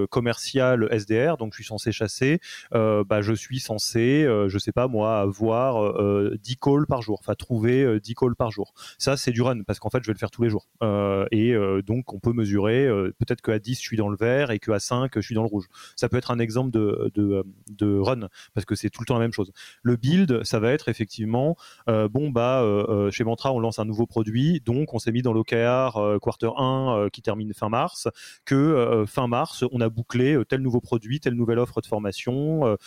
commercial 0.09 0.87
SDR, 0.91 1.37
donc 1.37 1.51
je 1.51 1.57
suis 1.57 1.65
censé 1.65 1.91
chasser, 1.91 2.39
bah 2.71 3.21
je 3.21 3.33
suis 3.33 3.59
censé, 3.59 4.25
je 4.47 4.57
sais 4.57 4.71
pas 4.71 4.87
moi, 4.87 5.19
avoir 5.19 6.37
10 6.37 6.55
calls 6.57 6.87
par 6.87 7.01
jour, 7.01 7.19
enfin 7.19 7.35
trouver 7.35 7.99
10 7.99 8.15
calls 8.15 8.35
par 8.35 8.51
jour. 8.51 8.73
Ça 8.97 9.17
c'est 9.17 9.31
du 9.31 9.41
run 9.41 9.56
parce 9.65 9.79
qu'en 9.79 9.89
fait, 9.89 9.99
je 10.01 10.07
vais 10.07 10.13
le 10.13 10.19
faire 10.19 10.31
tous 10.31 10.43
les 10.43 10.49
jours. 10.49 10.67
Euh, 10.83 11.25
et 11.31 11.53
euh, 11.53 11.81
donc, 11.81 12.13
on 12.13 12.19
peut 12.19 12.33
mesurer 12.33 12.85
euh, 12.85 13.13
peut-être 13.19 13.41
qu'à 13.41 13.59
10, 13.59 13.75
je 13.75 13.81
suis 13.81 13.97
dans 13.97 14.09
le 14.09 14.17
vert 14.17 14.51
et 14.51 14.59
qu'à 14.59 14.79
5, 14.79 15.11
je 15.15 15.21
suis 15.21 15.35
dans 15.35 15.43
le 15.43 15.47
rouge. 15.47 15.65
Ça 15.95 16.09
peut 16.09 16.17
être 16.17 16.31
un 16.31 16.39
exemple 16.39 16.71
de, 16.71 17.11
de, 17.15 17.99
run 17.99 18.27
parce 18.53 18.65
que 18.65 18.75
c'est 18.75 18.89
tout 18.89 19.01
le 19.01 19.05
temps 19.05 19.15
la 19.15 19.19
même 19.19 19.33
chose. 19.33 19.51
Le 19.81 19.95
build, 19.95 20.43
ça 20.43 20.59
va 20.59 20.71
être 20.71 20.89
effectivement 20.89 21.55
bon, 21.87 22.29
bah, 22.29 22.63
chez 23.11 23.23
Mantra, 23.23 23.53
on 23.53 23.59
lance 23.59 23.79
un 23.79 23.85
nouveau 23.85 24.05
produit, 24.05 24.61
donc 24.61 24.93
on 24.93 24.99
s'est 24.99 25.11
mis 25.11 25.21
dans 25.21 25.33
l'OKR 25.33 26.19
quarter 26.21 26.49
1 26.55 27.09
qui 27.11 27.21
termine 27.21 27.53
fin 27.53 27.69
mars, 27.69 28.07
que 28.45 29.05
fin 29.07 29.27
mars, 29.27 29.63
on 29.71 29.81
a 29.81 29.89
bouclé 29.89 30.37
tel 30.47 30.61
nouveau 30.61 30.81
produit, 30.81 31.19
telle 31.19 31.33
nouvelle 31.33 31.59
offre 31.59 31.81
de 31.81 31.87
formation, 31.87 32.77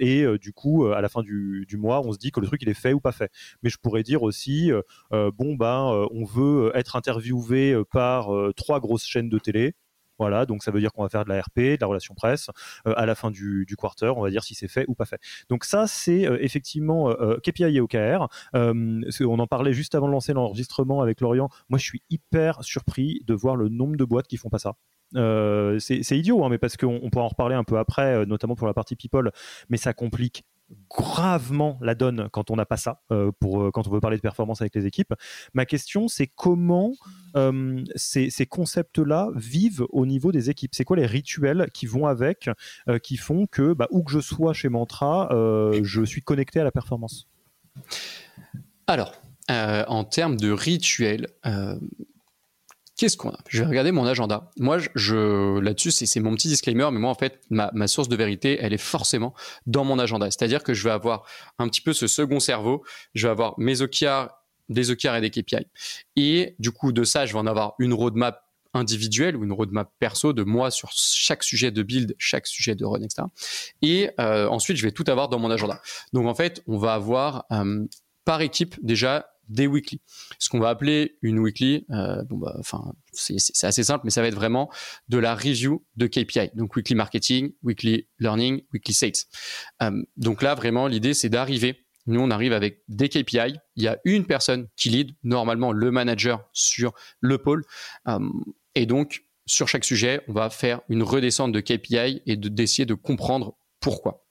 et 0.00 0.26
du 0.38 0.52
coup, 0.52 0.86
à 0.86 1.00
la 1.00 1.08
fin 1.08 1.22
du, 1.22 1.64
du, 1.66 1.76
mois, 1.76 2.00
on 2.00 2.12
se 2.12 2.18
dit 2.18 2.30
que 2.30 2.40
le 2.40 2.46
truc 2.46 2.62
il 2.62 2.68
est 2.68 2.74
fait 2.74 2.92
ou 2.92 3.00
pas 3.00 3.12
fait. 3.12 3.30
Mais 3.62 3.70
je 3.70 3.78
pourrais 3.78 4.02
dire 4.02 4.22
aussi, 4.22 4.70
bon, 5.10 5.54
bah, 5.54 6.06
on 6.12 6.24
veut 6.24 6.66
euh, 6.66 6.76
être 6.76 6.96
interviewé 6.96 7.72
euh, 7.72 7.84
par 7.84 8.34
euh, 8.34 8.52
trois 8.56 8.80
grosses 8.80 9.04
chaînes 9.04 9.28
de 9.28 9.38
télé. 9.38 9.74
Voilà, 10.18 10.46
donc 10.46 10.62
ça 10.62 10.70
veut 10.70 10.78
dire 10.78 10.92
qu'on 10.92 11.02
va 11.02 11.08
faire 11.08 11.24
de 11.24 11.30
la 11.30 11.40
RP, 11.40 11.58
de 11.58 11.78
la 11.80 11.86
relation 11.86 12.14
presse. 12.14 12.48
à 12.84 13.06
la 13.06 13.14
fin 13.16 13.32
du, 13.32 13.66
quarter, 13.76 14.12
on 14.16 14.22
va 14.22 14.30
dire 14.30 14.44
si 14.44 14.54
c'est 14.54 14.68
fait 14.68 14.84
ou 14.86 14.94
pas 14.94 15.06
fait. 15.06 15.18
Donc 15.48 15.64
ça, 15.64 15.88
c'est 15.88 16.28
effectivement 16.38 17.12
KPI 17.42 17.76
et 17.76 17.80
OKR. 17.80 18.28
on 18.52 19.38
en 19.38 19.46
parlait 19.48 19.72
juste 19.72 19.96
avant 19.96 20.06
de 20.06 20.12
lancer 20.12 20.32
l'enregistrement 20.32 21.00
avec 21.00 21.20
Lorient. 21.22 21.48
Moi, 21.70 21.78
je 21.78 21.84
suis 21.84 22.02
hyper 22.08 22.62
surpris 22.62 23.22
de 23.26 23.34
voir 23.34 23.56
le 23.56 23.68
nombre 23.68 23.96
de 23.96 24.04
boîtes 24.04 24.28
qui 24.28 24.36
font 24.36 24.50
pas 24.50 24.60
ça. 24.60 24.76
c'est 25.80 26.16
idiot, 26.16 26.44
hein, 26.44 26.50
mais 26.50 26.58
parce 26.58 26.76
qu'on 26.76 27.08
pourra 27.10 27.24
en 27.24 27.28
reparler 27.28 27.56
un 27.56 27.64
peu 27.64 27.78
après, 27.78 28.24
notamment 28.26 28.54
pour 28.54 28.68
la 28.68 28.74
partie 28.74 28.94
people, 28.94 29.32
mais 29.70 29.78
ça 29.78 29.92
complique 29.92 30.44
gravement 30.90 31.78
la 31.80 31.94
donne 31.94 32.28
quand 32.32 32.50
on 32.50 32.56
n'a 32.56 32.66
pas 32.66 32.76
ça, 32.76 33.00
euh, 33.10 33.32
pour, 33.40 33.62
euh, 33.62 33.70
quand 33.70 33.86
on 33.86 33.90
veut 33.90 34.00
parler 34.00 34.16
de 34.16 34.22
performance 34.22 34.60
avec 34.60 34.74
les 34.74 34.86
équipes. 34.86 35.14
Ma 35.54 35.64
question, 35.64 36.08
c'est 36.08 36.26
comment 36.26 36.92
euh, 37.36 37.82
ces, 37.96 38.46
concepts-là 38.46 39.30
vivent 39.34 39.86
au 39.90 40.06
niveau 40.06 40.32
des 40.32 40.50
équipes? 40.50 40.74
C'est 40.74 40.84
quoi 40.84 40.96
les 40.96 41.06
rituels 41.06 41.68
qui 41.72 41.86
vont 41.86 42.06
avec, 42.06 42.50
qui 43.02 43.16
font 43.16 43.46
que, 43.46 43.72
bah, 43.72 43.88
où 43.90 44.02
que 44.02 44.10
je 44.10 44.20
sois 44.20 44.52
chez 44.52 44.68
Mantra, 44.68 45.28
je 45.82 46.04
suis 46.04 46.22
connecté 46.22 46.60
à 46.60 46.64
la 46.64 46.72
performance? 46.72 47.28
Alors, 48.86 49.14
en 49.48 50.04
termes 50.04 50.36
de 50.36 50.50
rituels, 50.50 51.28
Qu'est-ce 53.02 53.16
qu'on 53.16 53.30
a? 53.30 53.38
Je 53.48 53.64
vais 53.64 53.68
regarder 53.68 53.90
mon 53.90 54.06
agenda. 54.06 54.48
Moi, 54.58 54.78
là-dessus, 54.78 55.90
c'est 55.90 56.20
mon 56.20 56.36
petit 56.36 56.46
disclaimer, 56.46 56.88
mais 56.92 57.00
moi, 57.00 57.10
en 57.10 57.16
fait, 57.16 57.40
ma, 57.50 57.88
source 57.88 58.08
de 58.08 58.14
vérité, 58.14 58.58
elle 58.60 58.72
est 58.72 58.78
forcément 58.78 59.34
dans 59.66 59.84
mon 59.84 59.98
agenda. 59.98 60.30
C'est-à-dire 60.30 60.62
que 60.62 60.72
je 60.72 60.84
vais 60.84 60.92
avoir 60.92 61.26
un 61.58 61.66
petit 61.66 61.80
peu 61.80 61.92
ce 61.94 62.06
second 62.06 62.38
cerveau. 62.38 62.84
Je 63.14 63.26
vais 63.26 63.32
avoir 63.32 63.58
mes 63.58 63.82
OKR, 63.82 64.28
des 64.68 64.92
OKR 64.92 65.16
et 65.16 65.20
des 65.20 65.30
KPI. 65.30 65.66
Et 66.14 66.54
du 66.60 66.70
coup, 66.70 66.92
de 66.92 67.02
ça, 67.02 67.26
je 67.26 67.32
vais 67.32 67.40
en 67.40 67.46
avoir 67.48 67.74
une 67.80 67.92
roadmap 67.92 68.40
individuelle 68.72 69.36
ou 69.36 69.42
une 69.42 69.52
roadmap 69.52 69.90
perso 69.98 70.32
de 70.32 70.44
moi 70.44 70.70
sur 70.70 70.90
chaque 70.92 71.42
sujet 71.42 71.72
de 71.72 71.82
build, 71.82 72.14
chaque 72.18 72.46
sujet 72.46 72.76
de 72.76 72.84
run, 72.84 73.02
etc. 73.02 73.24
Et 73.82 74.10
euh, 74.20 74.46
ensuite, 74.46 74.76
je 74.76 74.84
vais 74.84 74.92
tout 74.92 75.04
avoir 75.08 75.28
dans 75.28 75.40
mon 75.40 75.50
agenda. 75.50 75.82
Donc 76.12 76.28
en 76.28 76.36
fait, 76.36 76.62
on 76.68 76.78
va 76.78 76.94
avoir 76.94 77.46
euh, 77.50 77.84
par 78.24 78.42
équipe 78.42 78.76
déjà 78.80 79.31
des 79.48 79.66
weekly. 79.66 80.00
Ce 80.38 80.48
qu'on 80.48 80.60
va 80.60 80.68
appeler 80.68 81.18
une 81.22 81.38
weekly, 81.38 81.84
euh, 81.90 82.22
bon 82.24 82.38
bah, 82.38 82.54
enfin, 82.58 82.92
c'est 83.12 83.66
assez 83.66 83.84
simple, 83.84 84.02
mais 84.04 84.10
ça 84.10 84.22
va 84.22 84.28
être 84.28 84.34
vraiment 84.34 84.70
de 85.08 85.18
la 85.18 85.34
review 85.34 85.84
de 85.96 86.06
KPI. 86.06 86.50
Donc 86.54 86.76
weekly 86.76 86.94
marketing, 86.94 87.52
weekly 87.62 88.08
learning, 88.18 88.62
weekly 88.72 88.94
sales. 88.94 89.12
Euh, 89.82 90.02
donc 90.16 90.42
là, 90.42 90.54
vraiment, 90.54 90.86
l'idée, 90.86 91.14
c'est 91.14 91.28
d'arriver. 91.28 91.84
Nous, 92.06 92.20
on 92.20 92.30
arrive 92.30 92.52
avec 92.52 92.82
des 92.88 93.08
KPI. 93.08 93.58
Il 93.76 93.82
y 93.82 93.88
a 93.88 93.98
une 94.04 94.26
personne 94.26 94.68
qui 94.76 94.88
lead, 94.88 95.12
normalement 95.22 95.72
le 95.72 95.90
manager 95.90 96.48
sur 96.52 96.92
le 97.20 97.38
pôle. 97.38 97.64
Euh, 98.08 98.18
et 98.74 98.86
donc, 98.86 99.24
sur 99.46 99.68
chaque 99.68 99.84
sujet, 99.84 100.22
on 100.28 100.32
va 100.32 100.50
faire 100.50 100.80
une 100.88 101.02
redescente 101.02 101.52
de 101.52 101.60
KPI 101.60 102.22
et 102.26 102.36
d'essayer 102.36 102.86
de 102.86 102.94
comprendre 102.94 103.56
pourquoi. 103.80 104.21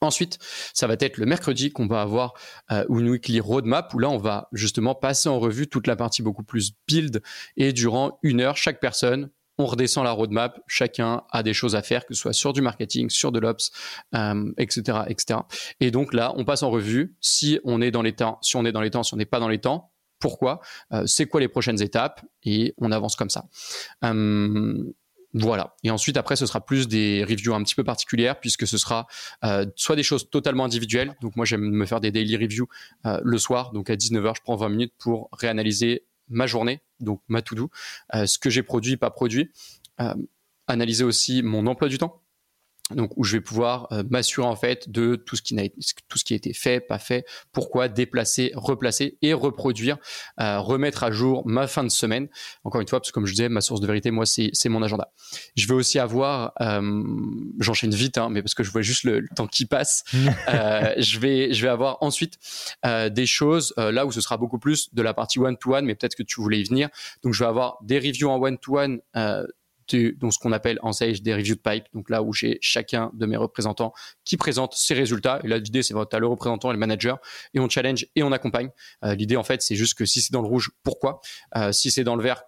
Ensuite, 0.00 0.38
ça 0.72 0.86
va 0.86 0.94
être 0.98 1.18
le 1.18 1.26
mercredi 1.26 1.70
qu'on 1.70 1.86
va 1.86 2.00
avoir 2.00 2.34
euh, 2.70 2.84
une 2.88 3.10
weekly 3.10 3.40
roadmap 3.40 3.92
où 3.92 3.98
là, 3.98 4.08
on 4.08 4.16
va 4.16 4.48
justement 4.52 4.94
passer 4.94 5.28
en 5.28 5.38
revue 5.38 5.68
toute 5.68 5.86
la 5.86 5.96
partie 5.96 6.22
beaucoup 6.22 6.42
plus 6.42 6.72
build 6.88 7.22
et 7.56 7.72
durant 7.72 8.18
une 8.22 8.40
heure, 8.40 8.56
chaque 8.56 8.80
personne, 8.80 9.30
on 9.58 9.66
redescend 9.66 10.04
la 10.04 10.12
roadmap, 10.12 10.60
chacun 10.66 11.22
a 11.30 11.42
des 11.42 11.52
choses 11.52 11.76
à 11.76 11.82
faire, 11.82 12.06
que 12.06 12.14
ce 12.14 12.20
soit 12.22 12.32
sur 12.32 12.52
du 12.52 12.62
marketing, 12.62 13.10
sur 13.10 13.30
de 13.30 13.38
l'ops, 13.38 13.70
etc., 14.56 14.82
euh, 14.88 15.04
etc. 15.06 15.40
Et 15.80 15.90
donc 15.90 16.14
là, 16.14 16.32
on 16.36 16.44
passe 16.44 16.62
en 16.62 16.70
revue 16.70 17.14
si 17.20 17.60
on 17.64 17.82
est 17.82 17.90
dans 17.90 18.02
les 18.02 18.14
temps, 18.14 18.38
si 18.40 18.56
on 18.56 18.64
est 18.64 18.72
dans 18.72 18.80
les 18.80 18.90
temps, 18.90 19.02
si 19.02 19.12
on 19.12 19.18
n'est 19.18 19.26
pas 19.26 19.38
dans 19.38 19.48
les 19.48 19.58
temps, 19.58 19.92
pourquoi, 20.18 20.60
euh, 20.92 21.04
c'est 21.06 21.26
quoi 21.26 21.40
les 21.40 21.48
prochaines 21.48 21.82
étapes, 21.82 22.22
et 22.42 22.74
on 22.78 22.92
avance 22.92 23.16
comme 23.16 23.30
ça. 23.30 23.46
Hum, 24.02 24.92
voilà. 25.32 25.76
Et 25.84 25.90
ensuite, 25.90 26.16
après, 26.16 26.36
ce 26.36 26.46
sera 26.46 26.64
plus 26.64 26.88
des 26.88 27.24
reviews 27.24 27.54
un 27.54 27.62
petit 27.62 27.74
peu 27.74 27.84
particulières, 27.84 28.40
puisque 28.40 28.66
ce 28.66 28.78
sera 28.78 29.06
euh, 29.44 29.66
soit 29.76 29.96
des 29.96 30.02
choses 30.02 30.28
totalement 30.28 30.64
individuelles. 30.64 31.14
Donc 31.20 31.36
moi, 31.36 31.44
j'aime 31.44 31.62
me 31.62 31.86
faire 31.86 32.00
des 32.00 32.10
daily 32.10 32.36
reviews 32.36 32.68
euh, 33.06 33.20
le 33.22 33.38
soir. 33.38 33.72
Donc 33.72 33.90
à 33.90 33.96
19h, 33.96 34.36
je 34.36 34.42
prends 34.42 34.56
20 34.56 34.68
minutes 34.68 34.94
pour 34.98 35.28
réanalyser 35.32 36.04
ma 36.28 36.46
journée, 36.46 36.80
donc 37.00 37.20
ma 37.28 37.42
to-do, 37.42 37.70
euh, 38.14 38.26
ce 38.26 38.38
que 38.38 38.50
j'ai 38.50 38.62
produit, 38.62 38.96
pas 38.96 39.10
produit. 39.10 39.50
analyser 40.66 41.04
aussi 41.04 41.42
mon 41.42 41.66
emploi 41.66 41.88
du 41.88 41.98
temps 41.98 42.22
donc 42.94 43.12
où 43.16 43.24
je 43.24 43.36
vais 43.36 43.40
pouvoir 43.40 43.88
euh, 43.92 44.02
m'assurer 44.10 44.46
en 44.46 44.56
fait 44.56 44.90
de 44.90 45.16
tout 45.16 45.36
ce 45.36 45.42
qui 45.42 45.54
n'a 45.54 45.68
tout 46.08 46.18
ce 46.18 46.24
qui 46.24 46.32
a 46.32 46.36
été 46.36 46.52
fait, 46.52 46.80
pas 46.80 46.98
fait, 46.98 47.24
pourquoi 47.52 47.88
déplacer, 47.88 48.52
replacer 48.54 49.18
et 49.22 49.32
reproduire, 49.32 49.98
euh, 50.40 50.58
remettre 50.60 51.04
à 51.04 51.10
jour 51.10 51.46
ma 51.46 51.66
fin 51.66 51.84
de 51.84 51.88
semaine. 51.88 52.28
Encore 52.64 52.80
une 52.80 52.88
fois, 52.88 53.00
parce 53.00 53.10
que 53.10 53.14
comme 53.14 53.26
je 53.26 53.32
disais, 53.32 53.48
ma 53.48 53.60
source 53.60 53.80
de 53.80 53.86
vérité, 53.86 54.10
moi, 54.10 54.26
c'est 54.26 54.68
mon 54.68 54.82
agenda. 54.82 55.12
Je 55.56 55.66
vais 55.66 55.74
aussi 55.74 55.98
avoir, 55.98 56.52
euh, 56.60 57.02
j'enchaîne 57.58 57.94
vite, 57.94 58.18
hein, 58.18 58.28
mais 58.30 58.42
parce 58.42 58.54
que 58.54 58.62
je 58.62 58.70
vois 58.70 58.82
juste 58.82 59.04
le, 59.04 59.24
temps 59.36 59.46
qui 59.46 59.66
passe. 59.66 60.04
euh, 60.48 60.94
je 60.98 61.18
vais 61.18 61.52
je 61.52 61.62
vais 61.62 61.68
avoir 61.68 61.98
ensuite 62.00 62.38
euh, 62.84 63.08
des 63.08 63.26
choses 63.26 63.72
euh, 63.78 63.92
là 63.92 64.06
où 64.06 64.12
ce 64.12 64.20
sera 64.20 64.36
beaucoup 64.36 64.58
plus 64.58 64.92
de 64.94 65.02
la 65.02 65.14
partie 65.14 65.38
one 65.38 65.56
to 65.56 65.74
one, 65.74 65.84
mais 65.84 65.94
peut-être 65.94 66.14
que 66.14 66.22
tu 66.22 66.40
voulais 66.40 66.60
y 66.60 66.64
venir. 66.64 66.88
Donc 67.22 67.34
je 67.34 67.44
vais 67.44 67.48
avoir 67.48 67.78
des 67.82 67.98
reviews 67.98 68.28
en 68.28 68.40
one 68.40 68.58
to 68.58 68.78
one 68.78 69.00
donc 69.96 70.32
ce 70.32 70.38
qu'on 70.38 70.52
appelle 70.52 70.78
en 70.82 70.92
sales 70.92 71.20
des 71.20 71.34
reviews 71.34 71.56
de 71.56 71.60
pipe, 71.60 71.84
donc 71.94 72.10
là 72.10 72.22
où 72.22 72.32
j'ai 72.32 72.58
chacun 72.60 73.10
de 73.14 73.26
mes 73.26 73.36
représentants 73.36 73.92
qui 74.24 74.36
présente 74.36 74.74
ses 74.74 74.94
résultats. 74.94 75.40
Et 75.44 75.48
là, 75.48 75.58
l'idée, 75.58 75.82
c'est 75.82 75.94
tu 75.94 76.16
as 76.16 76.18
le 76.18 76.26
représentant 76.26 76.70
et 76.70 76.74
le 76.74 76.78
manager, 76.78 77.18
et 77.54 77.60
on 77.60 77.68
challenge 77.68 78.06
et 78.16 78.22
on 78.22 78.32
accompagne. 78.32 78.70
Euh, 79.04 79.14
l'idée, 79.14 79.36
en 79.36 79.44
fait, 79.44 79.62
c'est 79.62 79.76
juste 79.76 79.94
que 79.94 80.04
si 80.04 80.20
c'est 80.20 80.32
dans 80.32 80.42
le 80.42 80.48
rouge, 80.48 80.70
pourquoi? 80.82 81.20
Euh, 81.56 81.72
Si 81.72 81.90
c'est 81.90 82.04
dans 82.04 82.16
le 82.16 82.22
vert, 82.22 82.42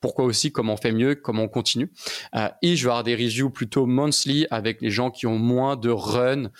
pourquoi 0.00 0.24
aussi, 0.24 0.50
comment 0.52 0.74
on 0.74 0.76
fait 0.76 0.92
mieux, 0.92 1.14
comment 1.14 1.42
on 1.42 1.48
continue? 1.48 1.92
Euh, 2.34 2.48
et 2.62 2.76
je 2.76 2.84
vais 2.84 2.90
avoir 2.90 3.04
des 3.04 3.14
reviews 3.14 3.50
plutôt 3.50 3.86
monthly 3.86 4.46
avec 4.50 4.80
les 4.80 4.90
gens 4.90 5.10
qui 5.10 5.26
ont 5.26 5.38
moins 5.38 5.76
de 5.76 5.90
run. 5.90 6.50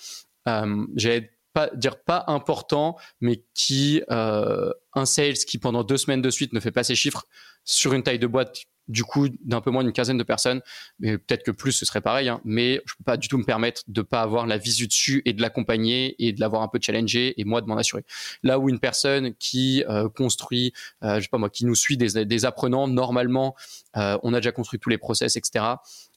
J'allais 0.97 1.31
pas 1.53 1.70
dire 1.74 2.03
pas 2.03 2.24
important, 2.26 2.97
mais 3.20 3.45
qui 3.55 4.03
un 4.09 5.05
sales 5.05 5.35
qui 5.35 5.59
pendant 5.59 5.85
deux 5.85 5.97
semaines 5.97 6.22
de 6.22 6.31
suite 6.31 6.53
ne 6.53 6.61
fait 6.61 6.72
pas 6.72 6.85
ses 6.85 6.95
chiffres 6.95 7.24
sur 7.64 7.93
une 7.95 8.03
taille 8.03 8.18
de 8.18 8.26
boîte 8.26 8.64
du 8.89 9.05
coup 9.05 9.28
d'un 9.45 9.61
peu 9.61 9.70
moins 9.70 9.85
d'une 9.85 9.93
quinzaine 9.93 10.18
de 10.18 10.24
personnes, 10.24 10.61
mais 10.99 11.18
peut-être 11.18 11.45
que 11.45 11.51
plus 11.51 11.72
ce 11.72 11.87
serait 11.87 12.01
pareil, 12.01 12.28
hein, 12.28 12.41
mais 12.45 12.83
je 12.87 12.95
peux 12.97 13.05
pas 13.05 13.16
du 13.16 13.28
tout 13.28 13.39
me 13.39 13.45
permettre 13.45 13.83
de 13.89 14.03
pas 14.03 14.20
avoir 14.20 14.47
la 14.47 14.59
visu 14.59 14.87
dessus 14.87 15.22
et 15.24 15.33
de 15.33 15.41
l'accompagner 15.41 16.16
et 16.18 16.33
de 16.33 16.41
l'avoir 16.41 16.62
un 16.62 16.68
peu 16.68 16.78
challengé 16.81 17.41
et 17.41 17.45
moi 17.45 17.61
de 17.61 17.66
m'en 17.66 17.76
assurer. 17.76 18.05
Là 18.43 18.59
où 18.59 18.68
une 18.68 18.81
personne 18.81 19.35
qui 19.35 19.85
euh, 19.89 20.09
construit, 20.09 20.72
euh, 21.03 21.16
je 21.16 21.22
sais 21.22 21.28
pas 21.28 21.39
moi, 21.39 21.51
qui 21.51 21.64
nous 21.64 21.74
suit 21.74 21.97
des, 21.97 22.45
apprenants, 22.45 22.89
normalement, 22.89 23.55
euh, 23.97 24.18
on 24.22 24.33
a 24.35 24.39
déjà 24.39 24.53
construit 24.53 24.81
tous 24.81 24.89
les 24.89 24.99
process, 24.99 25.37
etc. 25.37 25.64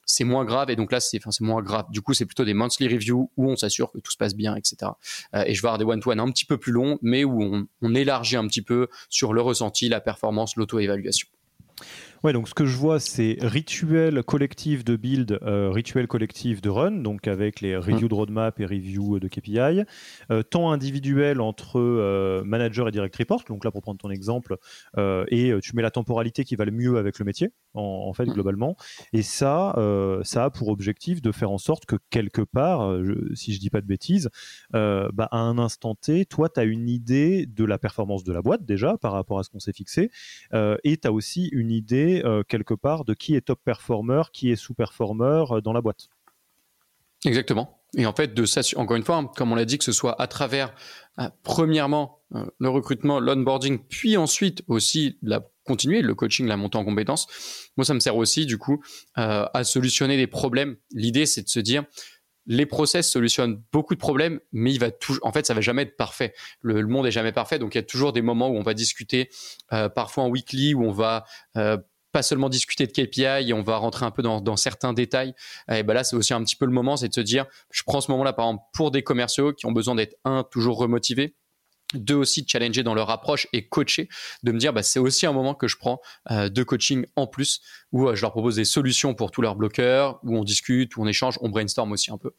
C'est 0.06 0.24
moins 0.24 0.44
grave 0.44 0.70
et 0.70 0.76
donc 0.76 0.92
là 0.92 1.00
c'est, 1.00 1.18
enfin 1.18 1.30
c'est 1.30 1.44
moins 1.44 1.62
grave. 1.62 1.86
Du 1.90 2.02
coup 2.02 2.12
c'est 2.12 2.26
plutôt 2.26 2.44
des 2.44 2.54
monthly 2.54 2.88
reviews 2.88 3.30
où 3.36 3.50
on 3.50 3.56
s'assure 3.56 3.90
que 3.92 3.98
tout 3.98 4.10
se 4.10 4.16
passe 4.16 4.34
bien, 4.34 4.54
etc. 4.54 4.92
Euh, 5.34 5.44
et 5.46 5.54
je 5.54 5.62
vais 5.62 5.68
avoir 5.68 5.78
des 5.78 5.84
one-to-one 5.84 6.20
un 6.20 6.30
petit 6.30 6.44
peu 6.44 6.58
plus 6.58 6.72
longs, 6.72 6.98
mais 7.02 7.24
où 7.24 7.42
on, 7.42 7.66
on 7.82 7.94
élargit 7.94 8.36
un 8.36 8.46
petit 8.46 8.62
peu 8.62 8.88
sur 9.08 9.32
le 9.32 9.40
ressenti, 9.40 9.88
la 9.88 10.00
performance, 10.00 10.56
l'auto-évaluation. 10.56 11.28
Ouais, 12.24 12.32
donc 12.32 12.48
ce 12.48 12.54
que 12.54 12.64
je 12.64 12.78
vois, 12.78 13.00
c'est 13.00 13.36
rituel 13.42 14.22
collectif 14.22 14.82
de 14.82 14.96
build, 14.96 15.38
euh, 15.42 15.68
rituel 15.70 16.06
collectif 16.06 16.62
de 16.62 16.70
run, 16.70 16.92
donc 16.92 17.28
avec 17.28 17.60
les 17.60 17.76
reviews 17.76 18.08
de 18.08 18.14
roadmap 18.14 18.58
et 18.60 18.64
reviews 18.64 19.18
de 19.20 19.28
KPI. 19.28 19.82
Euh, 20.30 20.42
temps 20.42 20.72
individuel 20.72 21.42
entre 21.42 21.78
euh, 21.78 22.42
manager 22.42 22.88
et 22.88 22.92
direct 22.92 23.14
report, 23.14 23.44
donc 23.46 23.62
là 23.62 23.70
pour 23.70 23.82
prendre 23.82 23.98
ton 24.00 24.08
exemple, 24.08 24.56
euh, 24.96 25.26
et 25.28 25.52
tu 25.62 25.76
mets 25.76 25.82
la 25.82 25.90
temporalité 25.90 26.44
qui 26.44 26.56
va 26.56 26.64
le 26.64 26.72
mieux 26.72 26.96
avec 26.96 27.18
le 27.18 27.26
métier, 27.26 27.50
en, 27.74 27.82
en 27.82 28.14
fait, 28.14 28.24
globalement. 28.24 28.74
Et 29.12 29.20
ça, 29.20 29.74
ça 30.22 30.44
a 30.44 30.50
pour 30.50 30.68
objectif 30.68 31.20
de 31.20 31.30
faire 31.30 31.50
en 31.50 31.58
sorte 31.58 31.84
que 31.84 31.96
quelque 32.08 32.40
part, 32.40 33.04
je, 33.04 33.34
si 33.34 33.52
je 33.52 33.60
dis 33.60 33.68
pas 33.68 33.82
de 33.82 33.86
bêtises, 33.86 34.30
bah, 34.72 35.28
à 35.30 35.36
un 35.40 35.58
instant 35.58 35.94
T, 35.94 36.24
toi, 36.24 36.48
tu 36.48 36.58
as 36.58 36.64
une 36.64 36.88
idée 36.88 37.44
de 37.44 37.66
la 37.66 37.76
performance 37.76 38.24
de 38.24 38.32
la 38.32 38.40
boîte 38.40 38.64
déjà 38.64 38.96
par 38.96 39.12
rapport 39.12 39.38
à 39.38 39.42
ce 39.42 39.50
qu'on 39.50 39.60
s'est 39.60 39.74
fixé, 39.74 40.10
et 40.54 40.96
tu 40.96 41.06
as 41.06 41.12
aussi 41.12 41.48
une 41.52 41.70
idée 41.70 42.13
euh, 42.22 42.42
quelque 42.46 42.74
part 42.74 43.04
de 43.04 43.14
qui 43.14 43.34
est 43.34 43.42
top 43.42 43.60
performer, 43.64 44.22
qui 44.32 44.50
est 44.50 44.56
sous-performer 44.56 45.44
euh, 45.50 45.60
dans 45.60 45.72
la 45.72 45.80
boîte. 45.80 46.08
Exactement. 47.24 47.80
Et 47.96 48.06
en 48.06 48.12
fait, 48.12 48.34
de 48.34 48.44
encore 48.76 48.96
une 48.96 49.04
fois, 49.04 49.16
hein, 49.16 49.30
comme 49.36 49.52
on 49.52 49.54
l'a 49.54 49.64
dit, 49.64 49.78
que 49.78 49.84
ce 49.84 49.92
soit 49.92 50.20
à 50.20 50.26
travers, 50.26 50.74
euh, 51.18 51.28
premièrement, 51.42 52.20
le 52.58 52.68
recrutement, 52.68 53.20
l'onboarding, 53.20 53.78
puis 53.78 54.16
ensuite 54.16 54.64
aussi 54.66 55.18
la 55.22 55.48
continuer, 55.64 56.02
le 56.02 56.16
coaching, 56.16 56.46
la 56.46 56.56
montée 56.56 56.76
en 56.76 56.84
compétences. 56.84 57.28
Moi, 57.76 57.84
ça 57.84 57.94
me 57.94 58.00
sert 58.00 58.16
aussi, 58.16 58.44
du 58.44 58.58
coup, 58.58 58.82
à 59.14 59.62
solutionner 59.62 60.16
des 60.16 60.26
problèmes. 60.26 60.76
L'idée, 60.90 61.26
c'est 61.26 61.42
de 61.42 61.48
se 61.48 61.60
dire, 61.60 61.84
les 62.46 62.66
process 62.66 63.10
solutionnent 63.10 63.62
beaucoup 63.72 63.94
de 63.94 64.00
problèmes, 64.00 64.40
mais 64.52 64.72
il 64.72 64.80
va 64.80 64.88
en 65.22 65.32
fait, 65.32 65.46
ça 65.46 65.54
va 65.54 65.60
jamais 65.60 65.82
être 65.82 65.96
parfait. 65.96 66.34
Le, 66.60 66.86
monde 66.86 67.06
est 67.06 67.10
jamais 67.10 67.32
parfait, 67.32 67.58
donc 67.58 67.74
il 67.74 67.78
y 67.78 67.80
a 67.80 67.84
toujours 67.84 68.12
des 68.12 68.22
moments 68.22 68.48
où 68.48 68.56
on 68.56 68.62
va 68.62 68.74
discuter, 68.74 69.30
parfois 69.68 70.24
en 70.24 70.28
weekly, 70.28 70.74
où 70.74 70.84
on 70.84 70.92
va 70.92 71.24
pas 72.14 72.22
seulement 72.22 72.48
discuter 72.48 72.86
de 72.86 72.92
KPI 72.92 73.52
on 73.52 73.62
va 73.62 73.76
rentrer 73.76 74.06
un 74.06 74.12
peu 74.12 74.22
dans, 74.22 74.40
dans 74.40 74.54
certains 74.54 74.92
détails. 74.92 75.34
Et 75.68 75.82
ben 75.82 75.94
là, 75.94 76.04
c'est 76.04 76.14
aussi 76.14 76.32
un 76.32 76.42
petit 76.44 76.54
peu 76.54 76.64
le 76.64 76.70
moment, 76.70 76.96
c'est 76.96 77.08
de 77.08 77.14
se 77.14 77.20
dire, 77.20 77.44
je 77.72 77.82
prends 77.84 78.00
ce 78.00 78.08
moment-là, 78.12 78.32
par 78.32 78.46
exemple, 78.46 78.62
pour 78.72 78.92
des 78.92 79.02
commerciaux 79.02 79.52
qui 79.52 79.66
ont 79.66 79.72
besoin 79.72 79.96
d'être 79.96 80.14
un 80.24 80.44
toujours 80.44 80.78
remotivés, 80.78 81.34
deux 81.98 82.14
aussi 82.14 82.42
de 82.42 82.48
challenger 82.48 82.82
dans 82.82 82.94
leur 82.94 83.10
approche 83.10 83.46
et 83.52 83.68
coacher, 83.68 84.08
de 84.42 84.52
me 84.52 84.58
dire 84.58 84.72
bah, 84.72 84.82
c'est 84.82 84.98
aussi 84.98 85.26
un 85.26 85.32
moment 85.32 85.54
que 85.54 85.68
je 85.68 85.76
prends 85.76 86.00
euh, 86.30 86.48
de 86.48 86.62
coaching 86.62 87.04
en 87.16 87.26
plus 87.26 87.60
où 87.92 88.08
euh, 88.08 88.14
je 88.14 88.22
leur 88.22 88.32
propose 88.32 88.56
des 88.56 88.64
solutions 88.64 89.14
pour 89.14 89.30
tous 89.30 89.40
leurs 89.40 89.56
bloqueurs, 89.56 90.18
où 90.24 90.36
on 90.36 90.44
discute, 90.44 90.96
où 90.96 91.02
on 91.02 91.06
échange, 91.06 91.38
on 91.42 91.48
brainstorm 91.48 91.92
aussi 91.92 92.10
un 92.10 92.18
peu. 92.18 92.32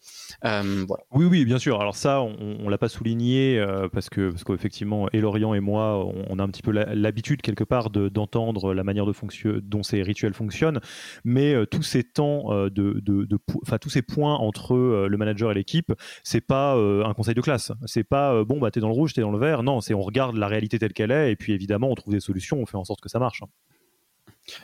Euh. 0.44 0.86
Oui, 1.12 1.26
oui, 1.26 1.46
bien 1.46 1.60
sûr. 1.60 1.80
Alors 1.80 1.96
ça, 1.96 2.22
on, 2.22 2.58
on 2.60 2.70
l'a 2.70 2.78
pas 2.78 2.90
souligné 2.90 3.64
parce 3.94 4.10
que 4.10 4.32
parce 4.32 4.44
qu'effectivement, 4.44 5.08
et 5.14 5.20
Lorient 5.22 5.54
et 5.54 5.60
moi, 5.60 6.06
on, 6.30 6.40
a 6.40 6.44
un 6.44 6.50
petit 6.50 6.62
peu 6.62 6.72
l'habitude 6.72 7.42
quelque 7.42 7.64
part 7.64 7.90
d'entendre 7.90 8.74
la 8.74 8.84
manière 8.84 9.06
de 9.06 9.14
dont 9.60 9.84
ces 9.84 10.02
rituels 10.02 10.34
fonctionnent, 10.34 10.82
mais 11.24 11.56
tous 11.68 11.84
ces 11.84 12.04
temps 12.04 12.50
de, 12.70 12.70
de, 13.00 13.40
enfin 13.62 13.78
tous 13.78 13.90
ces 13.90 14.02
points 14.02 14.36
entre 14.36 14.76
le 15.08 15.18
manager 15.18 15.52
et 15.52 15.54
l'équipe, 15.54 15.94
c'est 16.24 16.42
pas 16.42 16.76
un 16.76 17.14
conseil 17.14 17.34
de 17.34 17.42
classe. 17.42 17.72
C'est 17.86 18.04
pas 18.04 18.44
bon 18.44 18.60
bah 18.60 18.72
t'es 18.72 18.80
dans 18.80 18.90
le 18.90 18.94
rouge, 18.94 19.14
t'es 19.14 19.22
dans 19.22 19.32
le 19.32 19.40
vert. 19.40 19.45
Non, 19.64 19.82
c'est 19.82 19.94
on 19.94 20.02
regarde 20.02 20.36
la 20.36 20.48
réalité 20.48 20.80
telle 20.80 20.94
qu'elle 20.94 21.12
est 21.12 21.32
et 21.32 21.36
puis 21.36 21.54
évidemment 21.54 21.90
on 21.90 21.96
trouve 21.96 22.14
des 22.14 22.20
solutions, 22.20 22.58
on 22.60 22.66
fait 22.66 22.78
en 22.78 22.86
sorte 22.86 23.02
que 23.02 23.10
ça 23.10 23.20
marche. 23.20 23.42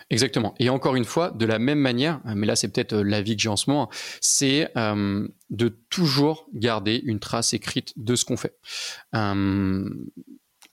Exactement. 0.10 0.54
Et 0.60 0.70
encore 0.70 0.96
une 0.96 1.06
fois, 1.06 1.32
de 1.32 1.46
la 1.46 1.60
même 1.60 1.80
manière, 1.80 2.22
mais 2.24 2.46
là 2.46 2.56
c'est 2.56 2.68
peut-être 2.68 2.94
euh, 2.94 3.04
l'avis 3.04 3.36
que 3.36 3.42
j'ai 3.42 3.50
en 3.50 3.56
ce 3.56 3.70
moment, 3.70 3.90
c'est 4.20 4.70
euh, 4.78 5.28
de 5.50 5.68
toujours 5.90 6.48
garder 6.54 7.02
une 7.04 7.20
trace 7.20 7.54
écrite 7.54 7.94
de 7.96 8.16
ce 8.16 8.26
qu'on 8.26 8.38
fait. 8.38 8.58
Euh, 9.16 9.90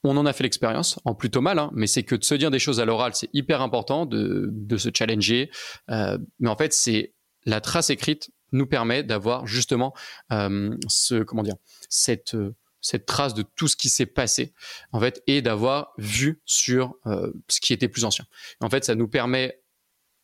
on 0.04 0.16
en 0.16 0.26
a 0.26 0.32
fait 0.32 0.44
l'expérience, 0.44 1.00
en 1.04 1.14
plutôt 1.14 1.40
mal, 1.40 1.58
hein, 1.58 1.70
mais 1.74 1.86
c'est 1.86 2.02
que 2.02 2.14
de 2.14 2.24
se 2.24 2.34
dire 2.34 2.50
des 2.50 2.58
choses 2.58 2.80
à 2.80 2.84
l'oral, 2.84 3.14
c'est 3.14 3.30
hyper 3.32 3.62
important 3.62 4.06
de, 4.06 4.76
se 4.76 4.90
challenger. 4.94 5.50
Mais 5.88 6.48
en 6.48 6.56
fait, 6.56 6.72
c'est 6.72 7.14
la 7.46 7.60
trace 7.60 7.90
écrite 7.90 8.30
nous 8.52 8.66
permet 8.66 9.02
d'avoir 9.02 9.46
justement 9.46 9.92
ce 10.30 11.22
comment 11.24 11.42
dire 11.42 11.56
cette 11.88 12.36
cette 12.80 13.06
trace 13.06 13.34
de 13.34 13.42
tout 13.42 13.68
ce 13.68 13.76
qui 13.76 13.88
s'est 13.88 14.06
passé 14.06 14.52
en 14.92 15.00
fait 15.00 15.22
et 15.26 15.42
d'avoir 15.42 15.92
vu 15.98 16.40
sur 16.44 16.94
euh, 17.06 17.32
ce 17.48 17.60
qui 17.60 17.72
était 17.72 17.88
plus 17.88 18.04
ancien. 18.04 18.26
En 18.60 18.70
fait, 18.70 18.84
ça 18.84 18.94
nous 18.94 19.08
permet 19.08 19.62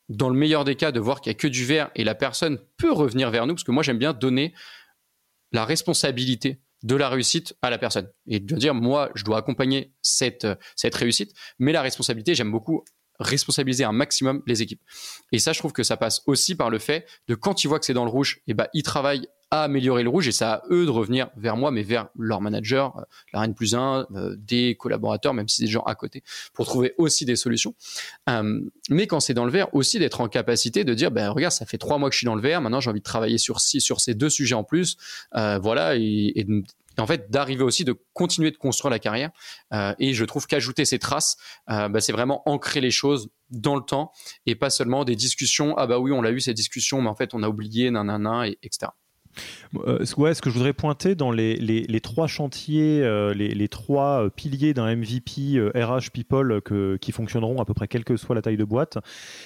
dans 0.09 0.29
le 0.29 0.35
meilleur 0.35 0.65
des 0.65 0.75
cas, 0.75 0.91
de 0.91 0.99
voir 0.99 1.21
qu'il 1.21 1.31
n'y 1.31 1.35
a 1.35 1.39
que 1.39 1.47
du 1.47 1.65
vert 1.65 1.89
et 1.95 2.03
la 2.03 2.15
personne 2.15 2.59
peut 2.77 2.91
revenir 2.91 3.31
vers 3.31 3.47
nous, 3.47 3.55
parce 3.55 3.63
que 3.63 3.71
moi 3.71 3.83
j'aime 3.83 3.97
bien 3.97 4.13
donner 4.13 4.53
la 5.51 5.65
responsabilité 5.65 6.61
de 6.83 6.95
la 6.95 7.09
réussite 7.09 7.55
à 7.63 7.71
la 7.71 7.79
personne 7.79 8.11
et 8.27 8.39
de 8.39 8.55
dire 8.55 8.75
moi 8.75 9.09
je 9.15 9.23
dois 9.23 9.39
accompagner 9.39 9.93
cette, 10.01 10.47
cette 10.75 10.93
réussite, 10.93 11.33
mais 11.57 11.71
la 11.71 11.81
responsabilité 11.81 12.35
j'aime 12.35 12.51
beaucoup 12.51 12.83
responsabiliser 13.19 13.83
un 13.83 13.91
maximum 13.91 14.43
les 14.45 14.61
équipes. 14.61 14.81
Et 15.31 15.39
ça, 15.39 15.53
je 15.53 15.59
trouve 15.59 15.71
que 15.71 15.83
ça 15.83 15.97
passe 15.97 16.21
aussi 16.25 16.55
par 16.55 16.69
le 16.69 16.79
fait 16.79 17.07
de 17.27 17.35
quand 17.35 17.63
ils 17.63 17.67
voient 17.67 17.79
que 17.79 17.85
c'est 17.85 17.93
dans 17.93 18.05
le 18.05 18.11
rouge, 18.11 18.41
et 18.47 18.51
eh 18.51 18.53
ben, 18.53 18.67
ils 18.73 18.83
travaillent 18.83 19.27
à 19.51 19.63
améliorer 19.63 20.03
le 20.03 20.09
rouge 20.09 20.27
et 20.27 20.31
ça 20.31 20.53
à 20.53 20.61
eux 20.71 20.85
de 20.85 20.89
revenir 20.89 21.29
vers 21.37 21.55
moi, 21.55 21.71
mais 21.71 21.83
vers 21.83 22.07
leur 22.17 22.41
manager, 22.41 22.97
euh, 22.97 23.03
la 23.33 23.41
reine 23.41 23.53
plus 23.53 23.75
1, 23.75 24.07
euh, 24.15 24.35
des 24.37 24.75
collaborateurs, 24.75 25.33
même 25.33 25.47
si 25.47 25.57
c'est 25.57 25.65
des 25.65 25.71
gens 25.71 25.83
à 25.83 25.95
côté, 25.95 26.23
pour 26.53 26.65
trouver 26.65 26.93
aussi 26.97 27.25
des 27.25 27.35
solutions. 27.35 27.75
Euh, 28.29 28.61
mais 28.89 29.07
quand 29.07 29.19
c'est 29.19 29.33
dans 29.33 29.45
le 29.45 29.51
vert, 29.51 29.73
aussi 29.73 29.99
d'être 29.99 30.21
en 30.21 30.27
capacité 30.27 30.83
de 30.83 30.93
dire, 30.93 31.11
ben 31.11 31.29
regarde, 31.29 31.53
ça 31.53 31.65
fait 31.65 31.77
trois 31.77 31.97
mois 31.97 32.09
que 32.09 32.13
je 32.13 32.19
suis 32.19 32.25
dans 32.25 32.35
le 32.35 32.41
vert, 32.41 32.61
maintenant 32.61 32.79
j'ai 32.79 32.89
envie 32.89 32.99
de 32.99 33.03
travailler 33.03 33.37
sur 33.37 33.59
ces 33.59 34.13
deux 34.13 34.29
sujets 34.29 34.55
en 34.55 34.63
plus, 34.63 34.97
voilà, 35.33 35.95
et, 35.95 36.45
en 36.97 37.07
fait 37.07 37.29
d'arriver 37.29 37.63
aussi 37.63 37.83
de 37.83 37.93
continuer 38.13 38.51
de 38.51 38.57
construire 38.57 38.89
la 38.89 38.99
carrière. 38.99 39.31
et 39.99 40.13
je 40.13 40.25
trouve 40.25 40.47
qu'ajouter 40.47 40.85
ces 40.85 40.99
traces, 40.99 41.37
ben, 41.67 41.99
c'est 41.99 42.13
vraiment 42.13 42.41
ancrer 42.45 42.81
les 42.81 42.91
choses 42.91 43.29
dans 43.49 43.75
le 43.75 43.81
temps 43.81 44.11
et 44.45 44.55
pas 44.55 44.69
seulement 44.69 45.03
des 45.03 45.15
discussions. 45.15 45.75
Ah 45.77 45.87
bah 45.87 45.99
oui, 45.99 46.11
on 46.11 46.21
l'a 46.21 46.31
eu 46.31 46.39
cette 46.39 46.55
discussion, 46.55 47.01
mais 47.01 47.09
en 47.09 47.15
fait 47.15 47.33
on 47.33 47.43
a 47.43 47.49
oublié, 47.49 47.91
nanana, 47.91 48.47
et, 48.47 48.57
etc. 48.63 48.91
Euh, 49.75 50.05
ce 50.05 50.41
que 50.41 50.49
je 50.49 50.55
voudrais 50.55 50.73
pointer 50.73 51.15
dans 51.15 51.31
les, 51.31 51.99
trois 52.01 52.27
chantiers, 52.27 53.01
euh, 53.03 53.33
les, 53.33 53.67
trois 53.67 54.25
euh, 54.25 54.29
piliers 54.29 54.73
d'un 54.73 54.95
MVP 54.95 55.59
RH 55.73 56.11
People 56.13 56.61
qui 56.99 57.11
fonctionneront 57.11 57.61
à 57.61 57.65
peu 57.65 57.73
près 57.73 57.87
quelle 57.87 58.03
que 58.03 58.17
soit 58.17 58.35
la 58.35 58.41
taille 58.41 58.57
de 58.57 58.63
boîte, 58.63 58.97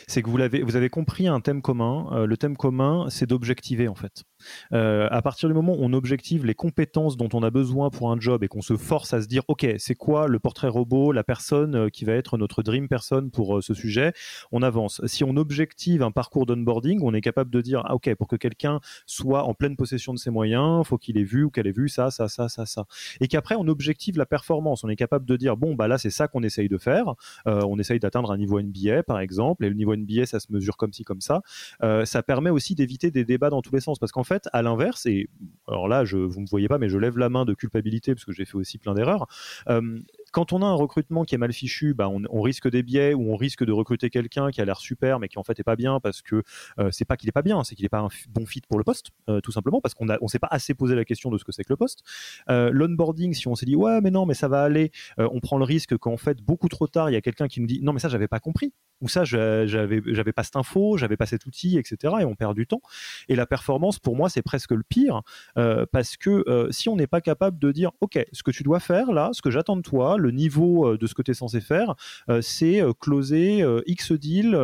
c'est 0.08 0.22
que 0.22 0.30
vous 0.30 0.76
avez 0.76 0.90
compris 0.90 1.28
un 1.28 1.40
thème 1.40 1.62
commun. 1.62 2.26
le 2.26 2.38
thème 2.38 2.58
commun, 2.58 3.08
c'est 3.10 3.28
d'objectiver 3.28 3.88
en 3.88 3.96
fait. 3.96 4.24
À 4.72 5.22
partir 5.22 5.50
du 5.50 5.56
moment 5.56 5.74
où 5.74 5.80
on 5.82 5.94
objective 5.94 6.46
les 6.46 6.56
compétences 6.56 7.18
dont 7.18 7.30
on 7.34 7.44
a 7.44 7.50
besoin 7.50 7.90
pour 7.90 8.12
un 8.12 8.20
job 8.20 8.44
et 8.44 8.48
qu'on 8.48 8.62
se 8.62 8.78
force 8.78 9.14
à 9.14 9.22
se 9.22 9.28
dire, 9.28 9.44
ok, 9.48 9.68
c'est 9.78 9.96
quoi 9.96 10.28
le 10.28 10.40
portrait 10.40 10.68
robot, 10.68 11.12
la 11.12 11.24
personne 11.24 11.90
qui 11.92 12.06
va 12.06 12.14
être 12.14 12.38
notre 12.38 12.64
dream 12.64 12.88
person 12.88 13.30
pour 13.30 13.64
ce 13.64 13.74
sujet, 13.74 14.14
on 14.52 14.62
avance. 14.62 15.02
Si 15.06 15.24
on 15.24 15.36
objective 15.38 16.04
un 16.04 16.12
parcours 16.12 16.46
d'onboarding, 16.46 17.00
on 17.04 17.14
est 17.14 17.22
capable 17.22 17.52
de 17.52 17.62
dire, 17.62 17.82
ah, 17.86 17.96
ok, 17.96 18.14
pour 18.16 18.28
que 18.28 18.36
quelqu'un 18.36 18.80
soit 19.06 19.44
en 19.44 19.54
pleine 19.54 19.76
possession 19.76 20.14
de 20.14 20.20
ses 20.20 20.30
moyens, 20.30 20.86
faut 20.86 20.98
qu'il 20.98 21.18
ait 21.18 21.24
vu 21.24 21.44
ou 21.44 21.50
qu'elle 21.50 21.68
ait 21.68 21.72
vu 21.72 21.90
ça, 21.90 22.12
ça, 22.12 22.28
ça, 22.28 22.50
ça, 22.50 22.66
ça. 22.66 22.86
Et 23.20 23.28
qu'après, 23.28 23.56
on 23.56 23.68
objective 23.68 24.18
la 24.18 24.26
performance. 24.26 24.84
On 24.84 24.90
est 24.90 24.96
capable 24.96 25.26
de 25.26 25.36
dire, 25.36 25.58
bon, 25.58 25.76
bah 25.76 25.88
là, 25.88 25.98
c'est 25.98 26.10
ça 26.10 26.28
qu'on 26.28 26.44
essaye 26.44 26.70
de 26.70 26.78
faire. 26.78 27.14
Euh, 27.48 27.62
on 27.68 27.78
essaye 27.80 28.00
d'atteindre 28.00 28.32
un 28.32 28.38
niveau 28.38 28.62
NBA, 28.62 29.04
par 29.04 29.20
exemple, 29.20 29.66
et 29.66 29.70
le 29.70 29.76
niveau 29.76 29.96
NBA, 29.96 30.26
ça 30.26 30.40
se 30.40 30.52
mesure 30.52 30.78
comme 30.78 30.94
ci, 30.94 31.04
comme 31.04 31.22
ça. 31.22 31.42
Euh, 31.84 32.06
ça 32.06 32.24
permet 32.24 32.50
aussi 32.50 32.76
d'éviter 32.76 33.12
des 33.12 33.26
débats 33.26 33.50
dans 33.50 33.62
tous 33.62 33.74
les 33.74 33.82
sens. 33.82 34.00
Parce 34.00 34.12
qu'en 34.12 34.24
fait, 34.30 34.48
à 34.54 34.62
l'inverse, 34.62 35.06
et 35.06 35.30
alors 35.68 35.88
là, 35.88 36.06
je, 36.06 36.18
vous 36.18 36.38
ne 36.38 36.44
me 36.44 36.50
voyez 36.50 36.68
pas, 36.68 36.78
mais 36.78 36.90
je 36.90 36.98
lève 36.98 37.18
la 37.18 37.30
main 37.30 37.46
de 37.46 37.54
culpabilité 37.54 38.14
parce 38.14 38.26
que 38.26 38.32
j'ai 38.32 38.46
fait 38.46 38.56
aussi 38.56 38.78
plein 38.78 38.94
d'erreurs. 38.94 39.28
Euh, 39.68 40.00
quand 40.32 40.54
on 40.54 40.62
a 40.62 40.66
un 40.66 40.74
recrutement 40.74 41.24
qui 41.24 41.36
est 41.36 41.38
mal 41.38 41.54
fichu, 41.54 41.94
bah 41.94 42.10
on, 42.10 42.42
risque 42.42 42.70
des 42.70 42.84
biais 42.84 43.14
ou 43.14 43.32
on 43.32 43.36
risque 43.36 43.64
de 43.64 43.72
recruter 43.72 44.10
quelqu'un 44.10 44.52
qui 44.52 44.62
a 44.62 44.66
l'air 44.66 44.80
super 44.80 45.20
mais 45.20 45.28
qui 45.28 45.38
en 45.38 45.44
fait 45.44 45.60
est 45.60 45.64
pas 45.64 45.76
bien 45.76 46.00
parce 46.00 46.22
que 46.22 46.44
euh, 46.80 46.90
c'est 46.92 47.06
pas 47.06 47.18
qu'il 47.18 47.30
est 47.30 47.34
pas 47.34 47.42
bien, 47.42 47.64
c'est 47.64 47.76
qu'il 47.76 47.86
est 47.86 47.90
pas 47.90 48.00
un 48.00 48.10
bon 48.30 48.46
fit 48.46 48.62
pour 48.62 48.78
le 48.78 48.84
poste, 48.84 49.10
euh, 49.30 49.42
tout 49.42 49.52
simplement 49.52 49.82
parce 49.82 49.94
qu'on 49.94 50.10
a 50.10 50.18
on 50.22 50.28
s'est 50.28 50.40
pas 50.40 50.48
assez 50.52 50.74
posé 50.74 50.96
la 50.96 51.06
question 51.06 51.30
de 51.30 51.38
ce 51.38 51.44
que 51.44 51.52
c'est 51.52 51.64
que 51.64 51.74
le 51.74 51.78
poste. 51.78 52.04
Euh, 52.50 52.70
l'onboarding, 52.72 53.34
si 53.34 53.48
on 53.48 53.56
s'est 53.56 53.66
dit 53.66 53.76
ouais 53.76 54.02
mais 54.02 54.12
non 54.12 54.26
mais 54.26 54.34
ça 54.34 54.48
va 54.48 54.64
aller, 54.64 54.92
on 55.18 55.40
prend 55.40 55.58
le 55.58 55.66
risque 55.66 55.98
qu'en 55.98 56.18
fait 56.18 56.42
beaucoup 56.42 56.70
trop 56.70 56.88
tard 56.88 57.10
il 57.10 57.14
y 57.14 57.18
a 57.18 57.22
quelqu'un 57.22 57.48
qui 57.48 57.62
nous 57.62 57.68
dit 57.68 57.82
non 57.82 57.94
mais 57.94 58.00
ça 58.00 58.10
j'avais 58.10 58.28
pas 58.28 58.40
compris 58.40 58.74
ou 59.02 59.08
ça 59.08 59.24
j'avais 59.24 60.02
j'avais 60.06 60.34
pas 60.34 60.44
cette 60.44 60.56
info, 60.56 60.98
j'avais 60.98 61.18
pas 61.18 61.26
cet 61.26 61.46
outil 61.46 61.78
etc 61.78 62.16
et 62.22 62.26
on 62.26 62.36
perd 62.36 62.56
du 62.56 62.68
temps. 62.68 62.82
Et 63.28 63.36
la 63.36 63.46
performance 63.46 64.00
pour 64.00 64.16
moi 64.16 64.30
c'est 64.30 64.42
presque 64.42 64.72
le 64.72 64.84
pire 64.84 65.22
parce 65.92 66.18
que 66.18 66.68
si 66.72 66.90
on 66.90 66.96
n'est 66.96 67.08
pas 67.08 67.22
capable 67.22 67.60
de 67.60 67.72
dire 67.72 67.92
ok 68.02 68.26
ce 68.32 68.44
que 68.44 68.52
tu 68.52 68.64
dois 68.64 68.80
faire 68.80 69.12
là, 69.12 69.30
ce 69.34 69.42
que 69.42 69.52
j'attends 69.52 69.78
de 69.78 69.82
toi 69.82 70.18
le 70.20 70.32
niveau 70.32 70.88
euh, 70.88 70.98
de 70.98 71.08
ce 71.08 71.14
que 71.14 71.22
tu 71.22 71.32
es 71.32 71.34
censé 71.34 71.62
faire, 71.62 71.96
euh, 72.30 72.42
c'est 72.42 72.82
euh, 72.82 72.94
closer 72.94 73.64
X 73.86 74.12
deals 74.12 74.58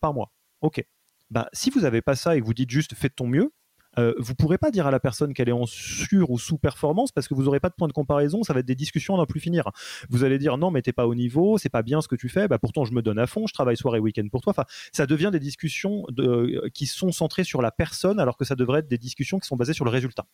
par 0.00 0.14
mois. 0.14 0.32
Ok. 0.60 0.84
Bah, 1.30 1.48
si 1.52 1.70
vous 1.70 1.80
n'avez 1.80 2.02
pas 2.02 2.16
ça 2.16 2.36
et 2.36 2.40
que 2.40 2.44
vous 2.44 2.54
dites 2.54 2.70
juste 2.70 2.94
faites 2.94 3.14
ton 3.14 3.26
mieux, 3.26 3.52
vous 3.96 4.12
vous 4.18 4.34
pourrez 4.34 4.56
pas 4.56 4.70
dire 4.70 4.86
à 4.86 4.90
la 4.90 5.00
personne 5.00 5.34
qu'elle 5.34 5.48
est 5.48 5.52
en 5.52 5.66
sur 5.66 6.30
ou 6.30 6.38
sous 6.38 6.58
performance 6.58 7.12
parce 7.12 7.28
que 7.28 7.34
vous 7.34 7.42
n'aurez 7.42 7.60
pas 7.60 7.68
de 7.68 7.74
point 7.74 7.88
de 7.88 7.92
comparaison, 7.92 8.42
ça 8.42 8.52
va 8.54 8.60
être 8.60 8.66
des 8.66 8.74
discussions 8.74 9.14
à 9.14 9.18
n'en 9.18 9.26
plus 9.26 9.40
finir. 9.40 9.70
Vous 10.08 10.24
allez 10.24 10.38
dire 10.38 10.56
non 10.58 10.70
mais 10.70 10.80
t'es 10.80 10.92
pas 10.92 11.06
au 11.06 11.14
niveau, 11.14 11.58
c'est 11.58 11.68
pas 11.68 11.82
bien 11.82 12.00
ce 12.00 12.08
que 12.08 12.16
tu 12.16 12.28
fais, 12.28 12.48
bah 12.48 12.58
pourtant 12.58 12.84
je 12.84 12.92
me 12.92 13.02
donne 13.02 13.18
à 13.18 13.26
fond, 13.26 13.46
je 13.46 13.52
travaille 13.52 13.76
soir 13.76 13.96
et 13.96 13.98
week-end 13.98 14.26
pour 14.30 14.40
toi. 14.40 14.52
Enfin, 14.52 14.64
ça 14.92 15.06
devient 15.06 15.30
des 15.32 15.40
discussions 15.40 16.04
de, 16.08 16.70
qui 16.72 16.86
sont 16.86 17.12
centrées 17.12 17.44
sur 17.44 17.62
la 17.62 17.70
personne 17.70 18.20
alors 18.20 18.36
que 18.36 18.44
ça 18.44 18.54
devrait 18.54 18.80
être 18.80 18.88
des 18.88 18.98
discussions 18.98 19.38
qui 19.38 19.46
sont 19.46 19.56
basées 19.56 19.74
sur 19.74 19.84
le 19.84 19.90
résultat. 19.90 20.26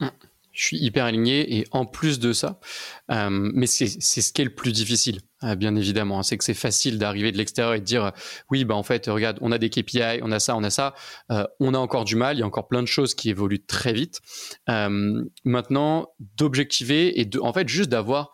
Mmh 0.00 0.08
je 0.52 0.66
suis 0.66 0.76
hyper 0.78 1.04
aligné 1.04 1.58
et 1.58 1.66
en 1.70 1.86
plus 1.86 2.18
de 2.20 2.32
ça, 2.32 2.60
euh, 3.10 3.28
mais 3.30 3.66
c'est 3.66 3.88
ce 3.88 4.32
qui 4.32 4.42
est 4.42 4.44
le 4.44 4.54
plus 4.54 4.72
difficile, 4.72 5.20
euh, 5.42 5.54
bien 5.54 5.74
évidemment, 5.76 6.18
hein. 6.18 6.22
c'est 6.22 6.36
que 6.36 6.44
c'est 6.44 6.54
facile 6.54 6.98
d'arriver 6.98 7.32
de 7.32 7.38
l'extérieur 7.38 7.74
et 7.74 7.80
de 7.80 7.84
dire 7.84 8.12
oui, 8.50 8.64
bah 8.64 8.74
en 8.74 8.82
fait, 8.82 9.06
regarde, 9.06 9.38
on 9.40 9.50
a 9.50 9.58
des 9.58 9.70
KPI, 9.70 10.20
on 10.22 10.30
a 10.30 10.38
ça, 10.38 10.54
on 10.56 10.62
a 10.62 10.70
ça, 10.70 10.94
euh, 11.30 11.44
on 11.58 11.74
a 11.74 11.78
encore 11.78 12.04
du 12.04 12.16
mal, 12.16 12.36
il 12.36 12.40
y 12.40 12.42
a 12.42 12.46
encore 12.46 12.68
plein 12.68 12.82
de 12.82 12.88
choses 12.88 13.14
qui 13.14 13.30
évoluent 13.30 13.64
très 13.64 13.92
vite. 13.92 14.20
maintenant, 15.44 16.08
d'objectiver 16.36 17.20
et 17.20 17.24
de, 17.24 17.40
en 17.40 17.52
fait, 17.52 17.68
juste 17.68 17.90
d'avoir, 17.90 18.32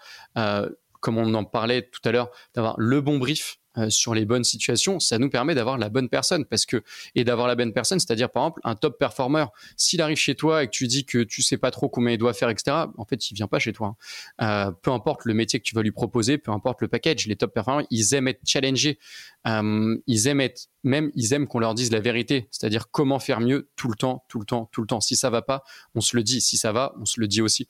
comme 1.01 1.19
on 1.19 1.35
en 1.35 1.45
parlait 1.45 1.89
tout 1.91 2.01
à 2.05 2.13
l'heure, 2.13 2.31
d'avoir 2.55 2.75
le 2.79 3.01
bon 3.01 3.19
brief 3.19 3.59
euh, 3.79 3.91
sur 3.91 4.15
les 4.15 4.25
bonnes 4.25 4.45
situations, 4.45 5.01
ça 5.01 5.19
nous 5.19 5.31
permet 5.31 5.55
d'avoir 5.55 5.79
la 5.79 5.89
bonne 5.89 6.09
personne 6.09 6.45
parce 6.45 6.67
que 6.67 6.83
et 7.15 7.25
d'avoir 7.25 7.47
la 7.49 7.55
bonne 7.55 7.73
personne, 7.73 7.99
c'est-à-dire 7.99 8.31
par 8.31 8.45
exemple 8.45 8.61
un 8.65 8.75
top 8.75 8.99
performer. 8.99 9.47
S'il 9.77 10.03
arrive 10.03 10.17
chez 10.17 10.35
toi 10.35 10.65
et 10.65 10.67
que 10.67 10.73
tu 10.73 10.87
dis 10.87 11.05
que 11.05 11.23
tu 11.23 11.43
sais 11.43 11.59
pas 11.59 11.71
trop 11.71 11.89
combien 11.89 12.13
il 12.13 12.19
doit 12.19 12.35
faire, 12.35 12.51
etc. 12.51 12.77
En 12.97 13.05
fait, 13.05 13.31
il 13.31 13.35
vient 13.35 13.47
pas 13.47 13.59
chez 13.59 13.73
toi. 13.73 13.97
Hein. 14.39 14.69
Euh, 14.69 14.73
peu 14.83 14.91
importe 14.91 15.25
le 15.25 15.35
métier 15.35 15.61
que 15.61 15.65
tu 15.65 15.75
vas 15.75 15.83
lui 15.83 15.93
proposer, 15.93 16.39
peu 16.39 16.51
importe 16.51 16.83
le 16.83 16.89
package, 16.89 17.27
les 17.27 17.37
top 17.37 17.55
performers, 17.55 17.87
ils 17.91 18.15
aiment 18.15 18.29
être 18.29 18.41
challengés. 18.45 18.99
Euh, 19.47 19.97
ils 20.07 20.27
aiment 20.27 20.41
être 20.41 20.69
même 20.85 21.11
ils 21.15 21.33
aiment 21.33 21.47
qu'on 21.47 21.59
leur 21.59 21.75
dise 21.75 21.91
la 21.91 22.01
vérité, 22.01 22.49
c'est-à-dire 22.51 22.91
comment 22.91 23.19
faire 23.19 23.41
mieux 23.41 23.69
tout 23.77 23.89
le 23.89 23.97
temps, 23.97 24.25
tout 24.29 24.39
le 24.39 24.45
temps, 24.45 24.69
tout 24.73 24.81
le 24.81 24.87
temps. 24.87 25.01
Si 25.01 25.17
ça 25.17 25.29
va 25.29 25.43
pas, 25.43 25.65
on 25.95 26.01
se 26.01 26.17
le 26.17 26.23
dit. 26.23 26.41
Si 26.41 26.57
ça 26.57 26.73
va, 26.73 26.95
on 27.01 27.05
se 27.05 27.21
le 27.21 27.27
dit 27.27 27.43
aussi. 27.43 27.69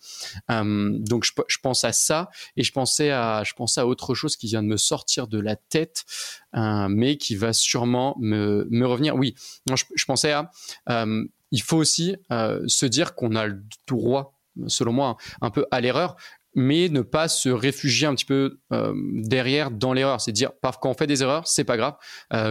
Donc 0.49 1.25
je, 1.25 1.33
je, 1.49 1.59
pense 1.63 1.85
à 1.85 1.93
ça 1.93 2.31
et 2.57 2.63
je 2.63 2.73
pensais 2.73 3.11
à 3.11 3.43
je 3.45 3.55
pensais 3.55 3.81
à 3.81 3.87
autre 3.87 4.15
chose 4.15 4.37
qui 4.37 4.47
vient 4.47 4.63
de 4.63 4.69
me 4.69 4.77
sortir 4.77 5.27
de 5.27 5.39
la 5.39 5.57
tête, 5.57 5.98
euh, 6.57 6.89
mais 6.89 7.17
qui 7.17 7.37
va 7.37 7.53
sûrement 7.53 8.17
me, 8.19 8.67
revenir. 8.85 9.17
Oui, 9.17 9.35
je, 9.69 10.05
pensais 10.07 10.33
à 10.33 10.51
euh, 10.89 11.25
il 11.51 11.63
faut 11.63 11.77
aussi 11.77 12.17
euh, 12.33 12.63
se 12.67 12.87
dire 12.87 13.15
qu'on 13.15 13.35
a 13.35 13.47
le 13.47 13.63
droit 13.87 14.35
selon 14.67 14.93
moi, 14.93 15.17
un 15.41 15.51
peu 15.51 15.67
à 15.71 15.81
l'erreur 15.81 16.17
mais 16.55 16.89
ne 16.89 17.03
pas 17.03 17.29
se 17.29 17.51
réfugier 17.51 18.09
un 18.09 18.15
petit 18.17 18.25
peu 18.25 18.59
derrière 19.13 19.71
dans 19.71 19.93
l'erreur. 19.93 20.21
C'est 20.21 20.33
dire, 20.33 20.51
quand 20.61 20.91
on 20.91 20.95
fait 20.95 21.07
des 21.07 21.23
erreurs, 21.23 21.47
c'est 21.47 21.63
pas 21.63 21.77
grave. 21.77 21.95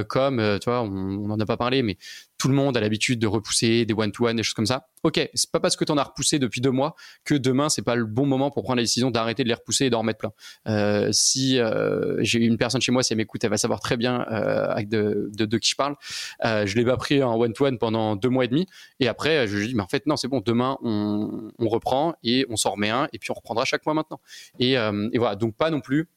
Comme, 0.07 0.59
tu 0.61 0.69
vois, 0.69 0.81
on 0.83 1.27
n'en 1.27 1.37
a 1.37 1.45
pas 1.45 1.57
parlé, 1.57 1.81
mais 1.81 1.97
tout 2.38 2.47
le 2.47 2.53
monde 2.53 2.77
a 2.77 2.79
l'habitude 2.79 3.19
de 3.19 3.27
repousser 3.27 3.85
des 3.85 3.93
one-to-one, 3.93 4.35
des 4.35 4.43
choses 4.43 4.53
comme 4.53 4.65
ça. 4.65 4.88
Ok, 5.03 5.29
c'est 5.33 5.51
pas 5.51 5.59
parce 5.59 5.75
que 5.75 5.83
tu 5.85 5.91
en 5.91 5.97
as 5.97 6.03
repoussé 6.03 6.39
depuis 6.39 6.61
deux 6.61 6.71
mois 6.71 6.95
que 7.23 7.33
demain 7.33 7.69
c'est 7.69 7.81
pas 7.81 7.95
le 7.95 8.05
bon 8.05 8.25
moment 8.25 8.51
pour 8.51 8.63
prendre 8.63 8.77
la 8.77 8.83
décision 8.83 9.11
d'arrêter 9.11 9.43
de 9.43 9.47
les 9.47 9.55
repousser 9.55 9.85
et 9.85 9.89
d'en 9.89 9.99
remettre 9.99 10.19
plein. 10.19 10.31
Euh, 10.67 11.09
si 11.11 11.59
euh, 11.59 12.17
j'ai 12.19 12.39
une 12.39 12.57
personne 12.57 12.81
chez 12.81 12.91
moi, 12.91 13.03
si 13.03 13.13
elle 13.13 13.17
m'écoute, 13.17 13.43
elle 13.43 13.49
va 13.49 13.57
savoir 13.57 13.79
très 13.79 13.97
bien 13.97 14.25
euh, 14.31 14.83
de, 14.83 15.57
qui 15.57 15.69
je 15.69 15.75
parle. 15.75 15.95
Je 16.43 16.75
l'ai 16.75 16.85
pas 16.85 16.97
pris 16.97 17.23
en 17.23 17.35
one-to-one 17.39 17.77
pendant 17.77 18.15
deux 18.15 18.29
mois 18.29 18.45
et 18.45 18.47
demi 18.47 18.67
et 18.99 19.07
après 19.07 19.47
je 19.47 19.57
lui 19.57 19.67
dis 19.67 19.75
mais 19.75 19.83
en 19.83 19.88
fait 19.88 20.05
non 20.05 20.15
c'est 20.15 20.27
bon 20.27 20.41
demain 20.41 20.77
on, 20.81 21.51
reprend 21.67 22.15
et 22.23 22.45
on 22.49 22.55
s'en 22.55 22.71
remet 22.71 22.89
un 22.89 23.09
et 23.11 23.19
puis 23.19 23.31
on 23.31 23.33
reprendra 23.33 23.65
chaque 23.65 23.85
mois 23.85 23.93
maintenant. 23.93 24.19
Et, 24.59 24.73
et 24.73 25.17
voilà 25.17 25.35
donc 25.35 25.55
pas 25.55 25.69
non 25.69 25.81
plus 25.81 26.07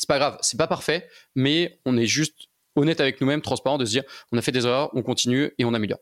c'est 0.00 0.08
pas 0.08 0.18
grave, 0.18 0.38
c'est 0.40 0.56
pas 0.56 0.66
parfait, 0.66 1.06
mais 1.34 1.78
on 1.84 1.98
est 1.98 2.06
juste 2.06 2.48
honnête 2.80 3.00
avec 3.00 3.20
nous-mêmes, 3.20 3.42
transparent, 3.42 3.78
de 3.78 3.84
se 3.84 3.90
dire 3.90 4.02
on 4.32 4.38
a 4.38 4.42
fait 4.42 4.52
des 4.52 4.66
erreurs, 4.66 4.90
on 4.94 5.02
continue 5.02 5.52
et 5.58 5.64
on 5.64 5.74
améliore. 5.74 6.00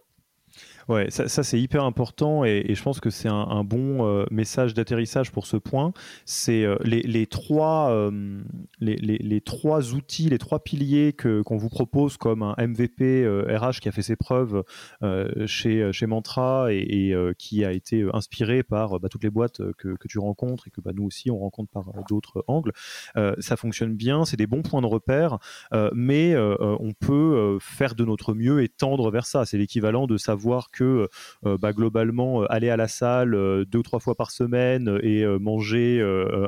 Ouais, 0.88 1.10
ça, 1.10 1.28
c'est 1.42 1.60
hyper 1.60 1.84
important 1.84 2.44
et, 2.44 2.74
je 2.74 2.82
pense 2.82 2.98
que 2.98 3.10
c'est 3.10 3.28
un, 3.28 3.62
bon 3.62 4.06
euh, 4.06 4.24
message 4.30 4.72
d'atterrissage 4.72 5.30
pour 5.30 5.46
ce 5.46 5.58
point. 5.58 5.92
C'est 6.24 6.64
euh, 6.64 6.76
les, 6.82 7.26
trois, 7.26 7.90
euh, 7.90 8.40
les, 8.80 9.40
trois 9.42 9.92
outils, 9.92 10.30
les 10.30 10.38
trois 10.38 10.60
piliers 10.64 11.12
que, 11.12 11.42
qu'on 11.42 11.58
vous 11.58 11.68
propose 11.68 12.16
comme 12.16 12.42
un 12.42 12.54
MVP 12.58 13.28
RH 13.28 13.80
qui 13.80 13.88
a 13.88 13.92
fait 13.92 14.02
ses 14.02 14.16
preuves 14.16 14.64
chez, 15.46 15.92
chez 15.92 16.06
Mantra 16.06 16.72
et, 16.72 17.14
qui 17.36 17.64
a 17.64 17.72
été 17.72 18.06
inspiré 18.14 18.62
par 18.62 18.98
bah, 18.98 19.08
toutes 19.10 19.24
les 19.24 19.30
boîtes 19.30 19.60
que, 19.76 19.94
que, 19.96 20.08
tu 20.08 20.18
rencontres 20.18 20.68
et 20.68 20.70
que 20.70 20.80
bah, 20.80 20.92
nous 20.94 21.04
aussi 21.04 21.30
on 21.30 21.38
rencontre 21.38 21.70
par 21.70 21.92
d'autres 22.08 22.44
angles. 22.46 22.72
ça 23.14 23.56
fonctionne 23.56 23.94
bien, 23.94 24.24
c'est 24.24 24.38
des 24.38 24.46
bons 24.46 24.62
points 24.62 24.80
de 24.80 24.86
repère, 24.86 25.38
mais 25.92 26.34
on 26.36 26.92
peut 26.98 27.58
faire 27.60 27.94
de 27.94 28.04
notre 28.06 28.32
mieux 28.32 28.62
et 28.62 28.68
tendre 28.68 29.10
vers 29.10 29.26
ça. 29.26 29.44
C'est 29.44 29.58
l'équivalent 29.58 30.06
de 30.06 30.16
savoir 30.16 30.70
que 30.70 30.77
que 30.78 31.08
bah, 31.42 31.72
globalement, 31.72 32.42
aller 32.44 32.70
à 32.70 32.76
la 32.76 32.88
salle 32.88 33.32
deux 33.66 33.78
ou 33.78 33.82
trois 33.82 34.00
fois 34.00 34.14
par 34.14 34.30
semaine 34.30 34.98
et 35.02 35.24
manger 35.38 36.00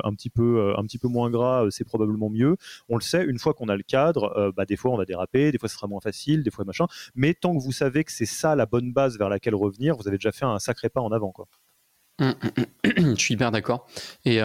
un, 0.03 0.13
petit 0.13 0.29
peu, 0.29 0.73
un 0.77 0.83
petit 0.83 0.97
peu 0.97 1.07
moins 1.07 1.29
gras, 1.29 1.65
c'est 1.69 1.83
probablement 1.83 2.29
mieux. 2.29 2.57
On 2.89 2.95
le 2.95 3.01
sait, 3.01 3.23
une 3.25 3.39
fois 3.39 3.53
qu'on 3.53 3.67
a 3.69 3.75
le 3.75 3.83
cadre, 3.83 4.53
bah, 4.55 4.65
des 4.65 4.77
fois 4.77 4.91
on 4.91 4.97
va 4.97 5.05
déraper, 5.05 5.51
des 5.51 5.57
fois 5.57 5.69
ce 5.69 5.75
sera 5.75 5.87
moins 5.87 6.01
facile, 6.01 6.43
des 6.43 6.51
fois 6.51 6.65
machin. 6.65 6.85
Mais 7.15 7.33
tant 7.33 7.55
que 7.55 7.61
vous 7.61 7.71
savez 7.71 8.03
que 8.03 8.11
c'est 8.11 8.25
ça 8.25 8.55
la 8.55 8.65
bonne 8.65 8.93
base 8.93 9.17
vers 9.17 9.29
laquelle 9.29 9.55
revenir, 9.55 9.95
vous 9.95 10.07
avez 10.07 10.17
déjà 10.17 10.31
fait 10.31 10.45
un 10.45 10.59
sacré 10.59 10.89
pas 10.89 11.01
en 11.01 11.11
avant. 11.11 11.31
Quoi. 11.31 11.47
Mmh, 12.19 12.25
mmh, 12.25 12.31
mmh. 13.05 13.15
Je 13.15 13.21
suis 13.21 13.33
hyper 13.33 13.51
d'accord. 13.51 13.87
Et, 14.25 14.35
et, 14.35 14.43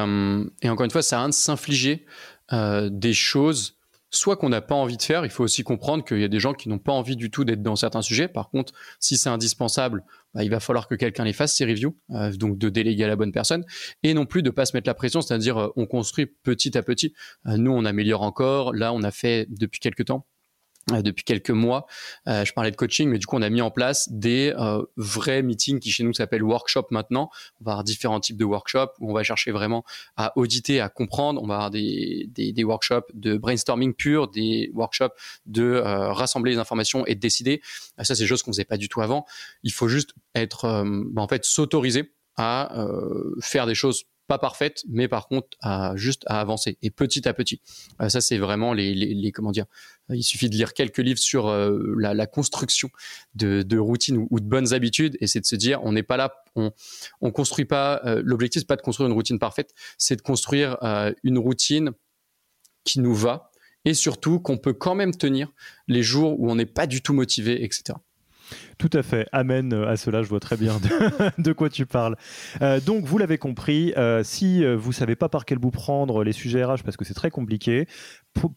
encore 0.70 0.84
une 0.84 0.91
fois, 0.91 1.03
ça 1.03 1.16
a 1.16 1.20
rien 1.20 1.28
de 1.28 1.34
s'infliger 1.34 2.07
des 2.53 3.14
choses 3.14 3.76
soit 4.17 4.37
qu'on 4.37 4.49
n'a 4.49 4.61
pas 4.61 4.75
envie 4.75 4.97
de 4.97 5.03
faire. 5.03 5.25
Il 5.25 5.31
faut 5.31 5.45
aussi 5.45 5.62
comprendre 5.62 6.05
qu'il 6.05 6.19
y 6.19 6.25
a 6.25 6.29
des 6.29 6.41
gens 6.41 6.53
qui 6.53 6.69
n'ont 6.69 6.79
pas 6.79 6.93
envie 6.93 7.17
du 7.17 7.31
tout 7.31 7.45
d'être 7.45 7.62
dans 7.62 7.77
certains 7.77 8.03
sujets. 8.03 8.29
Par 8.29 8.51
contre, 8.51 8.73
si 9.01 9.17
c'est 9.17 9.29
indispensable, 9.29 10.05
bah, 10.35 10.45
il 10.45 10.51
va 10.51 10.61
falloir 10.61 10.89
que 10.89 10.95
quelqu'un 10.95 11.25
les 11.25 11.33
fasse, 11.33 11.57
ces 11.57 11.64
reviews, 11.64 11.97
euh, 12.11 12.33
donc 12.33 12.59
de 12.59 12.69
déléguer 12.69 13.05
à 13.05 13.09
la 13.09 13.17
bonne 13.17 13.33
personne, 13.33 13.64
et 14.03 14.14
non 14.14 14.27
plus 14.27 14.43
de 14.43 14.51
pas 14.51 14.67
se 14.67 14.77
mettre 14.77 14.89
la 14.89 14.95
pression, 14.95 15.21
c'est-à-dire 15.21 15.59
euh, 15.59 15.69
on 15.77 15.87
construit 15.87 16.27
petit 16.27 16.77
à 16.77 16.83
petit. 16.83 17.14
Euh, 17.47 17.57
nous, 17.57 17.73
on 17.73 17.85
améliore 17.85 18.23
encore. 18.23 18.75
Là, 18.75 18.93
on 18.93 19.03
a 19.03 19.11
fait 19.11 19.47
depuis 19.49 19.81
quelques 19.81 20.07
temps 20.07 20.27
depuis 20.89 21.24
quelques 21.24 21.51
mois. 21.51 21.87
Euh, 22.28 22.45
je 22.45 22.53
parlais 22.53 22.70
de 22.70 22.76
coaching, 22.76 23.09
mais 23.09 23.18
du 23.18 23.26
coup, 23.26 23.37
on 23.37 23.43
a 23.43 23.51
mis 23.51 23.61
en 23.61 23.70
place 23.70 24.09
des 24.11 24.55
euh, 24.57 24.84
vrais 24.97 25.43
meetings 25.43 25.80
qui 25.80 25.91
chez 25.91 26.05
nous 26.05 26.12
s'appellent 26.12 26.45
workshop 26.45 26.87
maintenant. 26.91 27.30
On 27.61 27.64
va 27.64 27.72
avoir 27.72 27.84
différents 27.84 28.20
types 28.20 28.37
de 28.37 28.45
workshops 28.45 28.93
où 29.01 29.11
on 29.11 29.14
va 29.14 29.22
chercher 29.24 29.51
vraiment 29.51 29.84
à 30.16 30.32
auditer, 30.39 30.80
à 30.80 30.89
comprendre. 30.89 31.43
On 31.43 31.47
va 31.47 31.55
avoir 31.55 31.70
des, 31.70 32.28
des, 32.30 32.53
des 32.53 32.64
workshops 32.64 33.07
de 33.14 33.37
brainstorming 33.37 33.95
pur, 33.95 34.28
des 34.28 34.70
workshops 34.74 35.14
de 35.47 35.80
rassembler 35.84 36.53
les 36.53 36.59
informations 36.59 37.05
et 37.07 37.14
de 37.14 37.20
décider. 37.20 37.61
Ça, 37.99 38.14
c'est 38.14 38.22
des 38.22 38.26
choses 38.26 38.43
qu'on 38.43 38.53
faisait 38.53 38.64
pas 38.64 38.76
du 38.76 38.89
tout 38.89 39.01
avant. 39.01 39.26
Il 39.62 39.72
faut 39.72 39.89
juste 39.89 40.14
être, 40.34 40.84
bah, 41.11 41.22
en 41.22 41.28
fait, 41.28 41.45
s'autoriser 41.45 42.12
à 42.37 42.87
faire 43.41 43.66
des 43.66 43.74
choses 43.74 44.05
pas 44.27 44.39
parfaite, 44.39 44.85
mais 44.89 45.09
par 45.09 45.29
contre 45.29 45.57
juste 45.95 46.24
à 46.27 46.41
avancer 46.41 46.79
et 46.83 46.91
petit 46.91 47.27
à 47.29 47.35
petit. 47.35 47.61
Euh, 48.01 48.09
ça, 48.09 48.20
c'est 48.20 48.39
vraiment 48.39 48.72
les, 48.72 49.33
comment 49.33 49.53
dire. 49.53 49.66
Il 50.09 50.22
suffit 50.22 50.49
de 50.49 50.55
lire 50.55 50.72
quelques 50.72 50.99
livres 50.99 51.18
sur 51.18 51.49
euh, 51.49 51.95
la, 51.99 52.27
construction 52.27 52.91
de, 53.35 53.62
de 53.62 53.79
routines 53.79 54.27
ou, 54.31 54.41
de 54.41 54.45
bonnes 54.45 54.72
habitudes, 54.72 55.16
et 55.20 55.27
c'est 55.27 55.41
de 55.41 55.47
se 55.47 55.57
dire, 55.57 55.81
on 55.83 55.93
n'est 55.93 56.05
pas 56.05 56.16
là, 56.16 56.33
on, 56.55 56.70
on 57.20 57.33
construit 57.33 57.64
pas. 57.64 58.01
Euh, 58.05 58.22
l'objectif 58.24 58.62
c'est 58.62 58.68
pas 58.68 58.77
de 58.77 58.83
construire 58.83 59.09
une 59.09 59.14
routine 59.14 59.39
parfaite, 59.39 59.74
c'est 59.99 60.16
de 60.16 60.22
construire 60.22 60.79
une 61.24 61.39
routine 61.39 61.91
qui 62.85 63.01
nous 63.01 63.14
va 63.14 63.51
et 63.85 63.95
surtout 63.95 64.41
qu'on 64.41 64.59
peut 64.59 64.72
quand 64.72 64.95
même 64.95 65.14
tenir 65.14 65.53
les 65.89 66.03
jours 66.03 66.39
où 66.41 66.51
on 66.51 66.55
n'est 66.55 66.66
pas 66.66 66.87
du 66.87 67.03
tout 67.03 67.12
motivé, 67.12 67.64
etc. 67.64 67.99
Tout 68.78 68.90
à 68.92 69.03
fait. 69.03 69.26
Amen 69.32 69.72
à 69.72 69.97
cela. 69.97 70.22
Je 70.22 70.28
vois 70.28 70.40
très 70.40 70.57
bien 70.57 70.78
de, 71.38 71.53
quoi 71.53 71.70
tu 71.70 71.86
parles. 71.86 72.16
Euh, 72.62 72.80
donc, 72.80 73.05
vous 73.05 73.18
l'avez 73.18 73.38
compris, 73.38 73.92
euh, 73.97 74.22
si 74.22 74.64
euh, 74.64 74.76
vous 74.76 74.92
savez 74.92 75.16
pas 75.16 75.28
par 75.28 75.44
quel 75.44 75.59
bout 75.59 75.70
prendre 75.70 76.24
les 76.24 76.32
sujets 76.32 76.64
RH 76.64 76.82
parce 76.84 76.97
que 76.97 77.05
c'est 77.05 77.14
très 77.14 77.30
compliqué, 77.30 77.86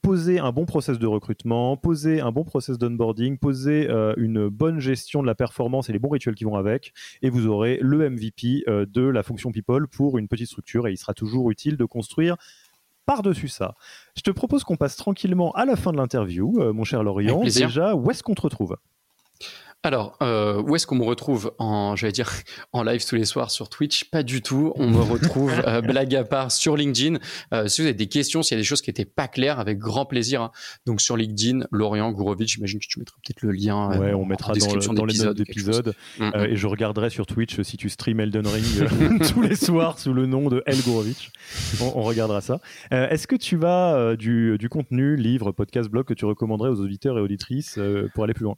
posez 0.02 0.40
un 0.40 0.52
bon 0.52 0.66
process 0.66 1.00
de 1.00 1.08
recrutement, 1.08 1.78
posez 1.78 2.20
un 2.20 2.32
bon 2.32 2.44
process 2.44 2.78
d'onboarding, 2.78 3.38
posez 3.38 3.90
une 4.18 4.50
bonne 4.50 4.80
gestion 4.80 5.22
de 5.22 5.28
la 5.28 5.36
performance 5.36 5.90
et 5.90 5.94
les 5.94 6.00
bons 6.00 6.10
rituels 6.10 6.36
qui 6.36 6.44
vont 6.44 6.56
avec, 6.56 6.94
et 7.22 7.30
vous 7.30 7.48
aurez 7.48 7.80
le 7.82 8.10
MVP 8.10 8.66
de 8.68 9.02
la 9.02 9.24
fonction 9.24 9.52
people 9.52 9.88
pour 9.88 10.18
une 10.18 10.28
petite 10.28 10.48
structure. 10.48 10.88
Et 10.88 10.92
il 10.92 10.98
sera 10.98 11.14
toujours 11.14 11.50
utile 11.50 11.78
de 11.78 11.86
construire 11.86 12.36
par-dessus 13.06 13.48
ça. 13.48 13.76
Je 14.18 14.22
te 14.22 14.32
propose 14.32 14.66
qu'on 14.66 14.76
passe 14.76 14.98
tranquillement 14.98 15.54
à 15.54 15.64
la 15.64 15.78
fin 15.78 15.94
de 15.94 15.98
l'interview, 15.98 16.74
mon 16.74 16.84
cher 16.84 17.02
Lorient. 17.02 17.42
Déjà, 17.44 17.96
où 17.96 18.12
est-ce 18.12 18.22
qu'on 18.22 18.36
te 18.36 18.42
retrouve? 18.42 18.76
Alors, 19.82 20.18
euh, 20.22 20.62
où 20.62 20.76
est-ce 20.76 20.86
qu'on 20.86 20.96
me 20.96 21.06
retrouve 21.06 21.54
en, 21.58 21.96
j'allais 21.96 22.12
dire, 22.12 22.30
en 22.74 22.84
live 22.84 23.06
tous 23.06 23.16
les 23.16 23.24
soirs 23.24 23.50
sur 23.50 23.70
Twitch? 23.70 24.10
Pas 24.12 24.24
du 24.24 24.42
tout. 24.42 24.74
On 24.76 24.90
me 24.90 25.00
retrouve, 25.00 25.54
euh, 25.66 25.80
blague 25.82 26.14
à 26.16 26.26
part, 26.26 26.52
sur 26.52 26.76
LinkedIn. 26.76 27.18
Euh, 27.54 27.68
si 27.70 27.80
vous 27.80 27.88
avez 27.88 27.96
des 27.96 28.08
questions, 28.08 28.44
s'il 28.44 28.58
y 28.58 28.60
a 28.60 28.62
des 28.62 28.66
choses 28.66 28.82
qui 28.82 28.90
n'étaient 28.90 29.06
pas 29.06 29.30
claires, 29.30 29.58
avec 29.58 29.78
grand 29.78 30.06
plaisir. 30.06 30.42
Hein. 30.42 30.52
Donc 30.86 31.00
sur 31.00 31.16
LinkedIn, 31.16 31.66
Lorient 31.72 32.12
Gourovitch, 32.12 32.56
j'imagine 32.56 32.80
que 32.80 32.88
tu 32.90 33.00
mettras 33.00 33.16
peut-être 33.24 33.42
le 33.42 33.52
lien. 33.52 33.98
Ouais, 33.98 34.14
on 34.14 34.26
mettra 34.26 34.52
dans, 34.54 34.94
dans 34.94 35.06
les 35.06 35.18
notes 35.18 35.38
d'épisode. 35.38 35.94
Mm, 36.20 36.26
mm. 36.26 36.46
et 36.50 36.56
je 36.58 36.68
regarderai 36.68 37.10
sur 37.10 37.26
Twitch 37.26 37.62
si 37.62 37.78
tu 37.78 37.88
stream 37.88 38.20
Elden 38.20 38.48
Ring 38.48 39.22
tous 39.34 39.42
les 39.42 39.56
soirs 39.56 39.98
sous 39.98 40.14
le 40.14 40.26
nom 40.26 40.50
de 40.50 40.62
El 40.66 40.82
Gourovitch. 40.82 41.32
On, 41.80 42.02
regardera 42.02 42.42
ça. 42.42 42.60
est-ce 42.92 43.28
que 43.28 43.38
tu 43.38 43.58
as 43.64 44.18
du, 44.18 44.58
du, 44.58 44.68
contenu, 44.68 45.16
livre, 45.16 45.54
podcast, 45.54 45.90
blog 45.90 46.06
que 46.06 46.14
tu 46.14 46.26
recommanderais 46.26 46.70
aux 46.70 46.82
auditeurs 46.82 47.18
et 47.18 47.22
auditrices 47.22 47.80
pour 48.14 48.26
aller 48.26 48.34
plus 48.34 48.44
loin? 48.44 48.58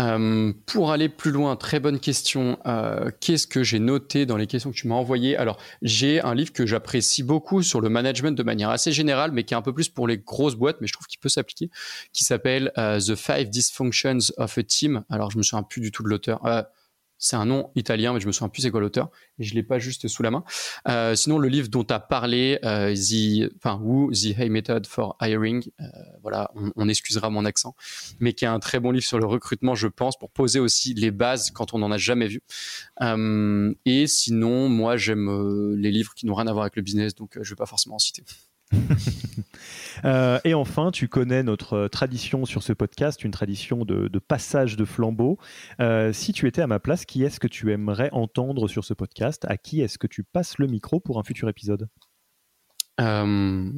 Euh, 0.00 0.52
pour 0.66 0.90
aller 0.90 1.08
plus 1.08 1.30
loin, 1.30 1.54
très 1.56 1.78
bonne 1.78 2.00
question. 2.00 2.58
Euh, 2.66 3.10
Qu'est-ce 3.20 3.46
que 3.46 3.62
j'ai 3.62 3.78
noté 3.78 4.26
dans 4.26 4.36
les 4.36 4.46
questions 4.46 4.70
que 4.70 4.76
tu 4.76 4.88
m'as 4.88 4.96
envoyées? 4.96 5.36
Alors, 5.36 5.58
j'ai 5.82 6.20
un 6.20 6.34
livre 6.34 6.52
que 6.52 6.66
j'apprécie 6.66 7.22
beaucoup 7.22 7.62
sur 7.62 7.80
le 7.80 7.88
management 7.88 8.36
de 8.36 8.42
manière 8.42 8.70
assez 8.70 8.92
générale, 8.92 9.30
mais 9.32 9.44
qui 9.44 9.54
est 9.54 9.56
un 9.56 9.62
peu 9.62 9.72
plus 9.72 9.88
pour 9.88 10.08
les 10.08 10.18
grosses 10.18 10.56
boîtes, 10.56 10.80
mais 10.80 10.86
je 10.86 10.92
trouve 10.92 11.06
qu'il 11.06 11.20
peut 11.20 11.28
s'appliquer, 11.28 11.70
qui 12.12 12.24
s'appelle 12.24 12.72
euh, 12.76 12.98
The 12.98 13.14
Five 13.14 13.50
Dysfunctions 13.50 14.32
of 14.36 14.58
a 14.58 14.62
Team. 14.64 15.04
Alors, 15.10 15.30
je 15.30 15.38
me 15.38 15.42
souviens 15.42 15.62
plus 15.62 15.80
du 15.80 15.92
tout 15.92 16.02
de 16.02 16.08
l'auteur. 16.08 16.40
C'est 17.18 17.36
un 17.36 17.46
nom 17.46 17.70
italien, 17.74 18.12
mais 18.12 18.20
je 18.20 18.26
me 18.26 18.32
souviens 18.32 18.48
plus 18.48 18.62
c'est 18.62 18.70
quoi 18.70 18.80
l'auteur. 18.80 19.10
Et 19.38 19.44
je 19.44 19.54
l'ai 19.54 19.62
pas 19.62 19.78
juste 19.78 20.08
sous 20.08 20.22
la 20.22 20.30
main. 20.30 20.44
Euh, 20.88 21.14
sinon, 21.14 21.38
le 21.38 21.48
livre 21.48 21.68
dont 21.68 21.84
tu 21.84 21.94
as 21.94 22.00
parlé, 22.00 22.58
euh, 22.64 22.94
the, 22.94 23.52
enfin, 23.56 23.80
ou 23.82 24.10
The 24.12 24.38
Hay 24.38 24.48
Method 24.48 24.86
for 24.86 25.16
Hiring, 25.20 25.64
euh, 25.80 25.84
voilà, 26.22 26.50
on, 26.76 26.88
excusera 26.88 27.30
mon 27.30 27.44
accent, 27.44 27.74
mais 28.20 28.34
qui 28.34 28.44
est 28.44 28.48
un 28.48 28.58
très 28.58 28.78
bon 28.78 28.90
livre 28.90 29.06
sur 29.06 29.18
le 29.18 29.26
recrutement, 29.26 29.74
je 29.74 29.88
pense, 29.88 30.18
pour 30.18 30.30
poser 30.30 30.60
aussi 30.60 30.94
les 30.94 31.10
bases 31.10 31.50
quand 31.50 31.74
on 31.74 31.78
n'en 31.78 31.90
a 31.90 31.98
jamais 31.98 32.28
vu. 32.28 32.42
et 33.86 34.06
sinon, 34.06 34.68
moi, 34.68 34.96
j'aime 34.96 35.74
les 35.76 35.90
livres 35.90 36.14
qui 36.14 36.26
n'ont 36.26 36.34
rien 36.34 36.46
à 36.46 36.52
voir 36.52 36.64
avec 36.64 36.76
le 36.76 36.82
business, 36.82 37.14
donc 37.14 37.38
je 37.40 37.50
vais 37.50 37.56
pas 37.56 37.66
forcément 37.66 37.96
en 37.96 37.98
citer. 37.98 38.22
Euh, 40.04 40.38
et 40.44 40.52
enfin, 40.52 40.90
tu 40.90 41.08
connais 41.08 41.42
notre 41.42 41.88
tradition 41.88 42.44
sur 42.44 42.62
ce 42.62 42.74
podcast, 42.74 43.24
une 43.24 43.30
tradition 43.30 43.86
de, 43.86 44.18
passage 44.18 44.76
de 44.76 44.84
flambeau. 44.84 45.38
Euh, 45.80 46.12
si 46.12 46.34
tu 46.34 46.46
étais 46.46 46.60
à 46.60 46.66
ma 46.66 46.78
place, 46.78 47.06
qui 47.06 47.22
est-ce 47.22 47.40
que 47.40 47.46
tu 47.46 47.72
aimerais 47.72 48.10
entendre 48.12 48.68
sur 48.68 48.84
ce 48.84 48.92
podcast? 48.92 49.46
À 49.48 49.56
qui 49.56 49.80
est-ce 49.80 49.96
que 49.96 50.06
tu 50.06 50.22
passes 50.22 50.58
le 50.58 50.66
micro 50.66 51.00
pour 51.00 51.18
un 51.18 51.22
futur 51.22 51.48
épisode? 51.48 51.88
Euh, 53.00 53.70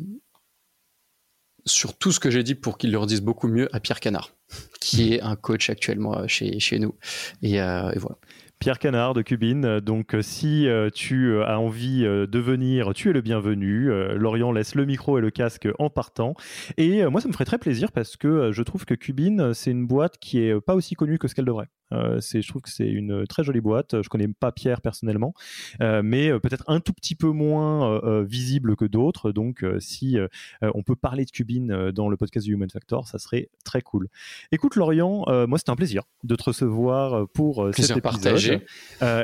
Sur 1.64 1.96
tout 1.96 2.10
ce 2.10 2.18
que 2.18 2.30
j'ai 2.30 2.42
dit 2.42 2.56
pour 2.56 2.76
qu'il 2.76 2.90
leur 2.90 3.06
dise 3.06 3.20
beaucoup 3.20 3.46
mieux 3.46 3.68
à 3.76 3.78
Pierre 3.78 4.00
Canard, 4.00 4.32
qui 4.80 5.12
est 5.12 5.20
un 5.20 5.36
coach 5.36 5.70
actuellement 5.70 6.26
chez, 6.26 6.58
chez 6.58 6.80
nous. 6.80 6.96
Et 7.42 7.58
voilà. 7.58 8.18
Pierre 8.58 8.78
Canard 8.78 9.14
de 9.14 9.22
Cubine. 9.22 9.80
Donc, 9.80 10.14
euh, 10.14 10.22
si 10.22 10.66
euh, 10.66 10.90
tu 10.90 11.28
euh, 11.28 11.46
as 11.46 11.58
envie 11.58 12.02
de 12.02 12.38
venir, 12.38 12.92
tu 12.94 13.10
es 13.10 13.12
le 13.12 13.20
bienvenu. 13.20 13.90
Lorient 14.14 14.52
laisse 14.52 14.74
le 14.74 14.86
micro 14.86 15.18
et 15.18 15.20
le 15.20 15.30
casque 15.30 15.68
en 15.78 15.90
partant. 15.90 16.34
Et 16.76 17.04
moi, 17.06 17.20
ça 17.20 17.28
me 17.28 17.32
ferait 17.32 17.44
très 17.44 17.58
plaisir 17.58 17.92
parce 17.92 18.16
que 18.16 18.52
je 18.52 18.62
trouve 18.62 18.84
que 18.84 18.94
Cubine, 18.94 19.54
c'est 19.54 19.70
une 19.70 19.86
boîte 19.86 20.18
qui 20.18 20.40
est 20.40 20.60
pas 20.60 20.74
aussi 20.74 20.94
connue 20.94 21.18
que 21.18 21.28
ce 21.28 21.34
qu'elle 21.34 21.44
devrait. 21.44 21.68
Euh, 21.92 22.20
je 22.20 22.48
trouve 22.48 22.62
que 22.62 22.70
c'est 22.70 22.88
une 22.88 23.26
très 23.26 23.44
jolie 23.44 23.60
boîte. 23.60 24.02
Je 24.02 24.08
connais 24.08 24.28
pas 24.28 24.52
Pierre 24.52 24.80
personnellement, 24.80 25.34
euh, 25.80 26.02
mais 26.04 26.30
euh, 26.30 26.38
peut-être 26.38 26.64
un 26.66 26.80
tout 26.80 26.92
petit 26.92 27.14
peu 27.14 27.28
moins 27.28 28.00
visible 28.24 28.76
que 28.76 28.84
d'autres. 28.84 29.32
Donc, 29.32 29.64
si 29.78 30.16
on 30.62 30.82
peut 30.82 30.96
parler 30.96 31.24
de 31.24 31.30
Cubine 31.30 31.90
dans 31.90 32.08
le 32.08 32.16
podcast 32.16 32.46
du 32.46 32.54
Human 32.54 32.68
Factor, 32.70 33.06
ça 33.06 33.18
serait 33.18 33.50
très 33.64 33.82
cool. 33.82 34.08
Écoute, 34.52 34.76
Lorient, 34.76 35.24
moi, 35.46 35.58
c'était 35.58 35.70
un 35.70 35.76
plaisir 35.76 36.02
de 36.24 36.34
te 36.34 36.44
recevoir 36.44 37.28
pour 37.28 37.68
cet 37.74 37.96
épisode. 37.96 38.62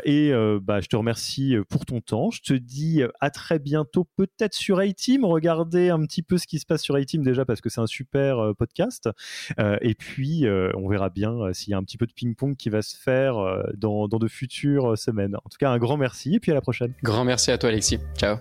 et 0.05 0.33
bah, 0.63 0.81
je 0.81 0.89
te 0.89 0.97
remercie 0.97 1.57
pour 1.69 1.85
ton 1.85 2.01
temps. 2.01 2.31
Je 2.31 2.43
te 2.43 2.55
dis 2.55 3.03
à 3.21 3.31
très 3.31 3.59
bientôt, 3.59 4.05
peut-être 4.17 4.55
sur 4.55 4.83
iTeam. 4.83 5.25
Regardez 5.25 5.91
un 5.91 6.05
petit 6.05 6.23
peu 6.23 6.39
ce 6.39 6.47
qui 6.47 6.59
se 6.59 6.67
passe 6.67 6.83
sur 6.83 6.99
iTeam 6.99 7.23
déjà 7.23 7.45
parce 7.45 7.61
que 7.61 7.69
c'est 7.69 7.81
un 7.81 7.87
super 7.87 8.53
podcast. 8.57 9.09
et 9.59 9.95
puis, 9.95 10.45
on 10.75 10.89
verra 10.89 11.11
bien 11.11 11.53
s'il 11.53 11.71
y 11.71 11.75
a 11.75 11.79
un 11.79 11.85
petit 11.85 11.99
peu 11.99 12.07
de 12.07 12.13
ping-pong 12.13 12.52
qui 12.57 12.71
va 12.71 12.83
se 12.83 12.97
faire 12.97 13.39
euh, 13.39 13.63
dans, 13.77 14.09
dans 14.09 14.19
de 14.19 14.29
futures 14.29 14.99
semaines. 14.99 15.37
En 15.37 15.49
tout 15.49 15.59
cas, 15.59 15.71
un 15.71 15.79
grand 15.79 15.97
merci 15.97 16.35
et 16.37 16.41
puis 16.41 16.51
à 16.51 16.55
la 16.55 16.61
prochaine. 16.61 16.93
Grand 17.03 17.25
merci 17.25 17.51
à 17.51 17.59
toi, 17.59 17.71
Alexis. 17.71 17.99
Ciao. 18.17 18.37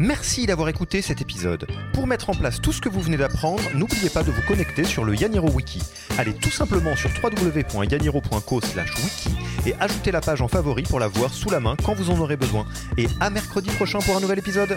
Merci 0.00 0.46
d'avoir 0.46 0.68
écouté 0.68 1.02
cet 1.02 1.22
épisode. 1.22 1.68
Pour 1.92 2.08
mettre 2.08 2.30
en 2.30 2.34
place 2.34 2.60
tout 2.60 2.72
ce 2.72 2.80
que 2.80 2.88
vous 2.88 3.00
venez 3.00 3.16
d'apprendre, 3.16 3.62
n'oubliez 3.74 4.10
pas 4.10 4.24
de 4.24 4.32
vous 4.32 4.42
connecter 4.42 4.82
sur 4.82 5.04
le 5.04 5.14
Yaniro 5.14 5.48
Wiki. 5.50 5.80
Allez 6.18 6.34
tout 6.34 6.50
simplement 6.50 6.96
sur 6.96 7.10
www.yaniro.co/wiki 7.22 9.28
et 9.66 9.74
ajoutez 9.78 10.10
la 10.10 10.20
page 10.20 10.42
en 10.42 10.48
favori 10.48 10.82
pour 10.82 10.98
la 10.98 11.06
voir 11.06 11.32
sous 11.32 11.48
la 11.48 11.60
main 11.60 11.76
quand 11.84 11.94
vous 11.94 12.10
en 12.10 12.18
aurez 12.18 12.36
besoin. 12.36 12.66
Et 12.96 13.06
à 13.20 13.30
mercredi 13.30 13.70
prochain 13.70 14.00
pour 14.00 14.16
un 14.16 14.20
nouvel 14.20 14.40
épisode. 14.40 14.76